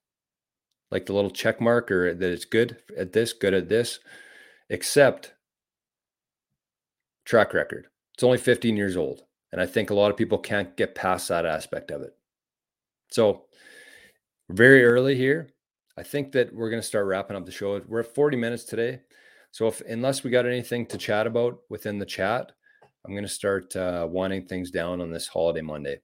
like 0.93 1.07
the 1.07 1.13
little 1.13 1.29
check 1.29 1.61
mark 1.61 1.91
or 1.91 2.15
that 2.15 2.31
it's 2.31 2.45
good 2.45 2.77
at 2.97 3.15
this, 3.15 3.33
good 3.33 3.53
at 3.53 3.69
this, 3.69 3.99
except 4.71 5.33
track 7.25 7.55
record. 7.55 7.87
It's 8.15 8.23
only 8.23 8.39
15 8.39 8.77
years 8.77 8.97
old. 8.97 9.23
And 9.53 9.61
I 9.61 9.67
think 9.67 9.91
a 9.91 9.95
lot 9.95 10.11
of 10.11 10.17
people 10.17 10.39
can't 10.39 10.77
get 10.77 10.95
past 10.95 11.29
that 11.29 11.47
aspect 11.47 11.91
of 11.91 12.03
it. 12.03 12.17
So, 13.11 13.45
very 14.49 14.85
early 14.85 15.15
here. 15.15 15.51
I 15.99 16.03
think 16.03 16.33
that 16.33 16.55
we're 16.55 16.71
going 16.71 16.81
to 16.81 16.87
start 16.87 17.07
wrapping 17.07 17.37
up 17.37 17.45
the 17.45 17.53
show. 17.53 17.81
We're 17.87 18.01
at 18.01 18.15
40 18.15 18.37
minutes 18.39 18.65
today. 18.65 19.01
So, 19.51 19.67
if 19.67 19.83
unless 19.83 20.25
we 20.25 20.31
got 20.31 20.47
anything 20.47 20.87
to 20.87 20.99
chat 20.99 21.27
about 21.27 21.59
within 21.69 21.99
the 21.99 22.07
chat, 22.07 22.53
I'm 23.05 23.13
going 23.13 23.25
to 23.25 23.29
start 23.29 23.77
uh, 23.77 24.09
winding 24.11 24.47
things 24.47 24.71
down 24.71 25.03
on 25.03 25.11
this 25.11 25.27
holiday 25.27 25.61
Monday. 25.61 26.01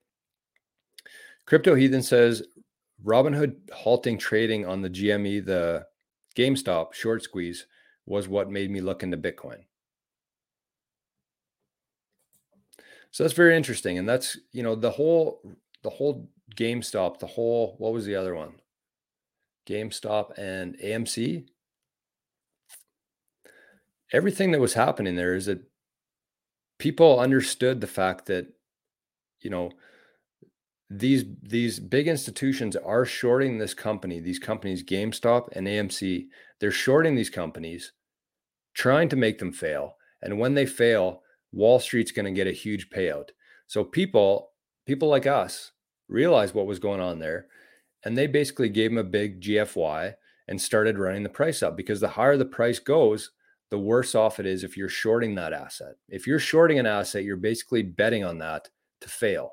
Crypto 1.47 1.75
Heathen 1.75 2.03
says 2.03 2.43
Robinhood 3.05 3.57
halting 3.73 4.19
trading 4.19 4.67
on 4.67 4.83
the 4.83 4.91
GME, 4.91 5.47
the 5.47 5.87
GameStop 6.37 6.93
short 6.93 7.23
squeeze, 7.23 7.67
was 8.05 8.29
what 8.29 8.51
made 8.51 8.71
me 8.71 8.83
look 8.83 9.03
into 9.03 9.17
Bitcoin. 9.17 9.61
So 13.11 13.25
that's 13.25 13.35
very 13.35 13.57
interesting, 13.57 13.99
and 13.99 14.09
that's 14.09 14.39
you 14.53 14.63
know 14.63 14.75
the 14.75 14.91
whole 14.91 15.41
the 15.83 15.91
whole 15.91 16.31
GameStop, 16.57 17.19
the 17.19 17.27
whole 17.27 17.75
what 17.79 17.93
was 17.93 18.05
the 18.05 18.17
other 18.17 18.35
one? 18.35 18.55
GameStop 19.69 20.39
and 20.39 20.77
AMC. 20.79 21.47
Everything 24.13 24.53
that 24.53 24.61
was 24.61 24.75
happening 24.75 25.17
there 25.17 25.35
is 25.35 25.47
that 25.47 25.61
people 26.79 27.21
understood 27.21 27.81
the 27.81 27.87
fact 27.87 28.27
that 28.27 28.47
you 29.41 29.51
know 29.51 29.71
these 30.91 31.25
these 31.43 31.79
big 31.81 32.09
institutions 32.09 32.75
are 32.77 33.05
shorting 33.05 33.59
this 33.59 33.75
company 33.75 34.21
these 34.21 34.39
companies 34.39 34.83
gamestop 34.83 35.49
and 35.53 35.67
amc 35.67 36.27
they're 36.59 36.71
shorting 36.71 37.15
these 37.15 37.29
companies 37.29 37.93
trying 38.73 39.09
to 39.09 39.17
make 39.17 39.39
them 39.39 39.53
fail 39.53 39.97
and 40.23 40.39
when 40.39 40.55
they 40.55 40.65
fail 40.65 41.23
wall 41.53 41.81
street's 41.81 42.13
going 42.13 42.27
to 42.27 42.33
get 42.33 42.47
a 42.47 42.53
huge 42.53 42.91
payout. 42.91 43.31
So 43.67 43.85
people 43.85 44.51
people 44.87 45.09
like 45.09 45.27
us 45.27 45.73
realized 46.09 46.55
what 46.55 46.67
was 46.67 46.79
going 46.79 47.01
on 47.01 47.19
there 47.19 47.47
and 48.05 48.17
they 48.17 48.27
basically 48.27 48.71
gave 48.71 48.91
them 48.91 48.99
a 48.99 49.05
big 49.05 49.41
gfy 49.41 50.15
and 50.47 50.61
started 50.61 50.99
running 50.99 51.23
the 51.23 51.29
price 51.29 51.63
up 51.63 51.77
because 51.77 52.01
the 52.01 52.09
higher 52.09 52.39
the 52.39 52.45
price 52.45 52.79
goes 52.79 53.33
the 53.71 53.79
worse 53.79 54.15
off 54.15 54.41
it 54.41 54.47
is 54.47 54.65
if 54.65 54.79
you're 54.79 54.89
shorting 54.89 55.35
that 55.35 55.53
asset. 55.53 55.97
If 56.09 56.27
you're 56.27 56.39
shorting 56.39 56.79
an 56.79 56.87
asset 56.87 57.25
you're 57.25 57.37
basically 57.37 57.83
betting 57.83 58.25
on 58.25 58.39
that 58.39 58.69
to 59.03 59.09
fail. 59.09 59.53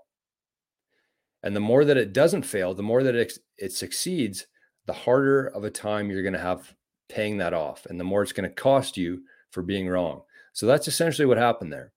And 1.43 1.55
the 1.55 1.59
more 1.59 1.85
that 1.85 1.97
it 1.97 2.13
doesn't 2.13 2.43
fail, 2.43 2.73
the 2.73 2.81
more 2.81 3.03
that 3.03 3.13
it, 3.13 3.37
it 3.57 3.71
succeeds, 3.71 4.47
the 4.85 4.93
harder 4.93 5.47
of 5.47 5.63
a 5.63 5.69
time 5.69 6.09
you're 6.09 6.23
going 6.23 6.33
to 6.33 6.39
have 6.39 6.73
paying 7.09 7.37
that 7.37 7.53
off 7.53 7.85
and 7.87 7.99
the 7.99 8.03
more 8.03 8.23
it's 8.23 8.31
going 8.31 8.49
to 8.49 8.55
cost 8.55 8.97
you 8.97 9.23
for 9.51 9.61
being 9.61 9.87
wrong. 9.87 10.21
So 10.55 10.65
that's 10.65 10.87
essentially 10.87 11.25
what 11.25 11.37
happened 11.37 11.73
there. 11.73 11.91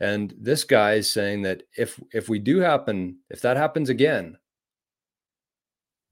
And 0.00 0.34
this 0.36 0.64
guy 0.64 0.94
is 0.94 1.10
saying 1.10 1.42
that 1.42 1.62
if 1.78 2.00
if 2.12 2.28
we 2.28 2.40
do 2.40 2.58
happen, 2.58 3.18
if 3.30 3.40
that 3.42 3.56
happens 3.56 3.88
again, 3.88 4.38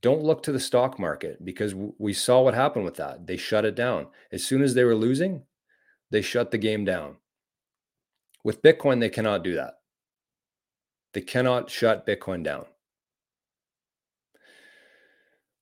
don't 0.00 0.22
look 0.22 0.44
to 0.44 0.52
the 0.52 0.60
stock 0.60 1.00
market 1.00 1.44
because 1.44 1.74
we 1.74 2.12
saw 2.12 2.42
what 2.42 2.54
happened 2.54 2.84
with 2.84 2.94
that. 2.96 3.26
They 3.26 3.36
shut 3.36 3.64
it 3.64 3.74
down. 3.74 4.06
As 4.30 4.44
soon 4.44 4.62
as 4.62 4.74
they 4.74 4.84
were 4.84 4.94
losing, 4.94 5.42
they 6.12 6.22
shut 6.22 6.52
the 6.52 6.58
game 6.58 6.84
down. 6.84 7.16
With 8.44 8.62
Bitcoin, 8.62 9.00
they 9.00 9.10
cannot 9.10 9.42
do 9.42 9.54
that. 9.54 9.74
They 11.12 11.22
cannot 11.22 11.70
shut 11.70 12.06
Bitcoin 12.06 12.44
down. 12.44 12.66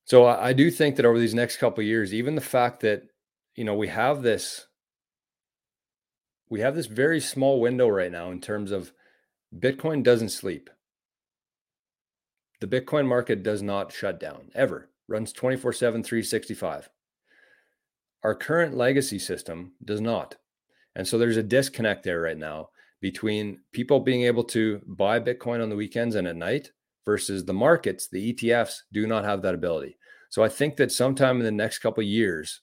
So 0.05 0.27
I, 0.27 0.53
do 0.53 0.71
think 0.71 0.97
that 0.97 1.07
over 1.07 1.19
these 1.19 1.35
next 1.35 1.57
couple 1.57 1.83
years, 1.83 2.13
even 2.13 2.35
the 2.35 2.41
fact 2.41 2.81
that 2.81 3.05
you 3.55 3.65
know 3.65 3.75
we 3.75 3.89
have 3.89 4.23
this 4.23 4.66
we 6.49 6.61
have 6.61 6.75
this 6.75 6.87
very 6.87 7.21
small 7.21 7.61
window 7.61 7.89
right 7.89 8.13
now 8.13 8.31
in 8.31 8.41
terms 8.41 8.71
of 8.71 8.93
Bitcoin 9.57 10.03
doesn't 10.03 10.31
sleep. 10.31 10.71
The 12.61 12.67
Bitcoin 12.67 13.07
market 13.07 13.43
does 13.43 13.63
not 13.63 13.93
shut 13.93 14.19
down 14.19 14.51
ever, 14.55 14.91
runs 15.09 15.33
24 15.33 15.73
7, 15.73 16.03
365. 16.03 16.89
Our 18.23 18.35
current 18.35 18.77
legacy 18.77 19.19
system 19.19 19.73
does 19.85 20.01
not. 20.01 20.37
And 20.95 21.07
so 21.07 21.19
there's 21.19 21.37
a 21.37 21.43
disconnect 21.43 22.05
there 22.05 22.23
right 22.23 22.39
now 22.39 22.71
between 23.01 23.61
people 23.73 24.01
being 24.01 24.23
able 24.23 24.45
to 24.45 24.81
buy 24.87 25.21
Bitcoin 25.21 25.63
on 25.63 25.69
the 25.69 25.77
weekends 25.77 26.15
and 26.15 26.27
at 26.27 26.37
night 26.37 26.71
versus 27.05 27.45
the 27.45 27.53
markets, 27.53 28.09
the 28.09 28.33
ETFs 28.33 28.79
do 28.93 29.07
not 29.07 29.25
have 29.25 29.43
that 29.43 29.55
ability. 29.55 29.99
So 30.31 30.43
I 30.43 30.49
think 30.49 30.77
that 30.77 30.91
sometime 30.91 31.37
in 31.39 31.45
the 31.45 31.53
next 31.53 31.79
couple 31.79 32.03
years, 32.03 32.63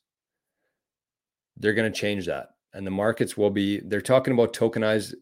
they're 1.55 1.73
going 1.73 1.91
to 1.91 1.97
change 1.97 2.25
that. 2.25 2.47
And 2.73 2.85
the 2.87 2.91
markets 2.91 3.37
will 3.37 3.51
be, 3.51 3.79
they're 3.79 4.01
talking 4.01 4.33
about 4.33 4.53
tokenized 4.53 5.13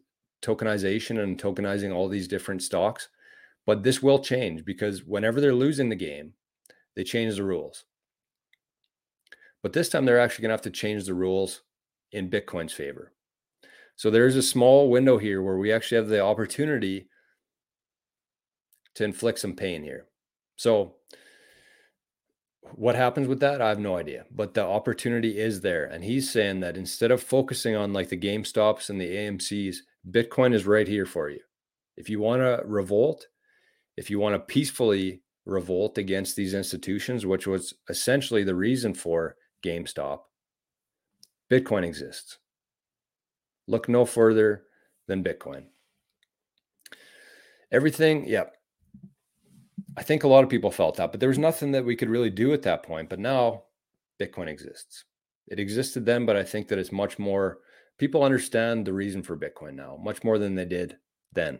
tokenization 0.41 1.22
and 1.22 1.39
tokenizing 1.39 1.93
all 1.93 2.08
these 2.08 2.28
different 2.28 2.64
stocks. 2.64 3.10
But 3.66 3.84
this 3.84 4.02
will 4.02 4.20
change 4.20 4.66
because 4.66 5.04
whenever 5.04 5.39
they're 5.39 5.54
losing 5.54 5.89
the 5.89 5.95
game, 5.95 6.34
they 6.95 7.04
change 7.04 7.36
the 7.36 7.43
rules. 7.43 7.86
But 9.62 9.74
this 9.74 9.89
time 9.89 10.06
they're 10.06 10.20
actually 10.20 10.43
going 10.43 10.49
to 10.49 10.54
have 10.54 10.62
to 10.62 10.72
change 10.72 11.06
the 11.06 11.14
rules 11.14 11.62
in 12.12 12.30
Bitcoin's 12.30 12.74
favor. 12.74 13.14
So 13.95 14.10
there's 14.10 14.36
a 14.36 14.41
small 14.41 14.89
window 14.89 15.18
here 15.18 15.43
where 15.43 15.58
we 15.58 15.72
actually 15.72 15.97
have 15.97 16.08
the 16.08 16.22
opportunity 16.22 17.08
to 18.95 19.04
inflict 19.04 19.39
some 19.39 19.56
pain 19.56 19.84
here. 19.84 20.08
So 20.56 20.95
what 22.76 22.95
happens 22.95 23.28
with 23.28 23.39
that? 23.39 23.62
I 23.62 23.70
have 23.70 23.80
no 23.80 23.97
idea, 23.97 24.26
but 24.32 24.53
the 24.53 24.64
opportunity 24.64 25.38
is 25.39 25.62
there. 25.62 25.86
And 25.86 26.03
he's 26.03 26.32
saying 26.32 26.59
that 26.62 26.78
instead 26.78 27.12
of 27.12 27.22
focusing 27.22 27.76
on 27.76 27.93
like 27.93 28.09
the 28.09 28.16
Game 28.16 28.45
Stops 28.45 28.89
and 28.89 28.99
the 29.01 29.09
AMCs, 29.09 29.78
Bitcoin 30.09 30.53
is 30.53 30.66
right 30.66 30.88
here 30.88 31.05
for 31.05 31.30
you. 31.30 31.39
If 31.97 32.09
you 32.09 32.20
want 32.20 32.41
to 32.41 32.62
revolt, 32.66 33.28
if 33.97 34.09
you 34.09 34.20
want 34.20 34.36
to 34.36 34.39
peacefully 34.39 35.22
revolt 35.45 35.97
against 35.97 36.36
these 36.36 36.53
institutions, 36.53 37.26
which 37.26 37.47
was 37.47 37.74
essentially 37.89 38.43
the 38.43 38.55
reason 38.55 38.93
for 38.93 39.36
GameStop, 39.64 40.22
Bitcoin 41.51 41.84
exists. 41.84 42.38
Look 43.68 43.89
no 43.89 44.05
further 44.05 44.64
than 45.07 45.24
Bitcoin. 45.24 45.66
Everything, 47.72 48.28
yeah. 48.28 48.45
I 49.98 50.04
think 50.04 50.24
a 50.24 50.28
lot 50.28 50.44
of 50.44 50.50
people 50.50 50.72
felt 50.72 50.96
that, 50.98 51.12
but 51.12 51.20
there 51.20 51.30
was 51.30 51.38
nothing 51.38 51.72
that 51.74 51.86
we 51.86 51.96
could 51.96 52.10
really 52.10 52.30
do 52.30 52.54
at 52.54 52.62
that 52.64 52.84
point. 52.84 53.10
But 53.10 53.20
now 53.20 53.64
Bitcoin 54.20 54.48
exists. 54.48 55.06
It 55.48 55.60
existed 55.60 56.06
then, 56.06 56.26
but 56.26 56.38
I 56.38 56.44
think 56.44 56.68
that 56.70 56.80
it's 56.80 56.92
much 56.92 57.20
more, 57.20 57.60
people 57.98 58.24
understand 58.24 58.86
the 58.86 58.94
reason 58.94 59.22
for 59.22 59.36
Bitcoin 59.36 59.74
now, 59.74 59.98
much 60.02 60.24
more 60.24 60.38
than 60.38 60.56
they 60.56 60.66
did 60.66 60.98
then. 61.34 61.60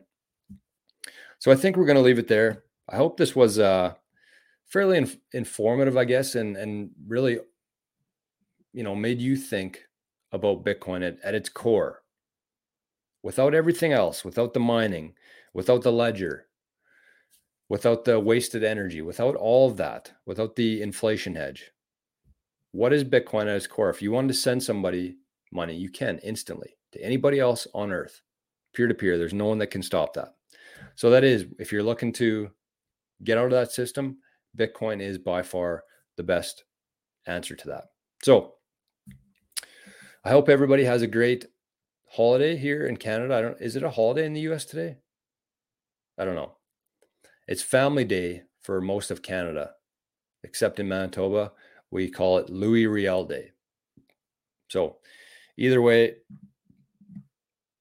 So 1.40 1.52
I 1.52 1.56
think 1.56 1.76
we're 1.76 1.86
going 1.86 1.98
to 1.98 2.02
leave 2.02 2.20
it 2.20 2.28
there. 2.28 2.64
I 2.88 2.96
hope 2.96 3.18
this 3.18 3.36
was 3.36 3.60
uh, 3.60 3.96
fairly 4.68 4.98
inf- 4.98 5.18
informative, 5.34 5.98
I 5.98 6.06
guess, 6.06 6.36
and 6.36 6.56
and 6.56 6.92
really, 7.08 7.40
you 8.74 8.84
know, 8.84 8.96
made 8.96 9.20
you 9.20 9.36
think 9.36 9.86
about 10.32 10.64
Bitcoin 10.64 11.06
at, 11.06 11.18
at 11.24 11.36
its 11.36 11.50
core. 11.50 12.04
Without 13.24 13.54
everything 13.54 13.92
else, 13.92 14.24
without 14.24 14.54
the 14.54 14.60
mining, 14.60 15.14
without 15.54 15.82
the 15.82 15.92
ledger, 15.92 16.48
without 17.72 18.04
the 18.04 18.20
wasted 18.20 18.66
energy, 18.66 19.02
without 19.02 19.34
all 19.34 19.70
of 19.70 19.78
that, 19.78 20.12
without 20.26 20.58
the 20.58 20.82
inflation 20.82 21.36
hedge, 21.36 21.72
what 22.74 22.92
is 22.92 23.06
Bitcoin 23.06 23.44
at 23.44 23.56
its 23.56 23.66
core? 23.66 23.90
If 23.90 24.02
you 24.02 24.12
wanted 24.12 24.28
to 24.28 24.34
send 24.34 24.62
somebody 24.62 25.16
money, 25.54 25.74
you 25.74 25.90
can 25.90 26.18
instantly 26.18 26.76
to 26.92 27.02
anybody 27.02 27.40
else 27.40 27.68
on 27.74 27.94
earth, 27.94 28.24
peer 28.74 28.88
to 28.88 28.94
peer. 28.94 29.18
There's 29.18 29.34
no 29.34 29.46
one 29.46 29.58
that 29.60 29.72
can 29.72 29.82
stop 29.82 30.14
that. 30.16 30.36
So, 30.96 31.10
that 31.12 31.24
is, 31.24 31.46
if 31.60 31.72
you're 31.72 31.82
looking 31.82 32.12
to 32.14 32.50
get 33.24 33.38
out 33.38 33.46
of 33.46 33.52
that 33.52 33.72
system, 33.72 34.18
Bitcoin 34.58 35.02
is 35.02 35.18
by 35.18 35.42
far 35.42 35.86
the 36.18 36.24
best 36.24 36.66
answer 37.26 37.56
to 37.56 37.68
that. 37.70 37.86
So, 38.22 38.56
I 40.26 40.32
hope 40.32 40.50
everybody 40.50 40.84
has 40.84 41.04
a 41.04 41.08
great 41.08 41.46
holiday 42.10 42.58
here 42.58 42.86
in 42.86 42.98
Canada. 42.98 43.34
I 43.34 43.42
don't 43.42 43.62
is 43.62 43.78
it 43.78 43.84
a 43.84 43.90
holiday 43.90 44.26
in 44.26 44.34
the 44.34 44.42
US 44.52 44.66
today? 44.66 44.98
I 46.18 46.26
don't 46.26 46.36
know. 46.36 46.58
It's 47.52 47.62
family 47.62 48.06
day 48.06 48.44
for 48.62 48.80
most 48.80 49.12
of 49.12 49.22
Canada, 49.22 49.72
except 50.46 50.80
in 50.80 50.88
Manitoba, 50.88 51.52
we 51.90 52.10
call 52.10 52.38
it 52.38 52.50
Louis 52.50 52.88
Riel 52.88 53.26
Day. 53.26 53.52
So, 54.70 55.00
either 55.58 55.82
way, 55.82 56.16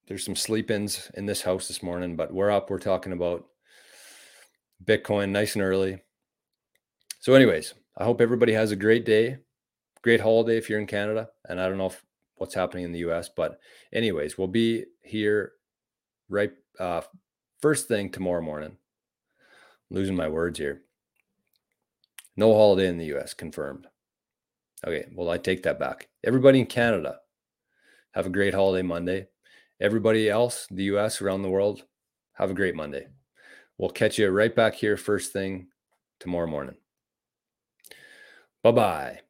there's 0.08 0.24
some 0.24 0.34
sleep-ins 0.34 1.08
in 1.14 1.24
this 1.24 1.42
house 1.42 1.68
this 1.68 1.84
morning, 1.84 2.16
but 2.16 2.34
we're 2.34 2.50
up. 2.50 2.68
We're 2.68 2.80
talking 2.80 3.12
about 3.12 3.46
Bitcoin 4.84 5.28
nice 5.28 5.54
and 5.54 5.62
early. 5.62 6.02
So, 7.20 7.34
anyways, 7.34 7.74
I 7.96 8.02
hope 8.02 8.20
everybody 8.20 8.54
has 8.54 8.72
a 8.72 8.76
great 8.76 9.04
day, 9.04 9.38
great 10.02 10.20
holiday 10.20 10.56
if 10.56 10.68
you're 10.68 10.80
in 10.80 10.88
Canada. 10.88 11.28
And 11.48 11.60
I 11.60 11.68
don't 11.68 11.78
know 11.78 11.86
if 11.86 12.04
what's 12.34 12.54
happening 12.54 12.86
in 12.86 12.90
the 12.90 13.08
US. 13.08 13.28
But, 13.28 13.60
anyways, 13.92 14.36
we'll 14.36 14.48
be 14.48 14.86
here 15.04 15.52
right 16.28 16.50
uh, 16.80 17.02
first 17.60 17.86
thing 17.86 18.10
tomorrow 18.10 18.42
morning. 18.42 18.76
Losing 19.90 20.16
my 20.16 20.28
words 20.28 20.58
here. 20.58 20.82
No 22.36 22.54
holiday 22.54 22.88
in 22.88 22.98
the 22.98 23.12
US 23.16 23.34
confirmed. 23.34 23.86
Okay, 24.86 25.06
well, 25.12 25.28
I 25.30 25.36
take 25.36 25.62
that 25.64 25.78
back. 25.78 26.08
Everybody 26.24 26.60
in 26.60 26.66
Canada, 26.66 27.18
have 28.12 28.26
a 28.26 28.30
great 28.30 28.54
holiday 28.54 28.82
Monday. 28.82 29.28
Everybody 29.80 30.28
else, 30.28 30.66
the 30.70 30.84
US, 30.84 31.20
around 31.20 31.42
the 31.42 31.50
world, 31.50 31.84
have 32.34 32.50
a 32.50 32.54
great 32.54 32.74
Monday. 32.74 33.06
We'll 33.78 33.90
catch 33.90 34.18
you 34.18 34.28
right 34.28 34.54
back 34.54 34.74
here 34.74 34.96
first 34.96 35.32
thing 35.32 35.68
tomorrow 36.18 36.46
morning. 36.46 36.76
Bye 38.62 38.72
bye. 38.72 39.29